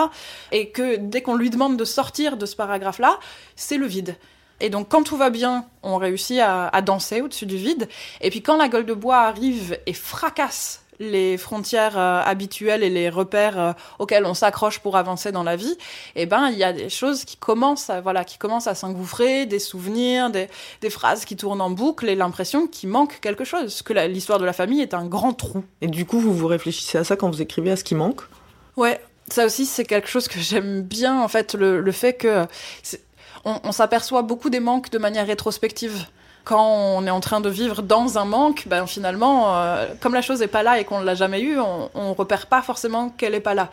Et 0.52 0.70
que 0.70 0.96
dès 0.96 1.22
qu'on 1.22 1.36
lui 1.36 1.50
demande 1.50 1.76
de 1.78 1.86
sortir 1.86 2.38
de 2.38 2.46
ce 2.46 2.56
paragraphe-là, 2.56 3.20
c'est 3.56 3.78
le 3.78 3.88
vide. 3.88 4.16
Et 4.62 4.70
donc, 4.70 4.88
quand 4.88 5.04
tout 5.04 5.18
va 5.18 5.30
bien, 5.30 5.66
on 5.84 5.98
réussit 5.98 6.40
à, 6.40 6.82
danser 6.82 7.22
au-dessus 7.22 7.46
du 7.46 7.58
vide. 7.58 7.90
Et 8.22 8.30
puis, 8.30 8.42
quand 8.42 8.56
la 8.56 8.70
gueule 8.70 8.86
de 8.86 8.94
bois 8.94 9.18
arrive 9.18 9.78
et 9.86 9.94
fracasse 9.94 10.85
les 11.00 11.38
frontières 11.38 11.98
euh, 11.98 12.22
habituelles 12.24 12.84
et 12.84 12.90
les 12.90 13.10
repères 13.10 13.60
euh, 13.60 13.74
auxquels 14.00 14.26
on 14.26 14.34
s'accroche 14.34 14.80
pour 14.80 14.98
avancer 14.98 15.32
dans 15.32 15.44
la 15.44 15.56
vie, 15.56 15.78
eh 16.16 16.26
ben 16.26 16.50
il 16.50 16.58
y 16.58 16.64
a 16.64 16.74
des 16.74 16.90
choses 16.90 17.26
qui 17.26 17.38
commencent 17.38 17.90
à, 17.90 18.02
voilà 18.02 18.24
qui 18.24 18.38
commencent 18.38 18.68
à 18.68 18.76
s'engouffrer, 18.76 19.46
des 19.46 19.60
souvenirs, 19.60 20.30
des, 20.30 20.48
des 20.82 20.90
phrases 20.90 21.26
qui 21.26 21.36
tournent 21.36 21.62
en 21.62 21.70
boucle 21.70 22.08
et 22.10 22.16
l'impression 22.16 22.68
qu'il 22.68 22.90
manque 22.90 23.20
quelque 23.20 23.44
chose, 23.44 23.82
que 23.82 23.94
l'histoire 23.94 24.40
de 24.40 24.46
la 24.46 24.54
famille 24.54 24.82
est 24.82 24.94
un 24.94 25.06
grand 25.06 25.34
trou. 25.34 25.64
Et 25.82 25.88
du 25.88 26.06
coup, 26.06 26.20
vous 26.20 26.34
vous 26.34 26.48
réfléchissez 26.48 26.98
à 26.98 27.04
ça 27.04 27.16
quand 27.16 27.30
vous 27.30 27.42
écrivez 27.42 27.72
à 27.72 27.76
ce 27.76 27.84
qui 27.84 27.96
manque? 27.96 28.22
Ouais, 28.78 29.00
ça 29.30 29.46
aussi 29.46 29.66
c'est 29.66 29.86
quelque 29.86 30.08
chose 30.08 30.28
que 30.28 30.40
j'aime 30.40 30.82
bien 30.82 31.22
en 31.22 31.28
fait 31.28 31.56
le, 31.56 31.82
le 31.82 31.92
fait 31.92 32.14
que 32.14 32.46
on, 33.44 33.60
on 33.64 33.72
s'aperçoit 33.72 34.22
beaucoup 34.22 34.50
des 34.50 34.60
manques 34.60 34.90
de 34.90 34.98
manière 34.98 35.28
rétrospective 35.28 36.08
quand 36.46 36.64
on 36.64 37.06
est 37.06 37.12
en 37.12 37.20
train 37.20 37.42
de 37.42 37.50
vivre 37.50 37.82
dans 37.82 38.18
un 38.18 38.26
manque, 38.26 38.64
ben 38.68 38.86
finalement, 38.88 39.58
euh, 39.58 39.88
comme 40.00 40.14
la 40.14 40.22
chose 40.22 40.40
n'est 40.40 40.48
pas 40.48 40.64
là 40.64 40.80
et 40.80 40.86
qu'on 40.86 41.00
ne 41.00 41.06
l'a 41.06 41.16
jamais 41.16 41.42
eu, 41.42 41.60
on, 41.60 41.90
on 41.96 42.14
repère 42.14 42.46
pas 42.46 42.62
forcément 42.62 43.10
qu'elle 43.10 43.34
est 43.34 43.42
pas 43.42 43.56
là. 43.56 43.70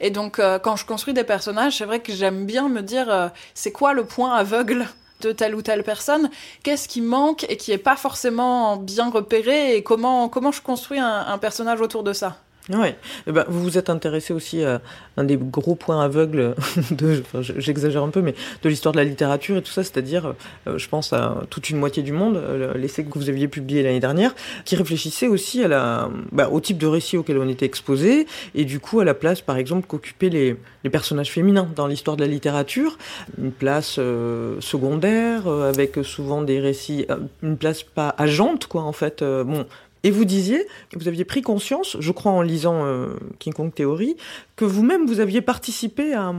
Et 0.00 0.10
donc, 0.10 0.38
euh, 0.38 0.58
quand 0.58 0.76
je 0.76 0.86
construis 0.86 1.14
des 1.14 1.24
personnages, 1.24 1.78
c'est 1.78 1.84
vrai 1.84 2.00
que 2.00 2.12
j'aime 2.12 2.46
bien 2.46 2.68
me 2.68 2.80
dire, 2.80 3.10
euh, 3.10 3.28
c'est 3.54 3.72
quoi 3.72 3.92
le 3.92 4.04
point 4.04 4.34
aveugle 4.34 4.86
de 5.20 5.32
telle 5.32 5.54
ou 5.54 5.62
telle 5.62 5.82
personne? 5.82 6.30
Qu'est-ce 6.62 6.88
qui 6.88 7.00
manque 7.00 7.44
et 7.48 7.56
qui 7.56 7.72
est 7.72 7.78
pas 7.78 7.96
forcément 7.96 8.76
bien 8.76 9.10
repéré? 9.10 9.76
Et 9.76 9.82
comment 9.82 10.28
comment 10.28 10.52
je 10.52 10.62
construis 10.62 10.98
un 11.00 11.38
personnage 11.38 11.80
autour 11.80 12.02
de 12.02 12.12
ça? 12.12 12.36
Oui, 12.70 12.88
eh 13.26 13.32
ben, 13.32 13.44
vous 13.48 13.60
vous 13.60 13.76
êtes 13.76 13.90
intéressé 13.90 14.32
aussi 14.32 14.62
à 14.62 14.80
un 15.16 15.24
des 15.24 15.36
gros 15.36 15.74
points 15.74 16.00
aveugles 16.00 16.54
de, 16.92 17.22
j'exagère 17.40 18.04
un 18.04 18.10
peu, 18.10 18.22
mais 18.22 18.36
de 18.62 18.68
l'histoire 18.68 18.92
de 18.92 18.98
la 18.98 19.04
littérature 19.04 19.56
et 19.56 19.62
tout 19.62 19.72
ça, 19.72 19.82
c'est-à-dire, 19.82 20.34
euh, 20.68 20.78
je 20.78 20.88
pense 20.88 21.12
à 21.12 21.42
toute 21.50 21.70
une 21.70 21.78
moitié 21.78 22.04
du 22.04 22.12
monde, 22.12 22.36
euh, 22.36 22.72
l'essai 22.74 23.04
que 23.04 23.18
vous 23.18 23.28
aviez 23.28 23.48
publié 23.48 23.82
l'année 23.82 23.98
dernière, 23.98 24.32
qui 24.64 24.76
réfléchissait 24.76 25.26
aussi 25.26 25.64
à 25.64 25.68
la, 25.68 26.08
bah, 26.30 26.50
au 26.50 26.60
type 26.60 26.78
de 26.78 26.86
récit 26.86 27.16
auquel 27.16 27.38
on 27.38 27.48
était 27.48 27.66
exposé, 27.66 28.28
et 28.54 28.64
du 28.64 28.78
coup 28.78 29.00
à 29.00 29.04
la 29.04 29.14
place, 29.14 29.40
par 29.40 29.56
exemple, 29.56 29.88
qu'occupaient 29.88 30.30
les, 30.30 30.56
les 30.84 30.90
personnages 30.90 31.32
féminins 31.32 31.68
dans 31.74 31.88
l'histoire 31.88 32.16
de 32.16 32.22
la 32.22 32.28
littérature, 32.28 32.96
une 33.38 33.50
place 33.50 33.96
euh, 33.98 34.60
secondaire, 34.60 35.48
avec 35.48 35.98
souvent 36.04 36.42
des 36.42 36.60
récits, 36.60 37.06
une 37.42 37.56
place 37.56 37.82
pas 37.82 38.14
agente, 38.18 38.66
quoi, 38.66 38.82
en 38.82 38.92
fait. 38.92 39.24
bon, 39.24 39.66
et 40.04 40.10
vous 40.10 40.24
disiez 40.24 40.66
que 40.90 40.98
vous 40.98 41.08
aviez 41.08 41.24
pris 41.24 41.42
conscience, 41.42 41.96
je 42.00 42.12
crois 42.12 42.32
en 42.32 42.42
lisant 42.42 42.84
euh, 42.84 43.14
King 43.38 43.52
Kong 43.52 43.72
Theory, 43.72 44.16
que 44.56 44.64
vous-même 44.64 45.06
vous 45.06 45.20
aviez 45.20 45.40
participé 45.40 46.14
à, 46.14 46.32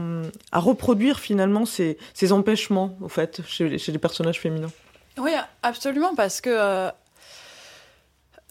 à 0.52 0.58
reproduire 0.58 1.18
finalement 1.18 1.64
ces, 1.64 1.96
ces, 2.12 2.32
empêchements, 2.32 2.96
au 3.00 3.08
fait, 3.08 3.40
chez, 3.46 3.78
chez 3.78 3.92
les 3.92 3.98
personnages 3.98 4.40
féminins. 4.40 4.70
Oui, 5.18 5.30
absolument, 5.62 6.14
parce 6.14 6.40
que 6.40 6.50
euh, 6.50 6.90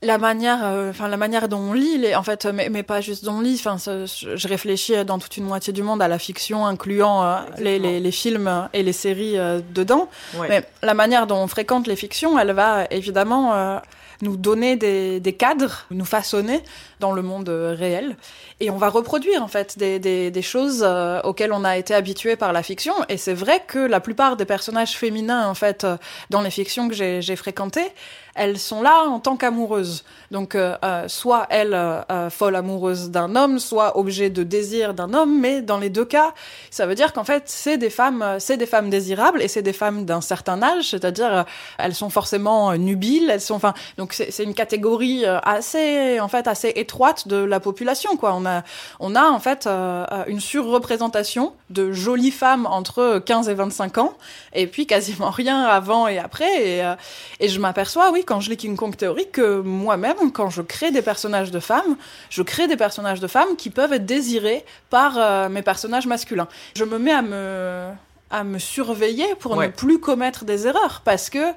la 0.02 0.18
manière, 0.18 0.64
euh, 0.64 0.90
enfin 0.90 1.08
la 1.08 1.18
manière 1.18 1.48
dont 1.48 1.60
on 1.60 1.74
lit, 1.74 2.00
les, 2.00 2.16
en 2.16 2.24
fait, 2.24 2.46
mais, 2.46 2.70
mais 2.70 2.82
pas 2.82 3.00
juste 3.02 3.24
dont 3.24 3.34
on 3.34 3.42
lit. 3.42 3.62
Enfin, 3.64 3.78
je 3.78 4.48
réfléchis 4.48 5.06
dans 5.06 5.20
toute 5.20 5.38
une 5.38 5.46
moitié 5.46 5.74
du 5.74 5.84
monde 5.84 6.02
à 6.02 6.08
la 6.08 6.18
fiction, 6.18 6.66
incluant 6.66 7.24
euh, 7.24 7.38
les, 7.60 7.78
les, 7.78 8.00
les, 8.00 8.12
films 8.12 8.68
et 8.74 8.82
les 8.82 8.94
séries 8.94 9.38
dedans. 9.74 10.10
Ouais. 10.38 10.48
Mais 10.50 10.64
la 10.82 10.94
manière 10.94 11.28
dont 11.28 11.38
on 11.38 11.48
fréquente 11.48 11.86
les 11.86 11.96
fictions, 11.96 12.40
elle 12.40 12.54
va 12.54 12.86
évidemment 12.90 13.80
nous 14.24 14.38
donner 14.38 14.76
des, 14.76 15.20
des, 15.20 15.34
cadres, 15.34 15.86
nous 15.92 16.06
façonner 16.06 16.62
dans 17.00 17.12
le 17.12 17.22
monde 17.22 17.50
réel. 17.50 18.16
Et 18.60 18.70
on 18.70 18.78
va 18.78 18.90
reproduire 18.90 19.44
en 19.44 19.48
fait 19.48 19.78
des, 19.78 20.00
des, 20.00 20.32
des 20.32 20.42
choses 20.42 20.84
euh, 20.84 21.22
auxquelles 21.24 21.54
on 21.54 21.64
a 21.64 21.78
été 21.78 21.94
habitué 21.94 22.36
par 22.36 22.54
la 22.54 22.64
fiction. 22.64 22.94
Et 23.10 23.18
c'est 23.18 23.34
vrai 23.34 23.62
que 23.68 23.80
la 23.80 24.00
plupart 24.00 24.38
des 24.38 24.46
personnages 24.46 24.98
féminins 24.98 25.48
en 25.48 25.54
fait 25.54 25.84
euh, 25.84 25.98
dans 26.30 26.42
les 26.42 26.52
fictions 26.52 26.88
que 26.88 26.96
j'ai 26.96 27.36
fréquentées, 27.36 27.92
elles 28.36 28.58
sont 28.58 28.82
là 28.82 29.04
en 29.04 29.20
tant 29.20 29.38
qu'amoureuses. 29.38 30.04
Donc, 30.32 30.56
euh, 30.56 30.76
euh, 30.84 31.08
soit 31.08 31.46
elle, 31.52 31.76
euh, 31.76 32.30
folle 32.32 32.56
amoureuse 32.56 33.12
d'un 33.12 33.36
homme, 33.36 33.60
soit 33.60 33.98
objet 33.98 34.32
de 34.32 34.42
désir 34.42 34.96
d'un 34.96 35.14
homme, 35.14 35.40
mais 35.40 35.62
dans 35.62 35.78
les 35.78 35.90
deux 35.90 36.06
cas, 36.06 36.34
ça 36.72 36.88
veut 36.88 36.96
dire 36.96 37.14
qu'en 37.14 37.24
fait, 37.24 37.44
c'est 37.46 37.78
des 37.78 37.92
femmes, 37.92 38.38
c'est 38.40 38.58
des 38.58 38.66
femmes 38.66 38.90
désirables 38.90 39.42
et 39.42 39.48
c'est 39.48 39.62
des 39.62 39.74
femmes 39.74 40.06
d'un 40.06 40.22
certain 40.22 40.64
âge, 40.64 40.90
c'est-à-dire 40.90 41.46
elles 41.78 41.94
sont 41.94 42.10
forcément 42.10 42.76
nubiles, 42.76 43.30
elles 43.30 43.42
sont, 43.42 43.54
enfin, 43.54 43.74
donc 43.98 44.14
c'est 44.14 44.44
une 44.44 44.56
catégorie 44.56 45.26
assez, 45.26 46.20
en 46.20 46.28
fait, 46.28 46.48
assez 46.48 46.74
étroite 46.76 47.28
de 47.28 47.36
la 47.36 47.60
population, 47.60 48.18
quoi. 48.18 48.34
On 48.34 48.46
a, 48.46 48.64
on 49.00 49.16
a 49.16 49.26
en 49.26 49.40
fait 49.40 49.68
une 50.28 50.40
surreprésentation 50.40 51.54
de 51.70 51.92
jolies 51.92 52.32
femmes 52.32 52.66
entre 52.66 53.22
15 53.24 53.50
et 53.50 53.54
25 53.54 54.00
ans, 54.00 54.14
et 54.54 54.66
puis 54.66 54.88
quasiment 54.88 55.30
rien 55.30 55.64
avant 55.64 56.08
et 56.08 56.18
après, 56.18 56.68
et, 56.68 56.94
et 57.40 57.50
je 57.50 57.60
m'aperçois, 57.60 58.12
oui, 58.12 58.23
quand 58.26 58.40
je 58.40 58.50
lis 58.50 58.58
King 58.58 58.76
Kong 58.76 58.96
Theory, 58.96 59.30
que 59.32 59.62
moi-même, 59.62 60.32
quand 60.32 60.50
je 60.50 60.62
crée 60.62 60.92
des 60.92 61.02
personnages 61.02 61.52
de 61.52 61.60
femmes, 61.60 61.98
je 62.30 62.42
crée 62.42 62.68
des 62.68 62.78
personnages 62.78 63.20
de 63.20 63.28
femmes 63.28 63.56
qui 63.58 63.70
peuvent 63.70 63.94
être 63.94 64.06
désirés 64.06 64.66
par 64.90 65.18
euh, 65.18 65.50
mes 65.50 65.62
personnages 65.62 66.08
masculins. 66.08 66.48
Je 66.76 66.84
me 66.84 66.98
mets 66.98 67.14
à 67.14 67.22
me, 67.22 67.90
à 68.30 68.44
me 68.44 68.60
surveiller 68.60 69.36
pour 69.40 69.58
ouais. 69.58 69.68
ne 69.68 69.72
plus 69.72 70.00
commettre 70.00 70.46
des 70.46 70.68
erreurs, 70.68 71.02
parce 71.04 71.30
que 71.30 71.54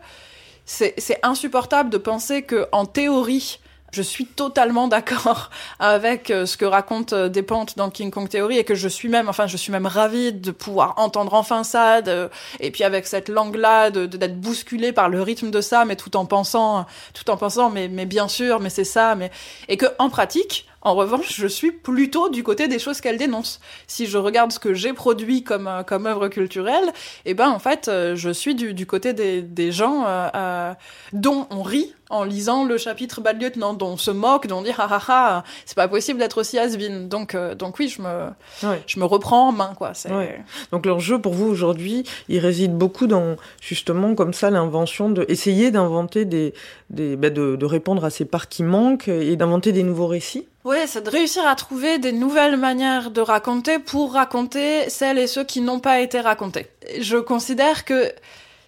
c'est 0.66 1.20
insupportable 1.22 1.90
de 1.90 1.98
penser 1.98 2.42
que, 2.42 2.66
en 2.72 2.86
théorie, 2.86 3.60
je 3.92 4.02
suis 4.02 4.26
totalement 4.26 4.88
d'accord 4.88 5.50
avec 5.78 6.30
euh, 6.30 6.46
ce 6.46 6.56
que 6.56 6.64
raconte 6.64 7.12
euh, 7.12 7.28
Despentes 7.28 7.76
dans 7.76 7.90
King 7.90 8.10
Kong 8.10 8.28
Theory 8.28 8.58
et 8.58 8.64
que 8.64 8.74
je 8.74 8.88
suis 8.88 9.08
même, 9.08 9.28
enfin, 9.28 9.46
je 9.46 9.56
suis 9.56 9.72
même 9.72 9.86
ravie 9.86 10.32
de 10.32 10.50
pouvoir 10.50 10.94
entendre 10.98 11.34
enfin 11.34 11.64
ça, 11.64 12.02
de, 12.02 12.28
et 12.60 12.70
puis 12.70 12.84
avec 12.84 13.06
cette 13.06 13.28
langue-là, 13.28 13.90
d'être 13.90 14.18
de, 14.18 14.26
bousculée 14.26 14.92
par 14.92 15.08
le 15.08 15.22
rythme 15.22 15.50
de 15.50 15.60
ça, 15.60 15.84
mais 15.84 15.96
tout 15.96 16.16
en 16.16 16.26
pensant, 16.26 16.86
tout 17.14 17.30
en 17.30 17.36
pensant, 17.36 17.70
mais, 17.70 17.88
mais 17.88 18.06
bien 18.06 18.28
sûr, 18.28 18.60
mais 18.60 18.70
c'est 18.70 18.84
ça, 18.84 19.14
mais, 19.14 19.30
et 19.68 19.76
que, 19.76 19.86
en 19.98 20.10
pratique, 20.10 20.66
en 20.82 20.94
revanche, 20.94 21.34
je 21.34 21.48
suis 21.48 21.72
plutôt 21.72 22.28
du 22.28 22.44
côté 22.44 22.68
des 22.68 22.78
choses 22.78 23.00
qu'elle 23.00 23.18
dénonce. 23.18 23.60
Si 23.88 24.06
je 24.06 24.18
regarde 24.18 24.52
ce 24.52 24.60
que 24.60 24.72
j'ai 24.72 24.92
produit 24.92 25.42
comme, 25.42 25.66
euh, 25.66 25.82
comme 25.82 26.06
œuvre 26.06 26.28
culturelle, 26.28 26.92
eh 27.24 27.34
ben, 27.34 27.48
en 27.48 27.58
fait, 27.58 27.90
je 28.14 28.30
suis 28.30 28.54
du, 28.54 28.72
du 28.72 28.86
côté 28.86 29.12
des, 29.12 29.42
des 29.42 29.72
gens 29.72 30.04
euh, 30.06 30.74
dont 31.12 31.46
on 31.50 31.62
rit 31.62 31.92
en 32.10 32.24
lisant 32.24 32.64
le 32.64 32.78
chapitre 32.78 33.20
bas 33.20 33.32
lieutenant, 33.32 33.74
dont 33.74 33.92
on 33.92 33.96
se 33.96 34.10
moque, 34.10 34.46
dont 34.46 34.58
on 34.58 34.62
dit 34.62 34.70
ah 34.78 34.88
ah 34.90 35.02
ah, 35.08 35.44
c'est 35.64 35.76
pas 35.76 35.88
possible 35.88 36.18
d'être 36.18 36.38
aussi 36.40 36.58
has 36.58 36.76
-been. 36.76 37.08
Donc, 37.08 37.34
euh, 37.34 37.54
donc 37.54 37.78
oui, 37.78 37.88
je 37.88 38.02
me, 38.02 38.28
ouais. 38.62 38.82
je 38.86 39.00
me 39.00 39.04
reprends 39.04 39.48
en 39.48 39.52
main, 39.52 39.72
quoi. 39.76 39.92
Ouais. 40.10 40.44
Donc 40.72 40.86
l'enjeu 40.86 41.20
pour 41.20 41.34
vous 41.34 41.46
aujourd'hui, 41.46 42.04
il 42.28 42.38
réside 42.38 42.76
beaucoup 42.76 43.06
dans 43.06 43.36
justement 43.60 44.14
comme 44.14 44.32
ça 44.32 44.50
l'invention 44.50 45.10
de 45.10 45.24
essayer 45.28 45.70
d'inventer 45.70 46.24
des, 46.24 46.54
des 46.90 47.16
bah, 47.16 47.30
de, 47.30 47.56
de 47.56 47.66
répondre 47.66 48.04
à 48.04 48.10
ces 48.10 48.24
parts 48.24 48.48
qui 48.48 48.62
manquent 48.62 49.08
et 49.08 49.36
d'inventer 49.36 49.72
des 49.72 49.82
nouveaux 49.82 50.06
récits. 50.06 50.46
Oui, 50.64 50.78
c'est 50.86 51.04
de 51.04 51.10
réussir 51.10 51.46
à 51.46 51.54
trouver 51.54 51.98
des 51.98 52.10
nouvelles 52.10 52.56
manières 52.56 53.12
de 53.12 53.20
raconter 53.20 53.78
pour 53.78 54.14
raconter 54.14 54.90
celles 54.90 55.18
et 55.18 55.28
ceux 55.28 55.44
qui 55.44 55.60
n'ont 55.60 55.78
pas 55.78 56.00
été 56.00 56.20
racontés. 56.20 56.66
Je 57.00 57.18
considère 57.18 57.84
que 57.84 58.10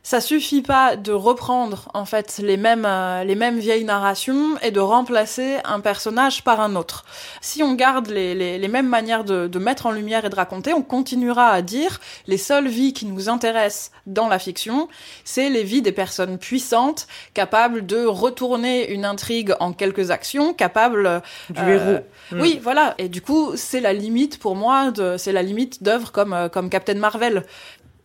ça 0.09 0.23
suffit 0.23 0.63
pas 0.63 0.97
de 0.97 1.13
reprendre 1.13 1.91
en 1.93 2.07
fait 2.07 2.41
les 2.43 2.57
mêmes 2.57 2.87
euh, 2.87 3.25
les 3.25 3.35
mêmes 3.35 3.59
vieilles 3.59 3.85
narrations 3.85 4.57
et 4.63 4.71
de 4.71 4.81
remplacer 4.81 5.59
un 5.67 5.81
personnage 5.81 6.43
par 6.45 6.63
un 6.63 6.77
autre. 6.77 7.05
Si 7.43 7.63
on 7.63 7.75
garde 7.75 8.07
les, 8.07 8.35
les, 8.35 8.57
les 8.57 8.69
mêmes 8.69 8.89
manières 8.89 9.23
de, 9.23 9.49
de, 9.49 9.59
mettre 9.59 9.85
en 9.85 9.91
lumière 9.91 10.25
et 10.25 10.31
de 10.31 10.35
raconter, 10.35 10.73
on 10.73 10.81
continuera 10.81 11.49
à 11.51 11.61
dire 11.61 12.01
les 12.27 12.39
seules 12.39 12.69
vies 12.69 12.95
qui 12.95 13.05
nous 13.05 13.29
intéressent 13.29 13.91
dans 14.07 14.29
la 14.29 14.39
fiction, 14.39 14.89
c'est 15.25 15.51
les 15.51 15.63
vies 15.63 15.83
des 15.83 15.93
personnes 15.93 16.39
puissantes, 16.39 17.07
capables 17.35 17.85
de 17.85 18.07
retourner 18.07 18.91
une 18.91 19.05
intrigue 19.05 19.55
en 19.61 19.75
quelques 19.75 20.11
actions, 20.11 20.55
capables 20.55 21.21
du 21.51 21.61
euh, 21.61 21.75
héros. 21.75 22.05
Mmh. 22.33 22.41
Oui, 22.41 22.61
voilà. 22.63 22.95
Et 22.97 23.11
du 23.11 23.21
coup, 23.21 23.53
c'est 23.57 23.81
la 23.81 23.93
limite 23.93 24.39
pour 24.39 24.57
moi. 24.57 24.91
C'est 25.19 25.33
la 25.33 25.43
limite 25.43 25.83
d'œuvres 25.83 26.13
comme 26.13 26.33
euh, 26.33 26.49
comme 26.49 26.71
Captain 26.71 26.95
Marvel 26.95 27.45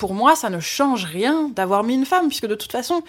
pour 0.03 0.13
moi, 0.13 0.35
ça 0.35 0.49
ne 0.49 0.59
change 0.59 1.05
rien 1.05 1.47
d'avoir 1.47 1.81
mis 1.81 1.93
une 1.93 2.05
femme, 2.05 2.27
puisque 2.27 2.45
de 2.45 2.55
toute 2.55 2.73
façon, 2.73 3.03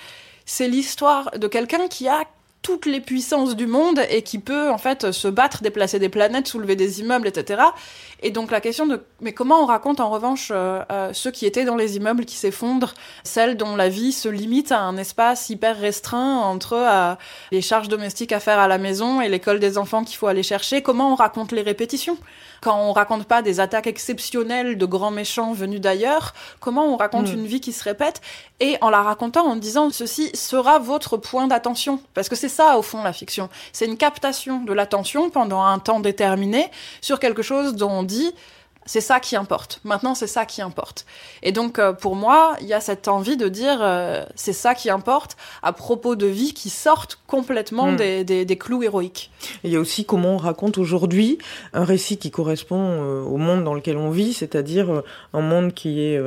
c'est 0.47 0.69
l'histoire 0.69 1.29
de 1.37 1.49
quelqu'un 1.49 1.89
qui 1.89 2.07
a 2.07 2.23
toutes 2.65 2.87
les 2.87 3.01
puissances 3.01 3.55
du 3.57 3.67
monde 3.67 4.01
et 4.09 4.23
qui 4.23 4.39
peut 4.39 4.71
en 4.71 4.79
fait 4.79 5.13
se 5.13 5.29
battre, 5.29 5.63
déplacer 5.63 5.99
des 5.99 6.09
planètes, 6.09 6.49
soulever 6.49 6.77
des 6.77 7.01
immeubles, 7.01 7.29
etc. 7.29 7.63
Et 8.23 8.31
donc 8.31 8.51
la 8.51 8.63
question 8.63 8.87
de 8.87 9.03
mais 9.21 9.33
comment 9.33 9.63
on 9.63 9.67
raconte 9.67 10.01
en 10.01 10.09
revanche 10.09 10.49
euh, 10.51 10.83
euh, 10.91 11.11
ceux 11.13 11.31
qui 11.31 11.45
étaient 11.45 11.67
dans 11.67 11.77
les 11.77 11.97
immeubles 11.97 12.25
qui 12.25 12.37
s'effondrent, 12.37 12.95
celles 13.23 13.59
dont 13.59 13.77
la 13.77 13.91
vie 13.91 14.13
se 14.13 14.31
limite 14.31 14.73
à 14.73 14.81
un 14.81 14.97
espace 14.97 15.51
hyper 15.51 15.79
restreint 15.79 16.39
entre 16.39 16.73
euh, 16.73 17.15
les 17.53 17.61
charges 17.61 17.89
domestiques 17.89 18.33
à 18.33 18.41
faire 18.41 18.59
à 18.59 18.67
la 18.67 18.79
maison 18.79 19.21
et 19.21 19.29
l'école 19.29 19.61
des 19.61 19.77
enfants 19.77 20.03
qu'il 20.03 20.17
faut 20.17 20.27
aller 20.27 20.43
chercher, 20.43 20.81
comment 20.81 21.13
on 21.13 21.17
raconte 21.17 21.53
les 21.53 21.61
répétitions? 21.63 22.17
Quand 22.63 22.81
on 22.81 22.93
raconte 22.95 23.25
pas 23.25 23.43
des 23.43 23.61
attaques 23.61 23.87
exceptionnelles 23.87 24.79
de 24.79 24.87
grands 24.87 25.11
méchants 25.11 25.53
venus 25.53 25.83
d'ailleurs, 25.83 26.33
comment 26.61 26.87
on 26.87 26.97
raconte 26.97 27.29
mmh. 27.29 27.35
une 27.35 27.47
vie 27.47 27.61
qui 27.61 27.75
se 27.75 27.85
répète? 27.85 28.23
Et 28.61 28.79
en 28.81 28.89
la 28.89 29.03
racontant 29.03 29.45
en 29.47 29.57
disant 29.57 29.91
ceci 29.91 30.31
sera 30.35 30.79
votre 30.79 31.19
point 31.19 31.47
d'attention 31.47 32.01
parce 32.15 32.31
que 32.31 32.37
c'est 32.37 32.49
ça 32.55 32.79
au 32.79 32.83
fond 32.83 33.03
la 33.03 33.13
fiction, 33.13 33.49
c'est 33.73 33.87
une 33.87 33.97
captation 33.97 34.63
de 34.63 34.73
l'attention 34.73 35.31
pendant 35.31 35.63
un 35.63 35.79
temps 35.79 36.01
déterminé 36.01 36.71
sur 37.01 37.19
quelque 37.19 37.43
chose 37.43 37.75
dont 37.75 37.91
on 37.91 38.03
dit 38.03 38.33
C'est 38.87 39.01
ça 39.01 39.19
qui 39.19 39.35
importe. 39.35 39.81
Maintenant, 39.85 40.15
c'est 40.15 40.27
ça 40.27 40.45
qui 40.45 40.61
importe. 40.61 41.07
Et 41.43 41.53
donc, 41.53 41.79
euh, 41.79 41.95
pour 41.95 42.17
moi, 42.17 42.55
il 42.61 42.67
y 42.67 42.75
a 42.75 42.81
cette 42.81 43.09
envie 43.09 43.39
de 43.39 43.49
dire, 43.49 43.79
euh, 43.81 44.23
c'est 44.35 44.53
ça 44.53 44.75
qui 44.75 44.91
importe 44.91 45.39
à 45.63 45.73
propos 45.73 46.17
de 46.17 46.27
vie 46.27 46.53
qui 46.53 46.69
sortent 46.69 47.19
complètement 47.27 47.93
Mm. 47.93 47.97
des, 47.97 48.25
des, 48.25 48.45
des 48.45 48.59
clous 48.59 48.83
héroïques. 48.83 49.31
Et 49.63 49.69
il 49.69 49.73
y 49.73 49.77
a 49.77 49.81
aussi 49.81 50.05
comment 50.05 50.35
on 50.35 50.37
raconte 50.37 50.77
aujourd'hui 50.77 51.39
un 51.73 51.85
récit 51.85 52.19
qui 52.19 52.31
correspond 52.31 52.85
euh, 52.85 53.23
au 53.23 53.39
monde 53.39 53.65
dans 53.65 53.75
lequel 53.75 53.97
on 53.97 54.11
vit, 54.11 54.35
c'est-à-dire 54.35 55.03
un 55.33 55.41
monde 55.41 55.73
qui 55.73 56.03
est... 56.03 56.21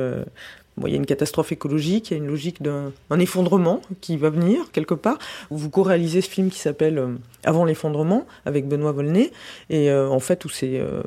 bon, 0.78 0.86
il 0.86 0.90
y 0.90 0.94
a 0.94 0.96
une 0.96 1.06
catastrophe 1.06 1.52
écologique, 1.52 2.10
il 2.10 2.14
y 2.14 2.20
a 2.20 2.22
une 2.22 2.28
logique 2.28 2.62
d'un 2.62 2.92
un 3.10 3.18
effondrement 3.18 3.80
qui 4.00 4.16
va 4.16 4.30
venir 4.30 4.70
quelque 4.72 4.94
part. 4.94 5.18
Vous 5.50 5.70
co-réalisez 5.70 6.20
ce 6.20 6.30
film 6.30 6.50
qui 6.50 6.58
s'appelle 6.58 6.98
euh, 6.98 7.14
Avant 7.44 7.64
l'effondrement 7.64 8.26
avec 8.44 8.66
Benoît 8.66 8.92
Volney, 8.92 9.32
et 9.70 9.90
euh, 9.90 10.08
en 10.08 10.20
fait 10.20 10.44
où 10.44 10.48
c'est 10.48 10.78
euh, 10.78 11.02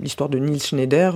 l'histoire 0.00 0.28
de 0.28 0.38
Niels 0.38 0.62
Schneider 0.62 1.12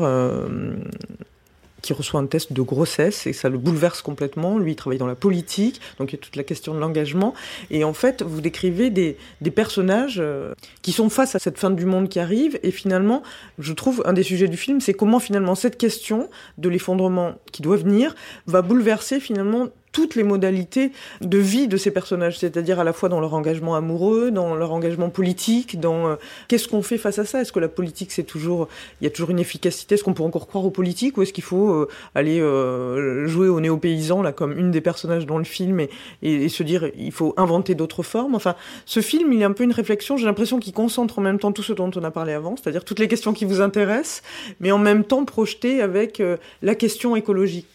qui 1.82 1.92
reçoit 1.92 2.20
un 2.20 2.26
test 2.26 2.52
de 2.52 2.62
grossesse 2.62 3.26
et 3.26 3.32
ça 3.32 3.48
le 3.48 3.58
bouleverse 3.58 4.02
complètement. 4.02 4.58
Lui, 4.58 4.72
il 4.72 4.76
travaille 4.76 4.98
dans 4.98 5.06
la 5.06 5.14
politique, 5.14 5.80
donc 5.98 6.12
il 6.12 6.16
y 6.16 6.18
a 6.18 6.22
toute 6.22 6.36
la 6.36 6.44
question 6.44 6.74
de 6.74 6.78
l'engagement. 6.78 7.34
Et 7.70 7.84
en 7.84 7.92
fait, 7.92 8.22
vous 8.22 8.40
décrivez 8.40 8.90
des, 8.90 9.16
des 9.40 9.50
personnages 9.50 10.18
euh, 10.18 10.54
qui 10.82 10.92
sont 10.92 11.10
face 11.10 11.34
à 11.34 11.38
cette 11.38 11.58
fin 11.58 11.70
du 11.70 11.84
monde 11.84 12.08
qui 12.08 12.20
arrive. 12.20 12.58
Et 12.62 12.70
finalement, 12.70 13.22
je 13.58 13.72
trouve 13.72 14.02
un 14.06 14.12
des 14.12 14.22
sujets 14.22 14.48
du 14.48 14.56
film, 14.56 14.80
c'est 14.80 14.94
comment 14.94 15.20
finalement 15.20 15.54
cette 15.54 15.76
question 15.76 16.30
de 16.58 16.68
l'effondrement 16.68 17.34
qui 17.50 17.62
doit 17.62 17.76
venir 17.76 18.14
va 18.46 18.62
bouleverser 18.62 19.20
finalement 19.20 19.68
toutes 19.92 20.14
les 20.14 20.22
modalités 20.22 20.90
de 21.20 21.38
vie 21.38 21.68
de 21.68 21.76
ces 21.76 21.90
personnages, 21.90 22.38
c'est-à-dire 22.38 22.80
à 22.80 22.84
la 22.84 22.92
fois 22.92 23.08
dans 23.08 23.20
leur 23.20 23.34
engagement 23.34 23.74
amoureux, 23.74 24.30
dans 24.30 24.54
leur 24.54 24.72
engagement 24.72 25.10
politique, 25.10 25.78
dans 25.78 26.08
euh, 26.08 26.16
qu'est-ce 26.48 26.66
qu'on 26.68 26.82
fait 26.82 26.98
face 26.98 27.18
à 27.18 27.24
ça? 27.24 27.40
Est-ce 27.40 27.52
que 27.52 27.60
la 27.60 27.68
politique 27.68 28.10
c'est 28.12 28.22
toujours, 28.22 28.68
il 29.00 29.04
y 29.04 29.06
a 29.06 29.10
toujours 29.10 29.30
une 29.30 29.38
efficacité? 29.38 29.94
Est-ce 29.94 30.04
qu'on 30.04 30.14
peut 30.14 30.22
encore 30.22 30.46
croire 30.46 30.64
aux 30.64 30.70
politiques 30.70 31.16
ou 31.18 31.22
est-ce 31.22 31.32
qu'il 31.32 31.44
faut 31.44 31.70
euh, 31.70 31.88
aller 32.14 32.40
euh, 32.40 33.26
jouer 33.26 33.48
aux 33.48 33.60
néo-paysans 33.60 34.22
là 34.22 34.32
comme 34.32 34.58
une 34.58 34.70
des 34.70 34.80
personnages 34.80 35.26
dans 35.26 35.38
le 35.38 35.44
film 35.44 35.80
et, 35.80 35.90
et, 36.22 36.44
et 36.44 36.48
se 36.48 36.62
dire 36.62 36.90
il 36.96 37.12
faut 37.12 37.34
inventer 37.36 37.74
d'autres 37.74 38.02
formes? 38.02 38.34
Enfin, 38.34 38.54
ce 38.86 39.00
film 39.00 39.32
il 39.32 39.42
est 39.42 39.44
un 39.44 39.52
peu 39.52 39.64
une 39.64 39.72
réflexion. 39.72 40.16
J'ai 40.16 40.26
l'impression 40.26 40.58
qu'il 40.58 40.72
concentre 40.72 41.18
en 41.18 41.22
même 41.22 41.38
temps 41.38 41.52
tout 41.52 41.62
ce 41.62 41.72
dont 41.72 41.90
on 41.94 42.04
a 42.04 42.10
parlé 42.10 42.32
avant, 42.32 42.56
c'est-à-dire 42.56 42.84
toutes 42.84 42.98
les 42.98 43.08
questions 43.08 43.32
qui 43.32 43.44
vous 43.44 43.60
intéressent, 43.60 44.22
mais 44.60 44.72
en 44.72 44.78
même 44.78 45.04
temps 45.04 45.24
projeté 45.24 45.82
avec 45.82 46.20
euh, 46.20 46.36
la 46.62 46.74
question 46.74 47.14
écologique. 47.16 47.66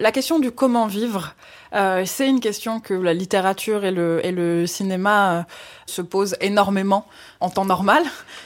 La 0.00 0.12
question 0.12 0.38
du 0.38 0.52
comment 0.52 0.86
vivre, 0.86 1.34
euh, 1.74 2.04
c'est 2.06 2.28
une 2.28 2.38
question 2.38 2.78
que 2.78 2.94
la 2.94 3.12
littérature 3.12 3.84
et 3.84 3.90
le, 3.90 4.24
et 4.24 4.66
cinéma 4.68 5.32
euh, 5.32 5.42
se 5.86 6.02
posent 6.02 6.36
énormément 6.40 7.08
en 7.40 7.50
temps 7.50 7.64
normal. 7.64 8.04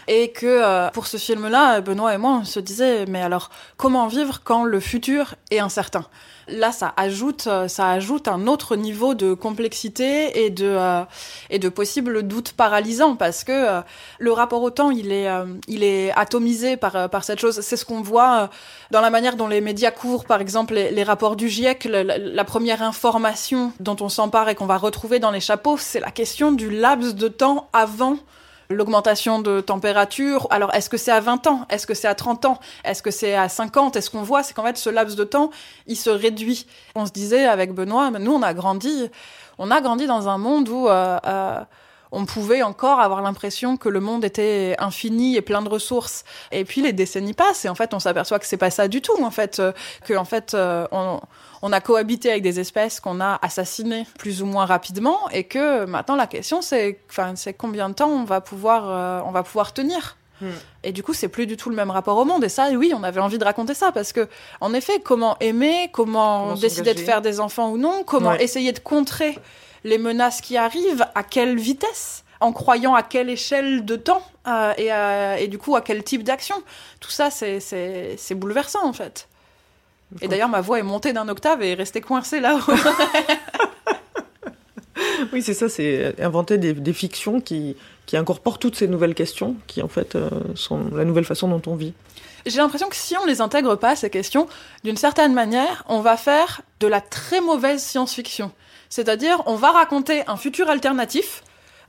Et 0.08 0.32
que 0.32 0.46
euh, 0.46 0.88
pour 0.92 1.06
ce 1.06 1.18
film-là, 1.18 1.82
Benoît 1.82 2.14
et 2.14 2.16
moi, 2.16 2.38
on 2.40 2.44
se 2.46 2.58
disait, 2.58 3.04
mais 3.04 3.20
alors, 3.20 3.50
comment 3.76 4.08
vivre 4.08 4.40
quand 4.42 4.64
le 4.64 4.80
futur 4.80 5.34
est 5.50 5.58
incertain? 5.58 6.06
Là, 6.52 6.70
ça 6.70 6.92
ajoute, 6.96 7.46
euh, 7.46 7.66
ça 7.68 7.88
ajoute 7.90 8.28
un 8.28 8.46
autre 8.46 8.76
niveau 8.76 9.14
de 9.14 9.34
complexité 9.34 10.44
et 10.44 10.50
de, 10.50 10.66
euh, 10.66 11.02
et 11.50 11.58
de 11.58 11.68
possibles 11.68 12.22
doutes 12.22 12.52
paralysants 12.52 13.16
parce 13.16 13.44
que 13.44 13.52
euh, 13.52 13.80
le 14.18 14.32
rapport 14.32 14.62
au 14.62 14.70
temps, 14.70 14.90
il 14.90 15.12
est, 15.12 15.28
euh, 15.28 15.46
il 15.68 15.82
est 15.82 16.12
atomisé 16.12 16.76
par, 16.76 17.08
par 17.08 17.24
cette 17.24 17.40
chose. 17.40 17.60
C'est 17.60 17.76
ce 17.76 17.84
qu'on 17.84 18.02
voit 18.02 18.50
dans 18.90 19.00
la 19.00 19.10
manière 19.10 19.36
dont 19.36 19.48
les 19.48 19.60
médias 19.60 19.90
couvrent, 19.90 20.24
par 20.24 20.40
exemple, 20.40 20.74
les, 20.74 21.02
rapports 21.02 21.36
du 21.36 21.48
GIEC. 21.48 21.84
La 21.84 22.44
première 22.44 22.82
information 22.82 23.72
dont 23.80 23.96
on 24.00 24.08
s'empare 24.08 24.48
et 24.48 24.54
qu'on 24.54 24.66
va 24.66 24.76
retrouver 24.76 25.18
dans 25.18 25.30
les 25.30 25.40
chapeaux, 25.40 25.76
c'est 25.76 26.00
la 26.00 26.10
question 26.10 26.52
du 26.52 26.70
laps 26.70 27.14
de 27.14 27.28
temps 27.28 27.68
avant 27.72 28.18
l'augmentation 28.72 29.40
de 29.40 29.60
température. 29.60 30.46
Alors, 30.50 30.74
est-ce 30.74 30.88
que 30.90 30.96
c'est 30.96 31.10
à 31.10 31.20
20 31.20 31.46
ans? 31.46 31.66
Est-ce 31.70 31.86
que 31.86 31.94
c'est 31.94 32.08
à 32.08 32.14
30 32.14 32.44
ans? 32.44 32.60
Est-ce 32.84 33.02
que 33.02 33.10
c'est 33.10 33.34
à 33.34 33.48
50 33.48 33.96
Est-ce 33.96 34.10
qu'on 34.10 34.22
voit? 34.22 34.42
C'est 34.42 34.54
qu'en 34.54 34.64
fait, 34.64 34.76
ce 34.76 34.90
laps 34.90 35.16
de 35.16 35.24
temps, 35.24 35.50
il 35.86 35.96
se 35.96 36.10
réduit. 36.10 36.66
On 36.94 37.06
se 37.06 37.12
disait 37.12 37.46
avec 37.46 37.72
Benoît, 37.72 38.10
nous, 38.10 38.32
on 38.32 38.42
a 38.42 38.54
grandi, 38.54 39.10
on 39.58 39.70
a 39.70 39.80
grandi 39.80 40.06
dans 40.06 40.28
un 40.28 40.38
monde 40.38 40.68
où 40.68 40.88
euh, 40.88 41.18
euh, 41.26 41.60
on 42.12 42.26
pouvait 42.26 42.62
encore 42.62 43.00
avoir 43.00 43.22
l'impression 43.22 43.76
que 43.76 43.88
le 43.88 44.00
monde 44.00 44.24
était 44.24 44.76
infini 44.78 45.36
et 45.36 45.40
plein 45.42 45.62
de 45.62 45.68
ressources. 45.68 46.24
Et 46.52 46.64
puis 46.64 46.82
les 46.82 46.92
décennies 46.92 47.32
passent 47.32 47.64
et 47.64 47.68
en 47.68 47.74
fait, 47.74 47.94
on 47.94 47.98
s'aperçoit 47.98 48.38
que 48.38 48.46
c'est 48.46 48.56
pas 48.58 48.70
ça 48.70 48.86
du 48.86 49.00
tout. 49.00 49.22
En 49.24 49.30
fait, 49.30 49.58
euh, 49.58 49.72
que 50.04 50.14
en 50.14 50.24
fait, 50.24 50.54
euh, 50.54 50.86
on, 50.92 51.20
on 51.62 51.72
a 51.72 51.80
cohabité 51.80 52.30
avec 52.30 52.42
des 52.42 52.60
espèces 52.60 53.00
qu'on 53.00 53.20
a 53.20 53.38
assassinées 53.42 54.06
plus 54.18 54.42
ou 54.42 54.46
moins 54.46 54.66
rapidement 54.66 55.28
et 55.30 55.44
que 55.44 55.86
maintenant 55.86 56.16
la 56.16 56.26
question 56.26 56.60
c'est, 56.60 57.00
enfin, 57.08 57.32
c'est 57.34 57.54
combien 57.54 57.88
de 57.88 57.94
temps 57.94 58.10
on 58.10 58.24
va 58.24 58.40
pouvoir, 58.40 58.84
euh, 58.88 59.20
on 59.26 59.30
va 59.30 59.42
pouvoir 59.42 59.72
tenir. 59.72 60.16
Hmm. 60.40 60.50
Et 60.82 60.92
du 60.92 61.04
coup, 61.04 61.14
c'est 61.14 61.28
plus 61.28 61.46
du 61.46 61.56
tout 61.56 61.70
le 61.70 61.76
même 61.76 61.90
rapport 61.90 62.18
au 62.18 62.24
monde. 62.24 62.42
Et 62.42 62.48
ça, 62.48 62.68
oui, 62.74 62.92
on 62.96 63.04
avait 63.04 63.20
envie 63.20 63.38
de 63.38 63.44
raconter 63.44 63.74
ça 63.74 63.92
parce 63.92 64.12
que, 64.12 64.28
en 64.60 64.74
effet, 64.74 65.00
comment 65.00 65.36
aimer, 65.38 65.88
comment, 65.92 66.46
Comment 66.48 66.54
décider 66.56 66.94
de 66.94 66.98
faire 66.98 67.22
des 67.22 67.38
enfants 67.38 67.70
ou 67.70 67.78
non, 67.78 68.02
comment 68.04 68.30
Ouais. 68.30 68.42
essayer 68.42 68.72
de 68.72 68.80
contrer 68.80 69.38
les 69.84 69.98
menaces 69.98 70.40
qui 70.40 70.56
arrivent, 70.56 71.06
à 71.14 71.22
quelle 71.22 71.58
vitesse, 71.58 72.24
en 72.40 72.52
croyant 72.52 72.94
à 72.94 73.02
quelle 73.02 73.30
échelle 73.30 73.84
de 73.84 73.96
temps 73.96 74.22
euh, 74.46 74.72
et, 74.76 74.90
à- 74.90 75.38
et 75.40 75.48
du 75.48 75.58
coup 75.58 75.76
à 75.76 75.80
quel 75.80 76.02
type 76.02 76.24
d'action. 76.24 76.56
Tout 77.00 77.10
ça, 77.10 77.30
c'est- 77.30 78.34
bouleversant 78.34 78.84
en 78.86 78.92
fait. 78.92 79.28
Et 80.20 80.28
d'ailleurs, 80.28 80.48
ma 80.50 80.60
voix 80.60 80.78
est 80.78 80.82
montée 80.82 81.12
d'un 81.14 81.28
octave 81.28 81.62
et 81.62 81.70
est 81.70 81.74
restée 81.74 82.00
coincée 82.02 82.40
là-haut. 82.40 82.60
Oui, 85.32 85.40
c'est 85.42 85.54
ça, 85.54 85.68
c'est 85.68 86.20
inventer 86.20 86.58
des, 86.58 86.74
des 86.74 86.92
fictions 86.92 87.40
qui, 87.40 87.76
qui 88.06 88.16
incorporent 88.16 88.58
toutes 88.58 88.76
ces 88.76 88.88
nouvelles 88.88 89.14
questions, 89.14 89.56
qui 89.66 89.80
en 89.82 89.88
fait 89.88 90.14
euh, 90.16 90.28
sont 90.54 90.90
la 90.94 91.04
nouvelle 91.04 91.24
façon 91.24 91.48
dont 91.48 91.62
on 91.66 91.74
vit. 91.76 91.94
J'ai 92.44 92.58
l'impression 92.58 92.88
que 92.88 92.96
si 92.96 93.16
on 93.16 93.24
les 93.24 93.40
intègre 93.40 93.76
pas, 93.76 93.96
ces 93.96 94.10
questions, 94.10 94.48
d'une 94.84 94.96
certaine 94.96 95.32
manière, 95.32 95.84
on 95.88 96.00
va 96.00 96.16
faire 96.16 96.60
de 96.80 96.86
la 96.88 97.00
très 97.00 97.40
mauvaise 97.40 97.82
science-fiction. 97.82 98.50
C'est-à-dire, 98.92 99.42
on 99.46 99.54
va 99.54 99.70
raconter 99.70 100.22
un 100.26 100.36
futur 100.36 100.68
alternatif, 100.68 101.42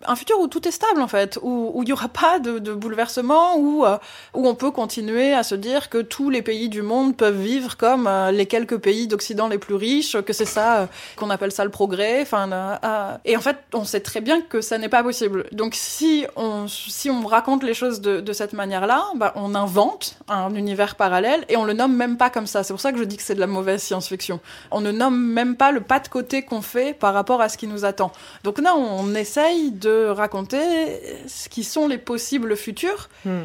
un 0.05 0.15
futur 0.15 0.39
où 0.39 0.47
tout 0.47 0.67
est 0.67 0.71
stable 0.71 1.01
en 1.01 1.07
fait, 1.07 1.39
où 1.41 1.81
il 1.83 1.89
y 1.89 1.93
aura 1.93 2.07
pas 2.07 2.39
de, 2.39 2.59
de 2.59 2.73
bouleversement, 2.73 3.57
où 3.57 3.85
euh, 3.85 3.97
où 4.33 4.47
on 4.47 4.55
peut 4.55 4.71
continuer 4.71 5.33
à 5.33 5.43
se 5.43 5.55
dire 5.55 5.89
que 5.89 5.99
tous 5.99 6.29
les 6.29 6.41
pays 6.41 6.69
du 6.69 6.81
monde 6.81 7.15
peuvent 7.15 7.39
vivre 7.39 7.77
comme 7.77 8.07
euh, 8.07 8.31
les 8.31 8.45
quelques 8.45 8.77
pays 8.77 9.07
d'Occident 9.07 9.47
les 9.47 9.57
plus 9.57 9.75
riches, 9.75 10.19
que 10.21 10.33
c'est 10.33 10.45
ça 10.45 10.77
euh, 10.77 10.85
qu'on 11.15 11.29
appelle 11.29 11.51
ça 11.51 11.63
le 11.63 11.71
progrès. 11.71 12.21
Enfin, 12.21 12.79
et 13.25 13.37
en 13.37 13.41
fait, 13.41 13.57
on 13.73 13.85
sait 13.85 13.99
très 13.99 14.21
bien 14.21 14.41
que 14.41 14.61
ça 14.61 14.77
n'est 14.77 14.89
pas 14.89 15.03
possible. 15.03 15.45
Donc 15.51 15.75
si 15.75 16.25
on 16.35 16.67
si 16.67 17.09
on 17.09 17.25
raconte 17.25 17.63
les 17.63 17.73
choses 17.73 18.01
de, 18.01 18.19
de 18.19 18.33
cette 18.33 18.53
manière-là, 18.53 19.05
bah, 19.15 19.33
on 19.35 19.55
invente 19.55 20.17
un 20.27 20.53
univers 20.55 20.95
parallèle 20.95 21.45
et 21.49 21.57
on 21.57 21.65
le 21.65 21.73
nomme 21.73 21.95
même 21.95 22.17
pas 22.17 22.29
comme 22.29 22.47
ça. 22.47 22.63
C'est 22.63 22.73
pour 22.73 22.81
ça 22.81 22.91
que 22.91 22.99
je 22.99 23.03
dis 23.03 23.17
que 23.17 23.23
c'est 23.23 23.35
de 23.35 23.39
la 23.39 23.47
mauvaise 23.47 23.81
science-fiction. 23.81 24.39
On 24.71 24.81
ne 24.81 24.91
nomme 24.91 25.19
même 25.19 25.55
pas 25.55 25.71
le 25.71 25.81
pas 25.81 25.99
de 25.99 26.07
côté 26.07 26.43
qu'on 26.43 26.61
fait 26.61 26.93
par 26.93 27.13
rapport 27.13 27.41
à 27.41 27.49
ce 27.49 27.57
qui 27.57 27.67
nous 27.67 27.85
attend. 27.85 28.11
Donc 28.43 28.59
là, 28.59 28.75
on 28.75 29.13
essaye 29.15 29.71
de 29.71 29.92
raconter 30.11 30.99
ce 31.27 31.49
qui 31.49 31.63
sont 31.63 31.87
les 31.87 31.97
possibles 31.97 32.55
futurs. 32.55 33.09
Hmm. 33.25 33.43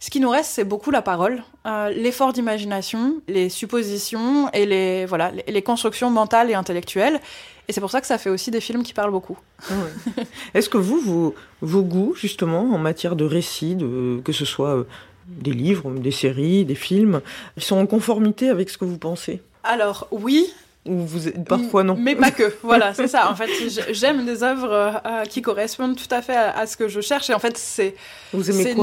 Ce 0.00 0.10
qui 0.10 0.20
nous 0.20 0.28
reste, 0.28 0.50
c'est 0.50 0.64
beaucoup 0.64 0.90
la 0.90 1.00
parole, 1.00 1.42
euh, 1.66 1.88
l'effort 1.88 2.34
d'imagination, 2.34 3.22
les 3.26 3.48
suppositions 3.48 4.50
et 4.52 4.66
les, 4.66 5.06
voilà, 5.06 5.30
les, 5.30 5.44
les 5.50 5.62
constructions 5.62 6.10
mentales 6.10 6.50
et 6.50 6.54
intellectuelles. 6.54 7.20
Et 7.68 7.72
c'est 7.72 7.80
pour 7.80 7.90
ça 7.90 8.02
que 8.02 8.06
ça 8.06 8.18
fait 8.18 8.28
aussi 8.28 8.50
des 8.50 8.60
films 8.60 8.82
qui 8.82 8.92
parlent 8.92 9.12
beaucoup. 9.12 9.38
Ah 9.70 9.72
ouais. 9.72 10.24
Est-ce 10.54 10.68
que 10.68 10.76
vous, 10.76 10.98
vos, 11.00 11.34
vos 11.62 11.82
goûts, 11.82 12.14
justement, 12.14 12.74
en 12.74 12.78
matière 12.78 13.16
de 13.16 13.24
récits, 13.24 13.76
de, 13.76 14.20
que 14.22 14.32
ce 14.32 14.44
soit 14.44 14.76
euh, 14.76 14.84
des 15.26 15.52
livres, 15.52 15.90
des 15.90 16.10
séries, 16.10 16.66
des 16.66 16.74
films, 16.74 17.22
ils 17.56 17.62
sont 17.62 17.76
en 17.76 17.86
conformité 17.86 18.50
avec 18.50 18.68
ce 18.68 18.76
que 18.76 18.84
vous 18.84 18.98
pensez? 18.98 19.40
Alors 19.62 20.06
oui, 20.10 20.52
Ou 20.86 20.98
vous, 20.98 21.30
parfois 21.48 21.82
non 21.82 21.96
Mais 21.98 22.14
pas 22.14 22.30
que. 22.30 22.54
Voilà, 22.62 22.92
c'est 22.92 23.08
ça. 23.08 23.30
En 23.30 23.34
fait, 23.34 23.48
j'ai- 23.68 23.94
j'aime 23.94 24.26
des 24.26 24.42
œuvres 24.42 24.70
euh, 24.70 24.90
euh, 25.06 25.24
qui 25.24 25.40
correspondent 25.40 25.96
tout 25.96 26.12
à 26.14 26.20
fait 26.20 26.36
à, 26.36 26.50
à 26.58 26.66
ce 26.66 26.76
que 26.76 26.88
je 26.88 27.00
cherche. 27.00 27.30
Et 27.30 27.34
en 27.34 27.38
fait, 27.38 27.56
c'est 27.56 27.94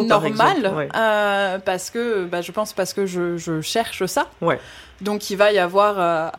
par 0.09 0.21
normal 0.21 0.73
Ouais. 0.75 0.89
euh, 0.95 1.59
parce 1.59 1.89
que, 1.91 2.25
bah, 2.25 2.41
je 2.41 2.51
pense, 2.51 2.73
parce 2.73 2.93
que 2.93 3.05
je, 3.05 3.37
je 3.37 3.61
cherche 3.61 4.05
ça. 4.07 4.27
Ouais. 4.41 4.59
Donc, 5.01 5.29
il 5.29 5.35
va 5.37 5.51
y 5.51 5.59
avoir 5.59 5.99
euh, 5.99 6.29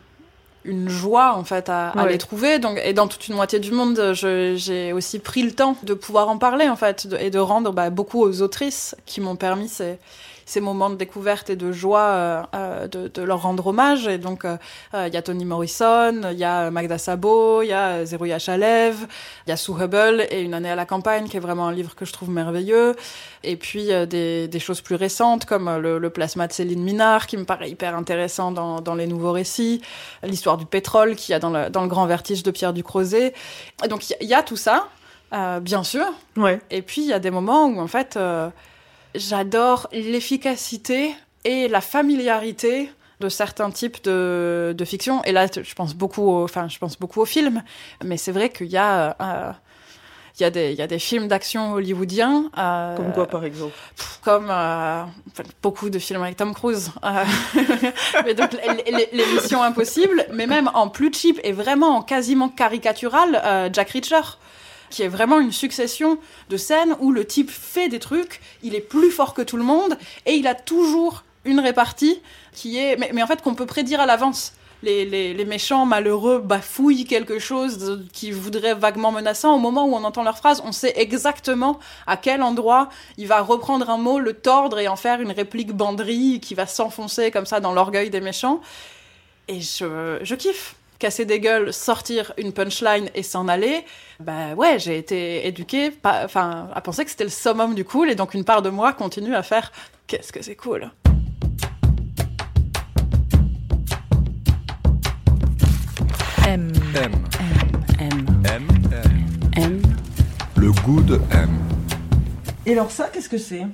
une 0.65 0.89
joie 0.89 1.33
en 1.35 1.43
fait 1.45 1.69
à, 1.69 1.93
les 2.09 2.17
trouver. 2.17 2.59
Donc, 2.59 2.79
et 2.83 2.91
dans 2.93 3.07
toute 3.07 3.27
une 3.29 3.35
moitié 3.35 3.59
du 3.59 3.71
monde, 3.71 4.11
j'ai 4.13 4.91
aussi 4.91 5.19
pris 5.19 5.43
le 5.43 5.51
temps 5.53 5.77
de 5.83 5.93
pouvoir 5.93 6.27
en 6.29 6.37
parler 6.37 6.67
en 6.67 6.75
fait 6.75 7.07
de- 7.07 7.17
et 7.17 7.29
de 7.29 7.39
rendre 7.39 7.71
bah, 7.71 7.89
beaucoup 7.89 8.21
aux 8.21 8.41
autrices 8.41 8.95
qui 9.05 9.21
m'ont 9.21 9.35
permis 9.37 9.69
ces 9.69 9.97
ces 10.45 10.61
moments 10.61 10.89
de 10.89 10.95
découverte 10.95 11.49
et 11.49 11.55
de 11.55 11.71
joie 11.71 11.99
euh, 12.01 12.41
euh, 12.55 12.87
de, 12.87 13.07
de 13.07 13.21
leur 13.21 13.41
rendre 13.43 13.67
hommage 13.67 14.07
et 14.07 14.17
donc 14.17 14.45
euh, 14.45 14.57
il 14.93 15.13
y 15.13 15.17
a 15.17 15.21
Toni 15.21 15.45
Morrison, 15.45 16.21
il 16.31 16.37
y 16.37 16.43
a 16.43 16.69
Magda 16.71 16.97
Sabo, 16.97 17.61
il 17.61 17.67
y 17.67 17.73
a 17.73 18.05
Zerouya 18.05 18.39
Chalev, 18.39 19.07
il 19.47 19.49
y 19.49 19.53
a 19.53 19.57
Sue 19.57 19.71
Hubble 19.71 20.25
et 20.29 20.41
Une 20.41 20.53
année 20.53 20.69
à 20.69 20.75
la 20.75 20.85
campagne 20.85 21.27
qui 21.27 21.37
est 21.37 21.41
vraiment 21.41 21.67
un 21.67 21.71
livre 21.73 21.95
que 21.95 22.05
je 22.05 22.13
trouve 22.13 22.29
merveilleux 22.29 22.95
et 23.43 23.55
puis 23.55 23.91
euh, 23.93 24.05
des, 24.05 24.47
des 24.47 24.59
choses 24.59 24.81
plus 24.81 24.95
récentes 24.95 25.45
comme 25.45 25.69
le, 25.77 25.97
le 25.99 26.09
plasma 26.09 26.47
de 26.47 26.53
Céline 26.53 26.83
Minard 26.83 27.27
qui 27.27 27.37
me 27.37 27.45
paraît 27.45 27.69
hyper 27.69 27.95
intéressant 27.95 28.51
dans, 28.51 28.81
dans 28.81 28.95
les 28.95 29.07
nouveaux 29.07 29.31
récits, 29.31 29.81
l'histoire 30.23 30.57
du 30.57 30.65
pétrole 30.65 31.15
qu'il 31.15 31.31
y 31.31 31.35
a 31.35 31.39
dans 31.39 31.49
le, 31.51 31.69
dans 31.69 31.81
le 31.81 31.87
grand 31.87 32.05
vertige 32.05 32.43
de 32.43 32.51
Pierre 32.51 32.73
Ducrozet. 32.73 33.33
Et 33.83 33.87
donc 33.87 34.09
il 34.09 34.27
y 34.27 34.33
y, 34.33 34.33
a 34.33 34.41
tout 34.41 34.57
ça, 34.57 34.87
euh, 35.33 35.59
bien 35.59 35.83
sûr, 35.83 36.05
Ouais. 36.37 36.59
et 36.71 36.81
puis, 36.81 37.01
il 37.01 37.07
y 37.07 37.13
a 37.13 37.19
des 37.19 37.29
moments 37.29 37.65
où, 37.67 37.79
en 37.79 37.85
fait, 37.87 38.17
euh, 38.17 38.49
j'adore 39.15 39.87
l'efficacité 39.91 41.15
et 41.45 41.67
la 41.67 41.81
familiarité 41.81 42.89
de 43.19 43.29
certains 43.29 43.71
types 43.71 44.03
de, 44.03 44.73
de 44.77 44.85
fiction. 44.85 45.23
Et 45.23 45.31
là, 45.31 45.47
je 45.47 45.73
pense 45.73 45.93
beaucoup, 45.93 46.23
au, 46.23 46.43
enfin, 46.43 46.67
je 46.67 46.77
pense 46.77 46.97
beaucoup 46.97 47.21
aux 47.21 47.25
films, 47.25 47.63
mais 48.03 48.17
c'est 48.17 48.31
vrai 48.31 48.49
qu'il 48.49 48.67
y 48.67 48.77
a 48.77 49.15
euh, 49.21 49.51
il 50.39 50.41
y, 50.41 50.45
a 50.45 50.49
des, 50.49 50.71
il 50.71 50.79
y 50.79 50.81
a 50.81 50.87
des 50.87 50.97
films 50.97 51.27
d'action 51.27 51.73
hollywoodiens. 51.73 52.49
Euh, 52.57 52.95
comme 52.95 53.13
quoi, 53.13 53.27
par 53.27 53.45
exemple? 53.45 53.75
Comme 54.23 54.47
euh, 54.49 55.03
beaucoup 55.61 55.91
de 55.91 55.99
films 55.99 56.23
avec 56.23 56.37
Tom 56.37 56.55
Cruise. 56.55 56.91
Euh, 57.03 57.23
mais 58.25 58.33
donc, 58.33 58.49
les, 58.87 59.09
les, 59.11 59.25
Missions 59.27 59.61
Impossibles, 59.61 60.25
mais 60.31 60.47
même 60.47 60.71
en 60.73 60.89
plus 60.89 61.13
cheap 61.13 61.39
et 61.43 61.51
vraiment 61.51 61.97
en 61.97 62.01
quasiment 62.01 62.49
caricatural, 62.49 63.69
Jack 63.73 63.91
Reacher 63.91 64.21
qui 64.93 65.01
est 65.01 65.07
vraiment 65.07 65.39
une 65.39 65.51
succession 65.51 66.19
de 66.49 66.55
scènes 66.55 66.95
où 66.99 67.11
le 67.11 67.25
type 67.25 67.49
fait 67.49 67.89
des 67.89 67.97
trucs, 67.97 68.41
il 68.61 68.75
est 68.75 68.79
plus 68.79 69.09
fort 69.09 69.33
que 69.33 69.41
tout 69.41 69.57
le 69.57 69.63
monde 69.63 69.97
et 70.27 70.33
il 70.33 70.45
a 70.45 70.53
toujours 70.53 71.23
une 71.45 71.59
répartie 71.59 72.21
qui 72.53 72.77
est, 72.77 72.95
mais, 72.95 73.23
en 73.23 73.25
fait 73.25 73.41
qu'on 73.41 73.55
peut 73.55 73.65
prédire 73.65 73.99
à 73.99 74.05
l'avance. 74.05 74.53
Les, 74.83 75.45
méchants 75.45 75.85
malheureux 75.85 76.39
bafouillent 76.39 77.05
quelque 77.05 77.39
chose 77.39 78.03
qui 78.11 78.31
voudrait 78.31 78.75
vaguement 78.75 79.11
menaçant, 79.11 79.55
au 79.55 79.57
moment 79.57 79.85
où 79.85 79.95
on 79.95 80.03
entend 80.03 80.23
leur 80.23 80.37
phrase, 80.37 80.61
on 80.63 80.73
sait 80.73 80.93
exactement 80.97 81.79
à 82.05 82.15
quel 82.15 82.43
endroit 82.43 82.89
il 83.17 83.27
va 83.27 83.41
reprendre 83.41 83.89
un 83.89 83.97
mot, 83.97 84.19
le 84.19 84.33
tordre 84.33 84.77
et 84.77 84.87
en 84.87 84.97
faire 84.97 85.21
une 85.21 85.31
réplique 85.31 85.71
banderie 85.71 86.39
qui 86.39 86.53
va 86.53 86.67
s'enfoncer 86.67 87.31
comme 87.31 87.45
ça 87.45 87.61
dans 87.61 87.73
l'orgueil 87.73 88.11
des 88.11 88.21
méchants. 88.21 88.61
Et 89.47 89.59
je, 89.61 90.19
je 90.21 90.35
kiffe 90.35 90.75
casser 91.03 91.25
des 91.25 91.41
gueules, 91.41 91.73
sortir 91.73 92.31
une 92.37 92.53
punchline 92.53 93.09
et 93.13 93.23
s'en 93.23 93.49
aller, 93.49 93.83
bah 94.21 94.53
ouais, 94.55 94.79
j'ai 94.79 94.97
été 94.97 95.45
éduquée 95.45 95.91
enfin, 96.05 96.69
à 96.73 96.79
penser 96.79 97.03
que 97.03 97.11
c'était 97.11 97.25
le 97.25 97.29
summum 97.29 97.75
du 97.75 97.83
cool, 97.83 98.09
et 98.09 98.15
donc 98.15 98.33
une 98.33 98.45
part 98.45 98.61
de 98.61 98.69
moi 98.69 98.93
continue 98.93 99.35
à 99.35 99.43
faire 99.43 99.73
qu'est-ce 100.07 100.31
que 100.31 100.41
c'est 100.41 100.55
cool? 100.55 100.89
M. 106.47 106.71
M. 106.95 107.11
M. 107.99 108.25
M. 108.45 108.67
M. 109.57 109.81
Le 110.55 110.71
goût 110.71 111.01
de 111.01 111.19
M. 111.33 111.49
Et 112.65 112.71
alors 112.71 112.91
ça, 112.91 113.09
qu'est-ce 113.11 113.27
que 113.27 113.37
c'est? 113.37 113.65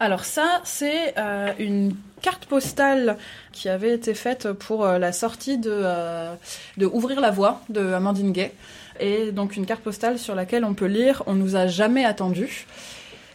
Alors 0.00 0.24
ça, 0.24 0.60
c'est 0.64 1.14
euh, 1.18 1.52
une 1.60 1.94
carte 2.24 2.46
postale 2.46 3.18
qui 3.52 3.68
avait 3.68 3.92
été 3.92 4.14
faite 4.14 4.50
pour 4.52 4.86
euh, 4.86 4.98
la 4.98 5.12
sortie 5.12 5.58
de, 5.58 5.70
euh, 5.70 6.34
de 6.78 6.86
Ouvrir 6.86 7.20
la 7.20 7.30
voie 7.30 7.60
de 7.68 7.92
Amandine 7.92 8.32
Gay. 8.32 8.54
Et 8.98 9.30
donc 9.30 9.56
une 9.56 9.66
carte 9.66 9.82
postale 9.82 10.18
sur 10.18 10.34
laquelle 10.34 10.64
on 10.64 10.72
peut 10.72 10.86
lire 10.86 11.22
On 11.26 11.34
nous 11.34 11.54
a 11.54 11.66
jamais 11.66 12.06
attendu. 12.06 12.66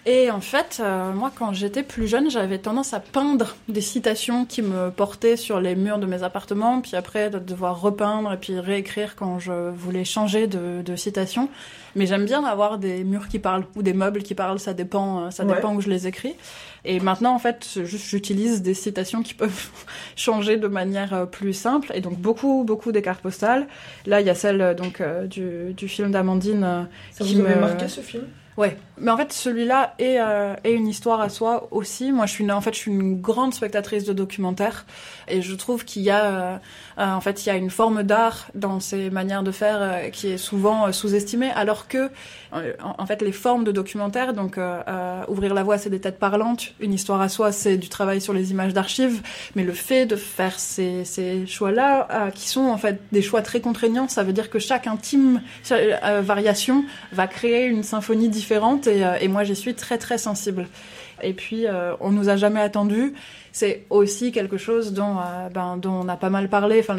Et 0.06 0.32
en 0.32 0.39
fait, 0.39 0.80
euh, 0.80 1.12
moi, 1.12 1.30
quand 1.38 1.52
j'étais 1.52 1.84
plus 1.84 2.08
jeune, 2.08 2.32
j'avais 2.32 2.58
tendance 2.58 2.93
à 2.93 3.02
peindre 3.02 3.58
des 3.68 3.82
citations 3.82 4.45
qui 4.45 4.62
me 4.62 4.91
portaient 4.91 5.36
sur 5.36 5.60
les 5.60 5.76
murs 5.76 6.00
de 6.00 6.06
mes 6.06 6.24
appartements, 6.24 6.80
puis 6.80 6.95
après 6.95 7.30
de 7.30 7.38
devoir 7.38 7.82
repeindre 7.82 8.32
et 8.32 8.38
puis 8.38 8.58
réécrire 8.60 9.16
quand 9.18 9.39
je 9.39 9.52
voulais 9.52 10.06
changer 10.06 10.47
de, 10.47 10.82
de 10.82 10.95
citation. 10.95 11.50
Mais 11.95 12.06
j'aime 12.06 12.24
bien 12.24 12.45
avoir 12.45 12.78
des 12.78 13.04
murs 13.04 13.28
qui 13.28 13.39
parlent 13.39 13.66
ou 13.76 13.84
des 13.84 13.93
meubles 13.93 14.24
qui 14.24 14.36
parlent, 14.36 14.60
ça 14.60 14.74
dépend, 14.74 15.26
euh, 15.26 15.32
ça 15.32 15.43
dépend 15.43 15.76
où 15.76 15.82
je 15.82 15.89
les 15.89 16.08
écris. 16.08 16.36
Et 16.86 17.02
maintenant, 17.02 17.36
en 17.36 17.39
fait, 17.39 17.80
j'utilise 17.84 18.62
des 18.62 18.74
citations 18.74 19.22
qui 19.22 19.34
peuvent 19.34 19.68
changer 20.16 20.56
de 20.56 20.68
manière 20.68 21.14
euh, 21.14 21.26
plus 21.26 21.52
simple. 21.52 21.91
Et 21.93 22.00
donc 22.00 22.18
beaucoup, 22.18 22.64
beaucoup 22.66 22.93
des 22.93 23.02
cartes 23.02 23.22
postales. 23.22 23.68
Là, 24.06 24.22
il 24.22 24.28
y 24.28 24.30
a 24.30 24.36
celle 24.36 24.76
donc 24.76 25.04
du, 25.28 25.74
du 25.74 25.88
film 25.89 26.12
d'Amandine. 26.12 26.88
Ça 27.12 27.26
qui 27.26 27.36
vous 27.36 27.41
me... 27.41 27.56
marqué 27.56 27.89
ce 27.89 28.00
film? 28.00 28.24
Ouais, 28.58 28.76
mais 28.97 29.10
en 29.10 29.16
fait 29.16 29.32
celui-là 29.32 29.93
est, 30.00 30.20
euh, 30.20 30.54
est, 30.66 30.74
une 30.74 30.88
histoire 30.88 31.22
à 31.22 31.30
soi 31.30 31.70
aussi. 31.72 32.12
Moi, 32.12 32.26
je 32.26 32.34
suis 32.34 32.43
une, 32.43 32.52
en 32.52 32.60
fait, 32.60 32.74
je 32.74 32.80
suis 32.80 32.91
une 32.91 33.22
grande 33.22 33.54
spectatrice 33.54 34.04
de 34.04 34.12
documentaires 34.12 34.86
et 35.30 35.41
je 35.41 35.56
trouve 35.56 35.86
qu'il 35.86 36.02
y 36.02 36.10
a, 36.10 36.26
euh, 36.26 36.58
euh, 36.97 37.14
en 37.14 37.22
fait, 37.22 37.45
il 37.45 37.50
y 37.50 37.52
a 37.52 37.56
une 37.56 37.70
forme 37.70 38.04
d'art 38.04 38.47
dans 38.56 38.82
ces 38.82 39.10
manières 39.10 39.43
de 39.43 39.52
faire 39.52 40.12
qui 40.12 40.28
est 40.28 40.38
souvent 40.38 40.91
sous-estimée, 40.91 41.52
alors 41.52 41.88
que, 41.88 42.10
en, 42.52 43.06
fait, 43.06 43.22
les 43.22 43.32
formes 43.32 43.64
de 43.64 43.72
documentaires, 43.72 44.34
donc 44.34 44.60
ouvrir 45.28 45.54
la 45.54 45.64
voie, 45.64 45.78
c'est 45.78 45.89
des 45.89 46.02
têtes 46.02 46.20
parlantes. 46.20 46.74
Une 46.80 46.93
histoire 46.93 47.22
à 47.22 47.30
soi, 47.30 47.52
c'est 47.52 47.78
du 47.78 47.89
travail 47.89 48.20
sur 48.20 48.34
les 48.34 48.52
images 48.52 48.74
d'archives. 48.74 49.22
Mais 49.56 49.64
le 49.64 49.74
fait 49.74 50.06
de 50.06 50.16
faire 50.16 50.60
ces, 50.60 51.06
ces 51.06 51.45
choix-là, 51.45 52.32
qui 52.34 52.50
sont 52.50 52.68
en 52.68 52.78
fait 52.78 53.00
des 53.12 53.22
choix 53.22 53.41
très 53.41 53.62
contraignants, 53.62 54.08
ça 54.08 54.24
veut 54.24 54.34
dire 54.34 54.50
que 54.50 54.60
chaque 54.60 54.88
intime 54.88 55.41
variation 56.22 56.84
va 57.14 57.28
créer 57.28 57.66
une 57.68 57.84
symphonie 57.84 58.30
différente 58.30 58.49
euh, 58.52 59.18
et, 59.22 59.28
moi 59.28 59.43
j'y 59.43 59.56
suis 59.56 59.76
très 59.76 59.97
très 59.97 60.18
sensible. 60.18 60.68
Et 61.22 61.34
puis 61.34 61.68
euh, 61.68 61.93
on 62.00 62.12
nous 62.12 62.30
a 62.30 62.38
jamais 62.38 62.62
attendu. 62.62 63.14
C'est 63.52 63.86
aussi 63.89 64.32
quelque 64.32 64.58
chose 64.58 64.93
dont, 64.93 65.18
euh, 65.18 65.50
ben, 65.50 65.80
on 65.86 66.08
a 66.08 66.16
pas 66.16 66.30
mal 66.30 66.50
parlé. 66.50 66.80
Enfin 66.80 66.95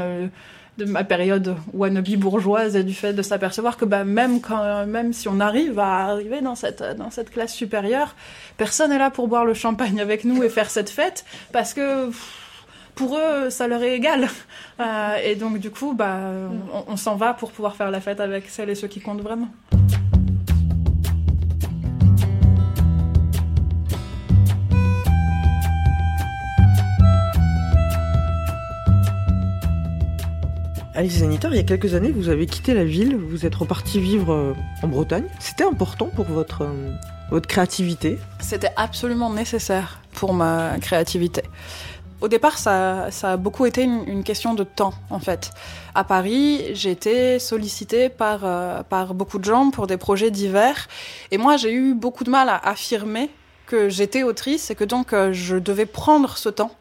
de 0.78 0.84
ma 0.86 1.04
période 1.04 1.56
wannabe 1.74 2.16
bourgeoise 2.16 2.74
et 2.74 2.84
du 2.84 2.94
fait 2.94 3.12
de 3.12 3.20
s'apercevoir 3.20 3.76
que 3.76 3.84
ben, 3.84 4.04
même 4.04 5.12
si 5.12 5.28
on 5.28 5.38
arrive 5.38 5.78
à 5.78 6.06
arriver 6.06 6.40
dans 6.40 6.54
cette 6.54 7.30
classe 7.30 7.52
supérieure, 7.52 8.14
personne 8.56 8.90
n'est 8.90 8.98
là 8.98 9.10
pour 9.10 9.28
boire 9.28 9.44
le 9.44 9.52
champagne 9.52 10.00
avec 10.00 10.24
nous 10.24 10.42
et 10.42 10.48
faire 10.48 10.70
cette 10.70 10.88
fête 10.88 11.26
parce 11.52 11.74
que 11.74 12.10
pour 12.94 13.18
eux, 13.18 13.50
ça 13.50 13.66
leur 13.66 13.82
est 13.82 13.94
égal. 13.94 14.28
et 15.24 15.34
donc, 15.34 15.58
du 15.58 15.70
coup, 15.70 15.92
bah, 15.92 16.18
on 16.86 16.96
s'en 16.96 17.16
va 17.16 17.34
pour 17.34 17.50
pouvoir 17.50 17.76
faire 17.76 17.90
la 17.90 18.00
fête 18.00 18.20
avec 18.20 18.48
celles 18.48 18.70
et 18.70 18.74
ceux 18.74 18.88
qui 18.88 19.00
comptent 19.00 19.22
vraiment. 19.22 19.48
Alice 31.00 31.20
Zanitar, 31.20 31.50
il 31.54 31.56
y 31.56 31.60
a 31.60 31.62
quelques 31.62 31.94
années, 31.94 32.10
vous 32.10 32.28
avez 32.28 32.44
quitté 32.44 32.74
la 32.74 32.84
ville, 32.84 33.16
vous 33.16 33.46
êtes 33.46 33.54
reparti 33.54 33.98
vivre 33.98 34.34
euh, 34.34 34.52
en 34.82 34.88
Bretagne. 34.88 35.24
C'était 35.38 35.64
important 35.64 36.08
pour 36.14 36.26
votre, 36.26 36.60
euh, 36.60 36.92
votre 37.30 37.48
créativité? 37.48 38.18
C'était 38.38 38.72
absolument 38.76 39.32
nécessaire 39.32 40.02
pour 40.12 40.34
ma 40.34 40.72
créativité. 40.78 41.40
Au 42.20 42.28
départ, 42.28 42.58
ça, 42.58 43.10
ça 43.10 43.32
a 43.32 43.36
beaucoup 43.38 43.64
été 43.64 43.82
une, 43.82 44.22
question 44.24 44.52
de 44.52 44.62
temps, 44.62 44.92
en 45.08 45.20
fait. 45.20 45.52
À 45.94 46.04
Paris, 46.04 46.66
j'ai 46.74 46.90
été 46.90 47.38
sollicitée 47.38 48.10
par, 48.10 48.40
euh, 48.44 48.82
par 48.82 49.14
beaucoup 49.14 49.38
de 49.38 49.44
gens 49.46 49.70
pour 49.70 49.86
des 49.86 49.96
projets 49.96 50.30
divers. 50.30 50.86
Et 51.30 51.38
moi, 51.38 51.56
j'ai 51.56 51.72
eu 51.72 51.94
beaucoup 51.94 52.24
de 52.24 52.30
mal 52.30 52.50
à 52.50 52.56
affirmer 52.56 53.30
que 53.64 53.88
j'étais 53.88 54.22
autrice 54.22 54.70
et 54.70 54.74
que 54.74 54.84
donc 54.84 55.14
je 55.32 55.56
devais 55.56 55.86
prendre 55.86 56.36
ce 56.36 56.50
temps 56.50 56.72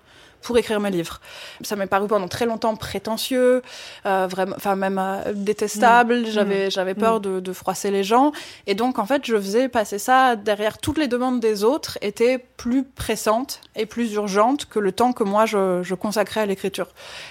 pour 0.41 0.57
écrire 0.57 0.79
mes 0.79 0.91
livres. 0.91 1.19
Ça 1.61 1.75
m'est 1.75 1.87
paru 1.87 2.07
pendant 2.07 2.27
très 2.27 2.45
longtemps 2.45 2.75
prétentieux, 2.75 3.61
euh, 4.05 4.27
vraiment, 4.27 4.55
enfin 4.55 4.75
même 4.75 4.97
euh, 4.99 5.33
détestable. 5.33 6.21
Mmh. 6.21 6.25
J'avais 6.27 6.67
mmh. 6.67 6.71
j'avais 6.71 6.93
peur 6.93 7.17
mmh. 7.17 7.23
de, 7.23 7.39
de, 7.39 7.53
froisser 7.53 7.91
les 7.91 8.03
gens, 8.03 8.31
et 8.67 8.75
donc 8.75 8.99
en 8.99 9.05
fait 9.05 9.25
je 9.25 9.35
faisais 9.35 9.69
passer 9.69 9.99
ça 9.99 10.35
derrière 10.35 10.77
toutes 10.77 10.97
les 10.97 11.07
demandes 11.07 11.39
des 11.39 11.63
autres 11.63 11.97
étaient 12.01 12.37
plus 12.57 12.83
pressantes 12.83 13.61
et 13.75 13.85
plus 13.85 14.13
urgentes 14.13 14.65
que 14.65 14.79
le 14.79 14.91
temps 14.91 15.13
que 15.13 15.23
moi 15.23 15.45
je, 15.45 15.81
je 15.83 15.95
consacrais 15.95 16.41
à 16.41 16.45
l'écriture. 16.45 16.87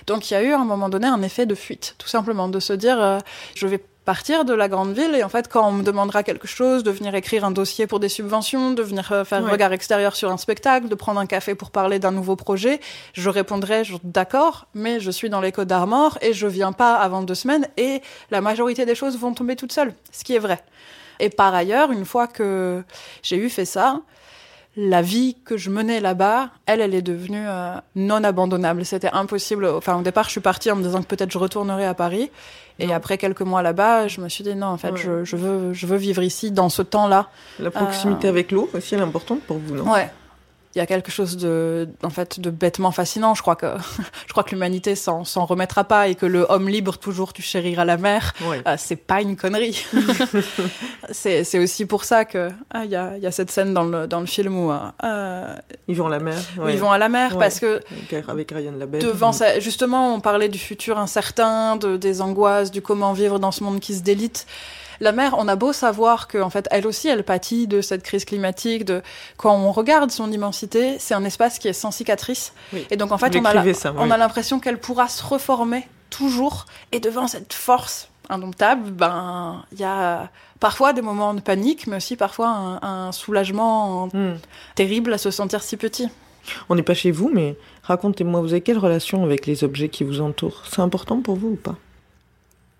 Donc 0.06 0.30
il 0.30 0.34
y 0.34 0.36
a 0.36 0.42
eu 0.42 0.52
à 0.52 0.58
un 0.58 0.64
moment 0.64 0.88
donné 0.88 1.06
un 1.06 1.22
effet 1.22 1.46
de 1.46 1.54
fuite, 1.54 1.94
tout 1.98 2.08
simplement, 2.08 2.48
de 2.48 2.60
se 2.60 2.72
dire 2.72 3.00
euh, 3.00 3.18
je 3.54 3.66
vais 3.66 3.82
partir 4.08 4.46
de 4.46 4.54
la 4.54 4.68
grande 4.68 4.94
ville 4.94 5.14
et 5.14 5.22
en 5.22 5.28
fait 5.28 5.48
quand 5.48 5.68
on 5.68 5.72
me 5.72 5.82
demandera 5.82 6.22
quelque 6.22 6.48
chose, 6.48 6.82
de 6.82 6.90
venir 6.90 7.14
écrire 7.14 7.44
un 7.44 7.50
dossier 7.50 7.86
pour 7.86 8.00
des 8.00 8.08
subventions, 8.08 8.70
de 8.70 8.82
venir 8.82 9.12
euh, 9.12 9.22
faire 9.22 9.44
un 9.44 9.50
regard 9.50 9.70
extérieur 9.74 10.16
sur 10.16 10.30
un 10.30 10.38
spectacle, 10.38 10.88
de 10.88 10.94
prendre 10.94 11.20
un 11.20 11.26
café 11.26 11.54
pour 11.54 11.70
parler 11.70 11.98
d'un 11.98 12.10
nouveau 12.10 12.34
projet, 12.34 12.80
je 13.12 13.28
répondrai 13.28 13.82
d'accord, 14.04 14.66
mais 14.72 14.98
je 14.98 15.10
suis 15.10 15.28
dans 15.28 15.42
l'écho 15.42 15.66
d'Armor 15.66 16.16
et 16.22 16.32
je 16.32 16.46
viens 16.46 16.72
pas 16.72 16.94
avant 16.94 17.20
deux 17.20 17.34
semaines 17.34 17.68
et 17.76 18.00
la 18.30 18.40
majorité 18.40 18.86
des 18.86 18.94
choses 18.94 19.18
vont 19.18 19.34
tomber 19.34 19.56
toutes 19.56 19.72
seules, 19.72 19.92
ce 20.10 20.24
qui 20.24 20.34
est 20.34 20.38
vrai. 20.38 20.60
Et 21.20 21.28
par 21.28 21.54
ailleurs, 21.54 21.92
une 21.92 22.06
fois 22.06 22.28
que 22.28 22.82
j'ai 23.22 23.36
eu 23.36 23.50
fait 23.50 23.66
ça, 23.66 24.00
la 24.80 25.02
vie 25.02 25.36
que 25.44 25.56
je 25.56 25.70
menais 25.70 25.98
là-bas, 25.98 26.50
elle, 26.66 26.80
elle 26.80 26.94
est 26.94 27.02
devenue 27.02 27.44
euh, 27.44 27.74
non 27.96 28.22
abandonnable. 28.22 28.84
C'était 28.84 29.10
impossible. 29.12 29.66
Enfin, 29.66 29.98
au 29.98 30.02
départ, 30.02 30.26
je 30.26 30.30
suis 30.30 30.40
partie 30.40 30.70
en 30.70 30.76
me 30.76 30.84
disant 30.84 31.02
que 31.02 31.08
peut-être 31.08 31.32
je 31.32 31.38
retournerai 31.38 31.84
à 31.84 31.94
Paris. 31.94 32.30
Et 32.78 32.92
après 32.92 33.18
quelques 33.18 33.40
mois 33.40 33.60
là-bas, 33.60 34.06
je 34.06 34.20
me 34.20 34.28
suis 34.28 34.44
dit 34.44 34.54
non, 34.54 34.68
en 34.68 34.78
fait, 34.78 34.96
je, 34.96 35.24
je, 35.24 35.36
veux, 35.36 35.72
je 35.72 35.84
veux 35.84 35.96
vivre 35.96 36.22
ici 36.22 36.52
dans 36.52 36.68
ce 36.68 36.82
temps-là. 36.82 37.28
La 37.58 37.72
proximité 37.72 38.28
euh, 38.28 38.30
avec 38.30 38.52
l'eau 38.52 38.70
aussi, 38.72 38.94
elle 38.94 39.00
est 39.00 39.04
importante 39.04 39.40
pour 39.40 39.58
vous, 39.58 39.74
non? 39.74 39.92
Ouais, 39.92 40.12
il 40.78 40.80
y 40.80 40.84
a 40.84 40.86
quelque 40.86 41.10
chose 41.10 41.36
de, 41.36 41.88
en 42.04 42.10
fait, 42.10 42.38
de 42.38 42.50
bêtement 42.50 42.92
fascinant. 42.92 43.34
Je 43.34 43.42
crois 43.42 43.56
que, 43.56 43.66
je 44.26 44.30
crois 44.30 44.44
que 44.44 44.50
l'humanité 44.50 44.94
s'en, 44.94 45.24
s'en 45.24 45.44
remettra 45.44 45.82
pas 45.82 46.06
et 46.06 46.14
que 46.14 46.24
le 46.24 46.46
homme 46.48 46.68
libre 46.68 46.98
toujours 46.98 47.32
tu 47.32 47.42
chériras 47.42 47.84
la 47.84 47.96
mer, 47.96 48.32
euh, 48.44 48.76
c'est 48.78 48.94
pas 48.94 49.20
une 49.20 49.34
connerie. 49.34 49.84
c'est, 51.10 51.42
c'est 51.42 51.58
aussi 51.58 51.84
pour 51.84 52.04
ça 52.04 52.24
que 52.24 52.50
ah, 52.70 52.84
il 52.84 52.92
y, 52.92 52.96
a, 52.96 53.18
y 53.18 53.26
a 53.26 53.32
cette 53.32 53.50
scène 53.50 53.74
dans 53.74 53.82
le, 53.82 54.06
dans 54.06 54.20
le 54.20 54.26
film 54.26 54.56
où 54.56 54.70
euh, 54.70 55.56
ils 55.88 55.96
vont 55.96 56.06
à 56.06 56.10
la 56.10 56.20
mer. 56.20 56.38
Ils 56.68 56.78
vont 56.78 56.92
à 56.92 56.98
la 56.98 57.08
mer 57.08 57.36
parce 57.36 57.58
que 57.58 57.80
avec 58.28 58.52
Ryan 58.52 58.74
Labelle. 58.78 59.02
Devant 59.02 59.32
ça, 59.32 59.58
justement, 59.58 60.14
on 60.14 60.20
parlait 60.20 60.48
du 60.48 60.60
futur 60.60 60.96
incertain, 60.98 61.74
de, 61.74 61.96
des 61.96 62.20
angoisses, 62.22 62.70
du 62.70 62.82
comment 62.82 63.12
vivre 63.14 63.40
dans 63.40 63.50
ce 63.50 63.64
monde 63.64 63.80
qui 63.80 63.94
se 63.96 64.02
délite. 64.02 64.46
La 65.00 65.12
mer, 65.12 65.34
on 65.38 65.46
a 65.48 65.56
beau 65.56 65.72
savoir 65.72 66.26
que 66.28 66.38
en 66.38 66.50
fait, 66.50 66.66
elle 66.70 66.86
aussi, 66.86 67.08
elle 67.08 67.22
pâtit 67.24 67.66
de 67.66 67.80
cette 67.80 68.02
crise 68.02 68.24
climatique. 68.24 68.84
De 68.84 69.02
quand 69.36 69.54
on 69.56 69.72
regarde 69.72 70.10
son 70.10 70.30
immensité, 70.32 70.96
c'est 70.98 71.14
un 71.14 71.24
espace 71.24 71.58
qui 71.58 71.68
est 71.68 71.72
sans 71.72 71.90
cicatrice. 71.90 72.52
Oui. 72.72 72.86
Et 72.90 72.96
donc 72.96 73.12
en 73.12 73.18
fait, 73.18 73.34
Vous 73.34 73.40
on 73.42 73.44
a, 73.44 73.54
la- 73.54 73.62
on 73.96 74.10
l'impression 74.18 74.60
qu'elle 74.60 74.78
pourra 74.78 75.08
se 75.08 75.22
reformer 75.24 75.86
toujours. 76.10 76.66
Et 76.92 77.00
devant 77.00 77.28
cette 77.28 77.52
force 77.52 78.08
indomptable, 78.30 78.90
ben, 78.90 79.64
il 79.72 79.80
y 79.80 79.84
a 79.84 80.28
parfois 80.60 80.92
des 80.92 81.02
moments 81.02 81.32
de 81.34 81.40
panique, 81.40 81.86
mais 81.86 81.96
aussi 81.96 82.16
parfois 82.16 82.48
un, 82.48 83.06
un 83.08 83.12
soulagement 83.12 84.08
Hmm. 84.12 84.34
terrible 84.74 85.12
à 85.14 85.18
se 85.18 85.30
sentir 85.30 85.62
si 85.62 85.76
petit. 85.76 86.08
On 86.68 86.74
n'est 86.74 86.82
pas 86.82 86.94
chez 86.94 87.10
vous, 87.10 87.30
mais 87.32 87.56
racontez-moi, 87.82 88.40
vous 88.40 88.52
avez 88.52 88.62
quelle 88.62 88.78
relation 88.78 89.22
avec 89.22 89.46
les 89.46 89.64
objets 89.64 89.88
qui 89.90 90.02
vous 90.02 90.20
entourent? 90.20 90.62
C'est 90.70 90.80
important 90.80 91.20
pour 91.20 91.36
vous 91.36 91.48
ou 91.48 91.56
pas? 91.56 91.76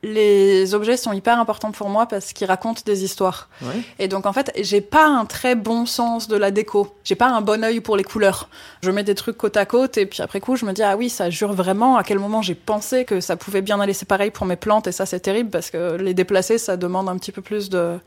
Les 0.05 0.74
objets 0.74 0.96
sont 0.96 1.12
hyper 1.12 1.40
importants 1.40 1.72
pour 1.72 1.88
moi 1.88 2.07
parce 2.07 2.32
qu'ils 2.32 2.46
racontent 2.46 2.82
des 2.86 3.03
histoires. 3.03 3.49
Ouais. 3.62 3.82
Et 3.99 4.07
donc 4.07 4.26
en 4.26 4.32
fait, 4.32 4.53
j'ai 4.61 4.80
pas 4.80 5.07
un 5.07 5.24
très 5.24 5.57
bon 5.57 5.86
sens 5.86 6.28
de 6.28 6.36
la 6.36 6.53
déco. 6.53 6.94
J'ai 7.03 7.16
pas 7.16 7.28
un 7.28 7.40
bon 7.40 7.64
œil 7.64 7.80
pour 7.80 7.96
les 7.96 8.05
couleurs. 8.05 8.49
Je 8.82 8.92
mets 8.92 9.03
des 9.03 9.16
trucs 9.16 9.36
côte 9.36 9.57
à 9.57 9.66
côte 9.66 9.99
et 9.99 10.07
puis 10.07 10.22
après 10.22 10.38
coup, 10.38 10.55
je 10.55 10.64
me 10.66 10.72
dis 10.72 10.84
ah 10.84 10.96
oui, 10.96 11.09
ça 11.09 11.30
jure 11.30 11.53
vraiment. 11.53 11.96
À 11.96 12.05
quel 12.05 12.20
moment 12.20 12.42
j'ai 12.42 12.55
pensé 12.55 13.05
que 13.05 13.20
ça 13.20 13.36
pouvait 13.36 13.62
bien 13.62 13.80
aller. 13.80 13.92
C'est 13.92 14.07
pareil 14.07 14.30
pour 14.30 14.46
mes 14.46 14.57
plantes 14.57 14.86
et 14.86 14.92
ça 14.92 15.05
c'est 15.05 15.20
terrible 15.20 15.51
parce 15.51 15.70
que 15.70 15.96
les 15.96 16.14
déplacer, 16.14 16.59
ça 16.59 16.76
demande 16.76 17.09
un 17.09 17.16
petit 17.16 17.32
peu 17.32 17.42
plus 17.42 17.68
de 17.68 17.99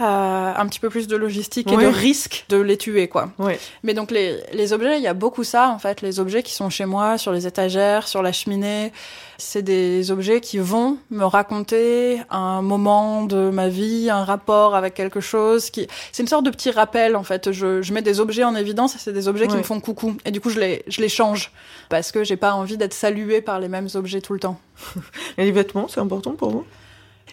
euh, 0.00 0.52
un 0.56 0.66
petit 0.66 0.80
peu 0.80 0.90
plus 0.90 1.06
de 1.06 1.16
logistique 1.16 1.72
et 1.72 1.76
de 1.76 1.86
risque 1.86 2.44
de 2.48 2.58
les 2.58 2.76
tuer 2.76 3.08
quoi. 3.08 3.30
Ouais. 3.38 3.58
Mais 3.82 3.94
donc 3.94 4.10
les, 4.10 4.38
les 4.52 4.72
objets, 4.72 4.98
il 4.98 5.02
y 5.02 5.06
a 5.08 5.14
beaucoup 5.14 5.44
ça 5.44 5.70
en 5.70 5.78
fait, 5.78 6.02
les 6.02 6.20
objets 6.20 6.42
qui 6.42 6.52
sont 6.52 6.70
chez 6.70 6.84
moi, 6.84 7.18
sur 7.18 7.32
les 7.32 7.46
étagères, 7.46 8.08
sur 8.08 8.22
la 8.22 8.32
cheminée, 8.32 8.92
c'est 9.38 9.62
des 9.62 10.10
objets 10.10 10.40
qui 10.40 10.58
vont 10.58 10.98
me 11.10 11.24
raconter 11.24 12.20
un 12.30 12.62
moment 12.62 13.24
de 13.24 13.50
ma 13.50 13.68
vie, 13.68 14.08
un 14.10 14.24
rapport 14.24 14.74
avec 14.74 14.94
quelque 14.94 15.20
chose. 15.20 15.70
Qui... 15.70 15.86
C'est 16.12 16.22
une 16.22 16.28
sorte 16.28 16.44
de 16.44 16.50
petit 16.50 16.70
rappel 16.70 17.16
en 17.16 17.22
fait. 17.22 17.52
Je, 17.52 17.82
je 17.82 17.92
mets 17.92 18.02
des 18.02 18.20
objets 18.20 18.44
en 18.44 18.54
évidence 18.54 18.94
et 18.94 18.98
c'est 18.98 19.12
des 19.12 19.28
objets 19.28 19.46
qui 19.46 19.56
me 19.56 19.62
font 19.62 19.80
coucou. 19.80 20.16
Et 20.24 20.30
du 20.30 20.40
coup, 20.40 20.50
je 20.50 20.60
les, 20.60 20.84
je 20.88 21.00
les 21.00 21.08
change 21.08 21.52
parce 21.88 22.12
que 22.12 22.24
j'ai 22.24 22.36
pas 22.36 22.54
envie 22.54 22.76
d'être 22.76 22.94
saluée 22.94 23.40
par 23.40 23.60
les 23.60 23.68
mêmes 23.68 23.88
objets 23.94 24.20
tout 24.20 24.32
le 24.32 24.40
temps. 24.40 24.58
Et 25.38 25.44
les 25.44 25.52
vêtements, 25.52 25.88
c'est 25.88 26.00
important 26.00 26.32
pour 26.32 26.50
vous? 26.50 26.64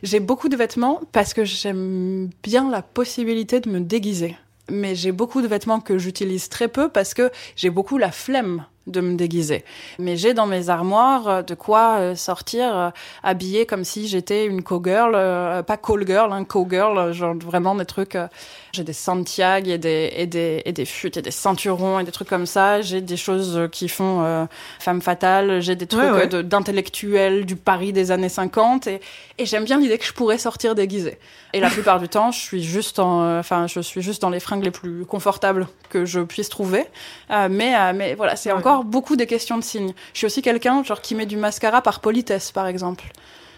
J'ai 0.04 0.20
beaucoup 0.20 0.50
de 0.50 0.58
vêtements 0.58 1.00
parce 1.14 1.34
que 1.34 1.46
j'aime 1.46 2.30
bien 2.44 2.70
la 2.70 2.82
possibilité 2.82 3.62
de 3.62 3.70
me 3.70 3.80
déguiser. 3.80 4.36
Mais 4.70 4.96
j'ai 4.96 5.14
beaucoup 5.14 5.42
de 5.42 5.48
vêtements 5.48 5.80
que 5.80 5.98
j'utilise 5.98 6.50
très 6.50 6.68
peu 6.68 6.90
parce 6.90 7.14
que 7.14 7.32
j'ai 7.56 7.70
beaucoup 7.70 7.98
la 7.98 8.12
flemme 8.12 8.66
de 8.88 9.00
me 9.02 9.16
déguiser. 9.16 9.64
Mais 9.98 10.18
j'ai 10.18 10.34
dans 10.34 10.46
mes 10.46 10.70
armoires 10.70 11.28
euh, 11.28 11.42
de 11.42 11.56
quoi 11.56 11.96
euh, 12.00 12.16
sortir 12.16 12.76
euh, 12.78 12.90
habillée 13.24 13.66
comme 13.66 13.84
si 13.84 14.08
j'étais 14.08 14.46
une 14.46 14.62
cowgirl, 14.64 15.14
pas 15.64 15.78
call 15.78 16.06
girl, 16.06 16.32
hein, 16.34 16.44
cowgirl, 16.44 17.12
genre 17.14 17.36
vraiment 17.36 17.76
des 17.76 17.86
trucs. 17.86 18.18
j'ai 18.74 18.84
des 18.84 18.94
Santiago 18.94 19.70
et 19.70 19.78
des, 19.78 20.12
et 20.16 20.28
des, 20.28 20.62
et 20.66 20.74
des 20.74 20.86
futes 20.86 21.18
et 21.18 21.22
des 21.22 21.32
ceinturons 21.32 22.00
et 22.00 22.04
des 22.04 22.12
trucs 22.12 22.28
comme 22.30 22.46
ça. 22.46 22.82
J'ai 22.82 23.02
des 23.02 23.18
choses 23.18 23.70
qui 23.72 23.88
font 23.88 24.24
euh, 24.24 24.46
femme 24.80 25.02
fatale. 25.02 25.62
J'ai 25.62 25.76
des 25.76 25.88
trucs 25.88 26.04
Ouais, 26.04 26.28
d'intellectuels 26.28 27.46
du 27.46 27.56
Paris 27.56 27.94
des 27.94 28.12
années 28.12 28.30
50 28.30 28.88
et, 28.88 29.00
et 29.38 29.46
j'aime 29.46 29.64
bien 29.66 29.80
l'idée 29.80 29.98
que 29.98 30.06
je 30.06 30.14
pourrais 30.14 30.38
sortir 30.38 30.76
déguisée. 30.76 31.18
Et 31.54 31.60
la 31.60 31.70
plupart 31.76 32.00
du 32.00 32.10
temps, 32.10 32.32
je 32.32 32.40
suis 32.40 32.64
juste 32.64 33.00
en, 33.00 33.38
enfin, 33.40 33.68
je 33.68 33.80
suis 33.80 34.02
juste 34.02 34.22
dans 34.22 34.30
les 34.30 34.40
fringues 34.40 34.64
les 34.64 34.72
plus 34.72 35.06
confortables 35.06 35.68
que 35.90 36.06
je 36.06 36.20
puisse 36.22 36.50
trouver. 36.50 36.86
Euh, 37.32 37.48
mais, 37.50 37.76
euh, 37.76 37.94
mais 37.96 38.16
voilà, 38.16 38.36
c'est 38.36 38.52
Ouais. 38.52 38.58
encore 38.58 38.73
beaucoup 38.82 39.16
des 39.16 39.28
questions 39.28 39.58
de 39.58 39.64
signes. 39.64 39.94
Je 40.14 40.20
suis 40.20 40.26
aussi 40.26 40.42
quelqu'un, 40.42 40.84
genre, 40.84 41.02
qui 41.02 41.16
met 41.16 41.26
du 41.26 41.38
mascara 41.38 41.82
par 41.82 42.00
politesse, 42.00 42.52
par 42.52 42.68
exemple. 42.68 43.06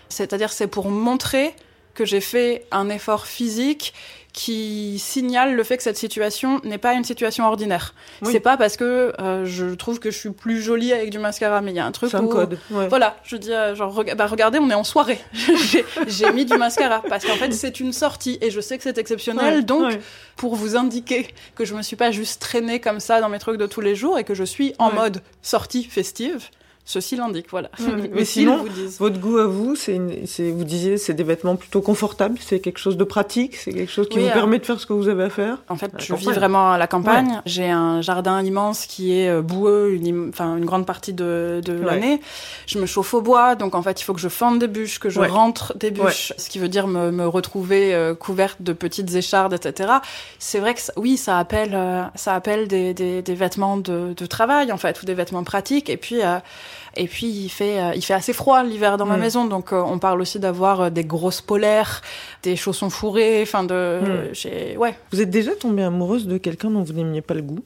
C'est-à-dire, 0.09 0.51
c'est 0.51 0.67
pour 0.67 0.89
montrer 0.89 1.55
que 1.93 2.05
j'ai 2.05 2.21
fait 2.21 2.67
un 2.71 2.89
effort 2.89 3.25
physique 3.25 3.93
qui 4.35 4.99
signale 4.99 5.55
le 5.55 5.63
fait 5.63 5.77
que 5.77 5.83
cette 5.83 5.95
situation 5.95 6.59
n'est 6.65 6.77
pas 6.77 6.93
une 6.93 7.05
situation 7.05 7.45
ordinaire. 7.45 7.93
Oui. 8.21 8.33
C'est 8.33 8.41
pas 8.41 8.57
parce 8.57 8.75
que 8.75 9.13
euh, 9.17 9.45
je 9.45 9.67
trouve 9.75 9.99
que 9.99 10.11
je 10.11 10.17
suis 10.17 10.31
plus 10.31 10.61
jolie 10.61 10.91
avec 10.91 11.09
du 11.09 11.19
mascara, 11.19 11.61
mais 11.61 11.71
il 11.71 11.77
y 11.77 11.79
a 11.79 11.85
un 11.85 11.91
truc 11.93 12.11
C'est 12.11 12.17
un 12.17 12.27
code. 12.27 12.59
Ouais. 12.69 12.89
voilà, 12.89 13.15
je 13.23 13.37
dis, 13.37 13.53
euh, 13.53 13.75
genre, 13.75 14.03
bah, 14.17 14.27
regardez, 14.27 14.59
on 14.59 14.69
est 14.69 14.73
en 14.75 14.83
soirée. 14.83 15.19
J'ai- 16.07 16.33
mis 16.33 16.43
du 16.43 16.57
mascara 16.57 17.01
parce 17.07 17.23
qu'en 17.23 17.35
fait, 17.35 17.53
c'est 17.53 17.79
une 17.79 17.93
sortie 17.93 18.37
et 18.41 18.51
je 18.51 18.59
sais 18.59 18.75
que 18.77 18.83
c'est 18.83 18.97
exceptionnel. 18.97 19.55
Ouais, 19.55 19.61
donc, 19.61 19.83
ouais. 19.93 20.01
pour 20.35 20.55
vous 20.55 20.75
indiquer 20.75 21.27
que 21.55 21.63
je 21.63 21.73
me 21.73 21.81
suis 21.81 21.95
pas 21.95 22.11
juste 22.11 22.41
traînée 22.41 22.81
comme 22.81 22.99
ça 22.99 23.21
dans 23.21 23.29
mes 23.29 23.39
trucs 23.39 23.57
de 23.57 23.67
tous 23.67 23.79
les 23.79 23.95
jours 23.95 24.19
et 24.19 24.25
que 24.25 24.33
je 24.33 24.43
suis 24.43 24.73
en 24.79 24.91
mode 24.91 25.21
sortie 25.43 25.85
festive, 25.85 26.49
ceci 26.85 27.15
l'indique, 27.15 27.47
voilà. 27.49 27.69
Ouais, 27.79 28.09
mais 28.13 28.25
sinon, 28.25 28.57
ils 28.63 28.69
vous 28.69 28.75
disent. 28.75 28.99
Votre 28.99 29.19
goût 29.19 29.37
à 29.39 29.47
vous, 29.47 29.75
c'est, 29.75 29.95
une- 29.95 30.25
c'est 30.27 30.51
vous 30.51 30.63
disiez, 30.63 30.97
c'est 30.97 31.13
des 31.13 31.23
vêtements 31.23 31.55
plutôt 31.55 31.81
confortables, 31.81 32.37
c'est 32.39 32.59
quelque 32.59 32.77
chose 32.77 32.95
de 32.95 33.03
pratique, 33.03 33.55
c'est 33.55 33.73
quelque 33.73 33.91
chose 33.91 34.07
qui 34.07 34.17
Oui, 34.17 34.23
vous 34.25 34.29
euh, 34.29 34.33
permet 34.33 34.59
de 34.59 34.65
faire 34.65 34.79
ce 34.79 34.85
que 34.85 34.93
vous 34.93 35.07
avez 35.09 35.23
à 35.23 35.29
faire? 35.29 35.57
En 35.69 35.75
fait, 35.77 35.91
je 35.97 36.09
campagne. 36.13 36.27
vis 36.29 36.33
vraiment 36.33 36.71
à 36.71 36.77
la 36.77 36.87
campagne. 36.87 37.41
J'ai 37.45 37.69
un 37.69 38.01
jardin 38.01 38.41
immense 38.43 38.85
qui 38.85 39.17
est 39.19 39.29
euh, 39.29 39.41
boueux, 39.41 39.93
une, 39.93 40.07
im- 40.07 40.29
enfin 40.29 40.55
une 40.57 40.65
grande 40.65 40.85
partie 40.85 41.13
de, 41.13 41.61
de 41.65 41.73
Ouais. 41.73 41.85
l'année. 41.85 42.21
Je 42.67 42.77
me 42.79 42.85
chauffe 42.85 43.13
au 43.13 43.21
bois, 43.21 43.55
donc 43.55 43.73
en 43.75 43.81
fait, 43.81 43.99
il 43.99 44.03
faut 44.03 44.13
que 44.13 44.19
je 44.21 44.29
fende 44.29 44.59
des 44.59 44.67
bûches, 44.67 44.99
que 44.99 45.09
je 45.09 45.19
Ouais. 45.19 45.27
rentre 45.27 45.75
des 45.77 45.91
bûches, 45.91 46.33
ce 46.37 46.49
qui 46.49 46.59
veut 46.59 46.69
dire 46.69 46.87
me, 46.87 47.09
me 47.11 47.27
retrouver 47.27 47.93
euh, 47.95 48.13
couverte 48.15 48.61
de 48.61 48.73
petites 48.73 49.13
échardes, 49.15 49.53
etc. 49.53 49.93
C'est 50.39 50.59
vrai 50.59 50.73
que 50.75 50.81
ça- 50.81 50.93
oui, 50.97 51.17
ça 51.17 51.39
appelle, 51.39 51.71
euh, 51.73 52.03
ça 52.15 52.33
appelle 52.35 52.67
des, 52.67 52.93
des, 52.93 53.21
des 53.21 53.33
vêtements 53.35 53.77
de, 53.77 54.13
de 54.15 54.25
travail 54.27 54.71
en 54.71 54.77
fait, 54.77 55.01
ou 55.01 55.05
des 55.05 55.13
vêtements 55.15 55.43
pratiques. 55.43 55.89
Et 55.89 55.97
puis, 55.97 56.21
euh, 56.21 56.37
et 56.95 57.07
puis 57.07 57.27
il 57.27 57.49
fait, 57.49 57.79
euh, 57.79 57.91
il 57.95 58.01
fait 58.03 58.13
assez 58.13 58.33
froid 58.33 58.63
l'hiver 58.63 58.97
dans 58.97 59.05
ma 59.05 59.17
Mm. 59.17 59.19
maison, 59.21 59.45
donc 59.45 59.73
euh, 59.73 59.81
on 59.81 59.99
parle 59.99 60.21
aussi 60.21 60.39
d'avoir 60.39 60.81
euh, 60.81 60.89
des 60.89 61.03
grosses 61.03 61.41
polaires, 61.41 62.01
des 62.43 62.55
chaussons 62.55 62.89
fourrés, 62.89 63.41
enfin 63.43 63.63
de, 63.63 64.31
Mm. 64.33 64.77
ouais. 64.77 64.97
Vous 65.11 65.21
êtes 65.21 65.29
déjà 65.29 65.55
tombée 65.55 65.83
amoureuse 65.83 66.27
de 66.27 66.37
quelqu'un 66.37 66.69
dont 66.69 66.83
vous 66.83 66.93
n'aimiez 66.93 67.21
pas 67.21 67.33
le 67.33 67.41
goût? 67.41 67.63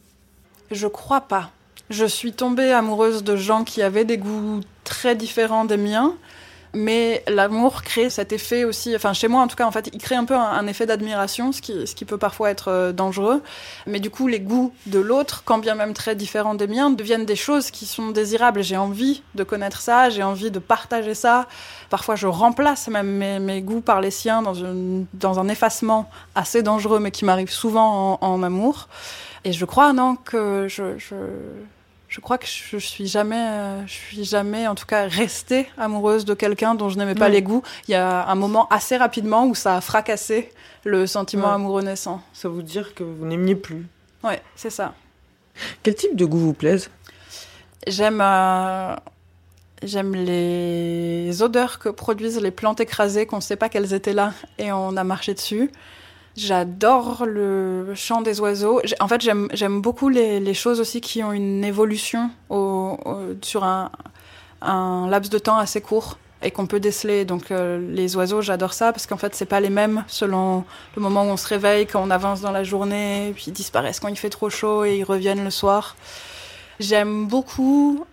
Je 0.72 0.88
crois 0.88 1.22
pas. 1.22 1.52
Je 1.90 2.06
suis 2.06 2.34
tombée 2.34 2.72
amoureuse 2.72 3.24
de 3.24 3.36
gens 3.36 3.64
qui 3.64 3.82
avaient 3.82 4.06
des 4.06 4.18
goûts 4.20 4.62
très 4.84 5.16
différents 5.16 5.66
des 5.66 5.78
miens, 5.78 6.14
mais 6.74 7.24
l'amour 7.28 7.82
crée 7.82 8.10
cet 8.10 8.32
effet 8.32 8.64
aussi, 8.64 8.96
enfin 8.96 9.14
chez 9.14 9.28
moi 9.28 9.42
en 9.42 9.48
tout 9.48 9.56
cas, 9.56 9.66
en 9.66 9.72
fait, 9.72 9.90
il 9.94 10.00
crée 10.00 10.16
un 10.16 10.26
peu 10.26 10.36
un, 10.36 10.68
effet 10.68 10.86
d'admiration, 10.86 11.52
ce 11.52 11.62
qui, 11.62 11.88
ce 11.88 11.96
qui 11.96 12.06
peut 12.06 12.18
parfois 12.18 12.52
être 12.52 12.68
euh, 12.68 12.92
dangereux. 12.92 13.42
Mais 13.88 14.00
du 14.00 14.10
coup, 14.10 14.28
les 14.28 14.40
goûts 14.40 14.74
de 14.86 15.00
l'autre, 15.00 15.44
quand 15.46 15.58
bien 15.58 15.76
même 15.76 15.94
très 15.94 16.16
différents 16.16 16.56
des 16.56 16.68
miens, 16.68 16.90
deviennent 16.92 17.26
des 17.26 17.36
choses 17.36 17.72
qui 17.72 17.86
sont 17.86 18.10
désirables. 18.10 18.64
J'ai 18.64 18.78
envie 18.78 19.24
de 19.36 19.44
connaître 19.44 19.82
ça, 19.82 20.10
j'ai 20.10 20.24
envie 20.24 20.52
de 20.52 20.60
partager 20.60 21.16
ça. 21.16 21.48
Parfois, 21.90 22.16
je 22.16 22.28
remplace 22.28 22.88
même 22.88 23.18
mes, 23.18 23.40
mes 23.40 23.62
goûts 23.62 23.82
par 23.82 24.02
les 24.02 24.12
siens 24.12 24.42
dans, 24.42 24.54
une, 24.54 25.06
dans 25.14 25.40
un 25.40 25.48
effacement 25.48 26.10
assez 26.36 26.62
dangereux, 26.62 27.00
mais 27.00 27.12
qui 27.12 27.26
m'arrive 27.26 27.52
souvent 27.52 28.20
en, 28.22 28.44
amour. 28.44 28.88
Et 29.44 29.54
je 29.54 29.66
crois, 29.66 29.94
non, 29.94 30.16
que 30.16 30.68
je, 30.68 30.96
je 32.10 32.20
crois 32.20 32.38
que 32.40 32.48
je 32.48 32.78
suis 32.78 33.08
jamais, 33.08 33.38
euh, 33.38 33.86
je 33.88 33.92
suis 33.94 34.24
jamais, 34.26 34.68
en 34.68 34.74
tout 34.76 34.86
cas, 34.88 35.08
restée 35.08 35.70
amoureuse 35.78 36.26
de 36.26 36.34
quelqu'un 36.34 36.74
dont 36.76 36.90
je 36.90 36.98
n'aimais 36.98 37.16
pas 37.16 37.30
les 37.30 37.42
goûts. 37.44 37.62
Il 37.88 37.92
y 37.92 37.96
a 37.96 38.28
un 38.28 38.36
moment 38.36 38.68
assez 38.70 38.98
rapidement 38.98 39.46
où 39.46 39.54
ça 39.56 39.78
a 39.78 39.82
fracassé 39.82 40.50
le 40.86 41.06
sentiment 41.08 41.48
Ouais. 41.50 41.54
amoureux 41.54 41.84
naissant. 41.84 42.22
Ça 42.34 42.50
veut 42.50 42.64
dire 42.64 42.96
que 42.96 43.04
vous 43.04 43.26
n'aimiez 43.26 43.56
plus. 43.56 43.86
Ouais, 44.24 44.42
c'est 44.56 44.70
ça. 44.72 44.94
Quel 45.84 45.94
type 45.96 46.16
de 46.16 46.26
goût 46.26 46.40
vous 46.40 46.54
plaise? 46.54 46.90
J'aime, 47.88 48.22
euh, 48.22 48.96
j'aime 49.84 50.16
les 50.16 51.42
odeurs 51.44 51.80
que 51.80 51.90
produisent 51.90 52.42
les 52.42 52.52
plantes 52.52 52.80
écrasées 52.80 53.26
qu'on 53.26 53.38
ne 53.38 53.42
sait 53.42 53.56
pas 53.56 53.70
qu'elles 53.70 53.94
étaient 53.94 54.14
là 54.14 54.34
et 54.58 54.72
on 54.72 54.98
a 54.98 55.04
marché 55.04 55.34
dessus. 55.34 55.72
J'adore 56.40 57.26
le 57.26 57.94
chant 57.96 58.22
des 58.22 58.40
oiseaux. 58.40 58.82
En 59.00 59.08
fait, 59.08 59.22
j'aime, 59.22 59.82
beaucoup 59.82 60.10
les, 60.10 60.54
choses 60.54 60.80
aussi 60.80 61.02
qui 61.02 61.22
ont 61.24 61.34
une 61.34 61.64
évolution 61.64 62.32
sur 63.42 63.64
un, 63.64 63.92
un 64.62 65.08
laps 65.10 65.30
de 65.30 65.40
temps 65.40 65.58
assez 65.58 65.82
court 65.82 66.18
et 66.42 66.52
qu'on 66.52 66.66
peut 66.66 66.80
déceler. 66.80 67.26
Donc 67.26 67.52
euh, 67.52 67.80
les 67.94 68.16
oiseaux, 68.16 68.42
j'adore 68.42 68.74
ça 68.74 68.92
parce 68.92 69.06
qu'en 69.06 69.18
fait, 69.18 69.36
c'est 69.36 69.46
pas 69.46 69.60
les 69.60 69.70
mêmes 69.70 70.04
selon 70.08 70.64
le 70.96 71.02
moment 71.02 71.24
où 71.24 71.28
on 71.28 71.38
se 71.38 71.48
réveille, 71.48 71.86
quand 71.86 72.02
on 72.02 72.10
avance 72.10 72.42
dans 72.42 72.52
la 72.52 72.64
journée, 72.64 73.34
puis 73.36 73.46
ils 73.48 73.54
disparaissent 73.54 74.00
quand 74.00 74.08
il 74.08 74.18
fait 74.18 74.30
trop 74.30 74.50
chaud 74.50 74.86
et 74.86 74.98
ils 74.98 75.04
reviennent 75.04 75.44
le 75.44 75.52
soir. 75.52 75.96
J'aime 76.80 77.28
beaucoup 77.28 78.06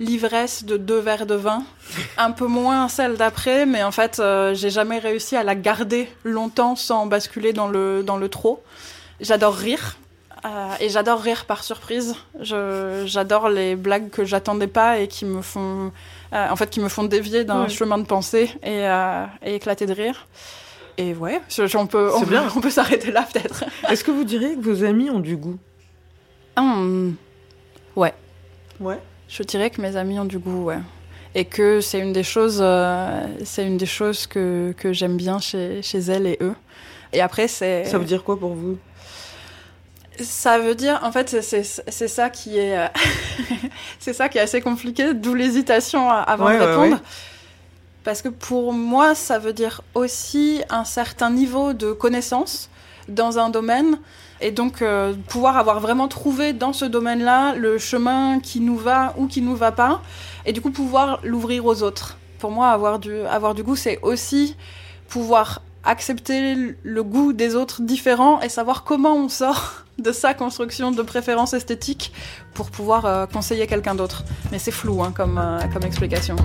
l'ivresse 0.00 0.64
de 0.64 0.76
deux 0.76 0.98
verres 1.00 1.26
de 1.26 1.34
vin, 1.34 1.64
un 2.16 2.30
peu 2.30 2.46
moins 2.46 2.88
celle 2.88 3.16
d'après, 3.16 3.66
mais 3.66 3.82
en 3.82 3.90
fait, 3.90 4.20
euh, 4.20 4.54
j'ai 4.54 4.70
jamais 4.70 4.98
réussi 4.98 5.34
à 5.36 5.42
la 5.42 5.54
garder 5.54 6.08
longtemps 6.24 6.76
sans 6.76 7.06
basculer 7.06 7.52
dans 7.52 7.68
le, 7.68 8.02
dans 8.04 8.16
le 8.16 8.28
trop. 8.28 8.62
J'adore 9.20 9.54
rire. 9.54 9.96
euh, 10.44 10.48
et 10.78 10.88
j'adore 10.88 11.20
rire 11.20 11.46
par 11.46 11.64
surprise. 11.64 12.14
J'adore 12.40 13.48
les 13.48 13.74
blagues 13.74 14.08
que 14.10 14.24
j'attendais 14.24 14.68
pas 14.68 14.98
et 14.98 15.08
qui 15.08 15.24
me 15.24 15.42
font, 15.42 15.90
euh, 16.32 16.48
en 16.48 16.54
fait, 16.54 16.70
qui 16.70 16.78
me 16.80 16.88
font 16.88 17.02
dévier 17.04 17.42
d'un 17.44 17.62
Ouais. 17.64 17.68
chemin 17.68 17.98
de 17.98 18.04
pensée 18.06 18.50
et, 18.62 18.84
et 19.44 19.54
éclater 19.56 19.86
de 19.86 19.92
rire. 19.94 20.26
Et 20.96 21.14
ouais, 21.14 21.40
je- 21.48 21.66
je- 21.66 21.76
on 21.76 21.86
peut, 21.88 22.10
on, 22.14 22.22
bien. 22.22 22.44
on 22.56 22.60
peut 22.60 22.70
s'arrêter 22.70 23.10
là 23.10 23.26
peut-être. 23.32 23.64
Est-ce 23.90 24.02
que 24.04 24.10
vous 24.12 24.24
diriez 24.24 24.54
que 24.54 24.60
vos 24.60 24.84
amis 24.84 25.10
ont 25.10 25.18
du 25.20 25.36
goût? 25.36 25.58
Hum, 26.56 27.14
Ouais. 27.96 28.14
Je 29.28 29.42
dirais 29.42 29.70
que 29.70 29.80
mes 29.80 29.96
amis 29.96 30.18
ont 30.18 30.24
du 30.24 30.38
goût, 30.38 30.64
ouais. 30.64 30.78
et 31.34 31.44
que 31.44 31.80
c'est 31.80 31.98
une 32.00 32.12
des 32.12 32.22
choses, 32.22 32.58
euh, 32.62 33.26
c'est 33.44 33.66
une 33.66 33.76
des 33.76 33.86
choses 33.86 34.26
que, 34.26 34.74
que 34.76 34.92
j'aime 34.92 35.16
bien 35.16 35.38
chez, 35.38 35.82
chez 35.82 35.98
elle 35.98 36.26
et 36.26 36.38
eux. 36.40 36.54
Et 37.12 37.20
après, 37.20 37.46
c'est. 37.48 37.84
Ça 37.84 37.98
veut 37.98 38.04
dire 38.04 38.24
quoi 38.24 38.38
pour 38.38 38.54
vous? 38.54 38.78
Ça 40.20 40.58
veut 40.58 40.74
dire, 40.74 40.98
en 41.04 41.12
fait, 41.12 41.28
c'est 41.42 42.08
ça 42.08 42.28
qui 42.30 42.58
est, 42.58 42.76
euh, 42.76 42.86
c'est 44.00 44.12
ça 44.12 44.28
qui 44.28 44.38
est 44.38 44.40
assez 44.40 44.60
compliqué, 44.60 45.14
d'où 45.14 45.34
l'hésitation 45.34 46.10
avant 46.10 46.46
Ouais, 46.46 46.54
de 46.58 46.60
ouais, 46.64 46.66
répondre. 46.70 46.96
ouais. 46.96 47.02
Parce 48.02 48.22
que 48.22 48.28
pour 48.28 48.72
moi, 48.72 49.14
ça 49.14 49.38
veut 49.38 49.52
dire 49.52 49.82
aussi 49.94 50.62
un 50.70 50.84
certain 50.84 51.30
niveau 51.30 51.72
de 51.72 51.92
connaissance 51.92 52.68
dans 53.08 53.38
un 53.38 53.48
domaine 53.50 53.98
et 54.40 54.50
donc 54.50 54.82
euh, 54.82 55.14
pouvoir 55.28 55.56
avoir 55.56 55.80
vraiment 55.80 56.08
trouvé 56.08 56.52
dans 56.52 56.72
ce 56.72 56.84
domaine-là 56.84 57.54
le 57.54 57.78
chemin 57.78 58.40
qui 58.40 58.60
nous 58.60 58.76
va 58.76 59.14
ou 59.16 59.26
qui 59.26 59.42
nous 59.42 59.56
va 59.56 59.72
pas 59.72 60.00
et 60.46 60.52
du 60.52 60.60
coup 60.60 60.70
pouvoir 60.70 61.20
l'ouvrir 61.22 61.66
aux 61.66 61.82
autres. 61.82 62.16
Pour 62.38 62.50
moi, 62.50 62.70
avoir 62.70 62.98
du, 62.98 63.20
avoir 63.22 63.54
du 63.54 63.64
goût, 63.64 63.76
c'est 63.76 63.98
aussi 64.02 64.56
pouvoir 65.08 65.60
accepter 65.84 66.76
le 66.82 67.02
goût 67.02 67.32
des 67.32 67.54
autres 67.54 67.82
différents 67.82 68.40
et 68.40 68.48
savoir 68.48 68.84
comment 68.84 69.14
on 69.14 69.28
sort 69.28 69.84
de 69.98 70.12
sa 70.12 70.34
construction 70.34 70.92
de 70.92 71.02
préférence 71.02 71.54
esthétique 71.54 72.12
pour 72.54 72.70
pouvoir 72.70 73.06
euh, 73.06 73.26
conseiller 73.26 73.66
quelqu'un 73.66 73.94
d'autre. 73.94 74.24
Mais 74.52 74.58
c'est 74.58 74.70
flou 74.70 75.02
hein, 75.02 75.12
comme, 75.14 75.38
euh, 75.38 75.58
comme 75.72 75.82
explication. 75.82 76.36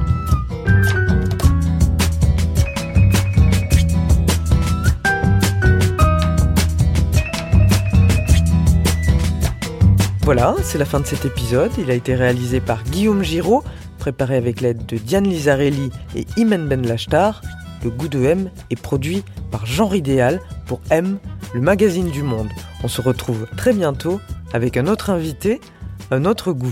Voilà, 10.25 10.55
c'est 10.63 10.77
la 10.77 10.85
fin 10.85 11.01
de 11.01 11.05
cet 11.05 11.25
épisode. 11.25 11.71
Il 11.77 11.91
a 11.91 11.93
été 11.93 12.15
réalisé 12.15 12.61
par 12.61 12.81
Guillaume 12.85 13.23
Giraud, 13.23 13.61
préparé 13.99 14.37
avec 14.37 14.61
l'aide 14.61 14.85
de 14.85 14.95
Diane 14.95 15.25
Lizarelli 15.25 15.91
et 16.15 16.25
Imen 16.37 16.65
Ben 16.65 16.87
Lachtar. 16.87 17.41
Le 17.83 17.89
goût 17.89 18.07
de 18.07 18.23
M 18.23 18.49
est 18.69 18.81
produit 18.81 19.25
par 19.51 19.65
Genre 19.65 19.93
Idéal 19.93 20.39
pour 20.65 20.79
M, 20.89 21.17
le 21.53 21.59
magazine 21.59 22.09
du 22.09 22.23
monde. 22.23 22.47
On 22.85 22.87
se 22.87 23.01
retrouve 23.01 23.47
très 23.57 23.73
bientôt 23.73 24.21
avec 24.53 24.77
un 24.77 24.87
autre 24.87 25.09
invité, 25.09 25.59
un 26.09 26.23
autre 26.23 26.53
goût. 26.53 26.71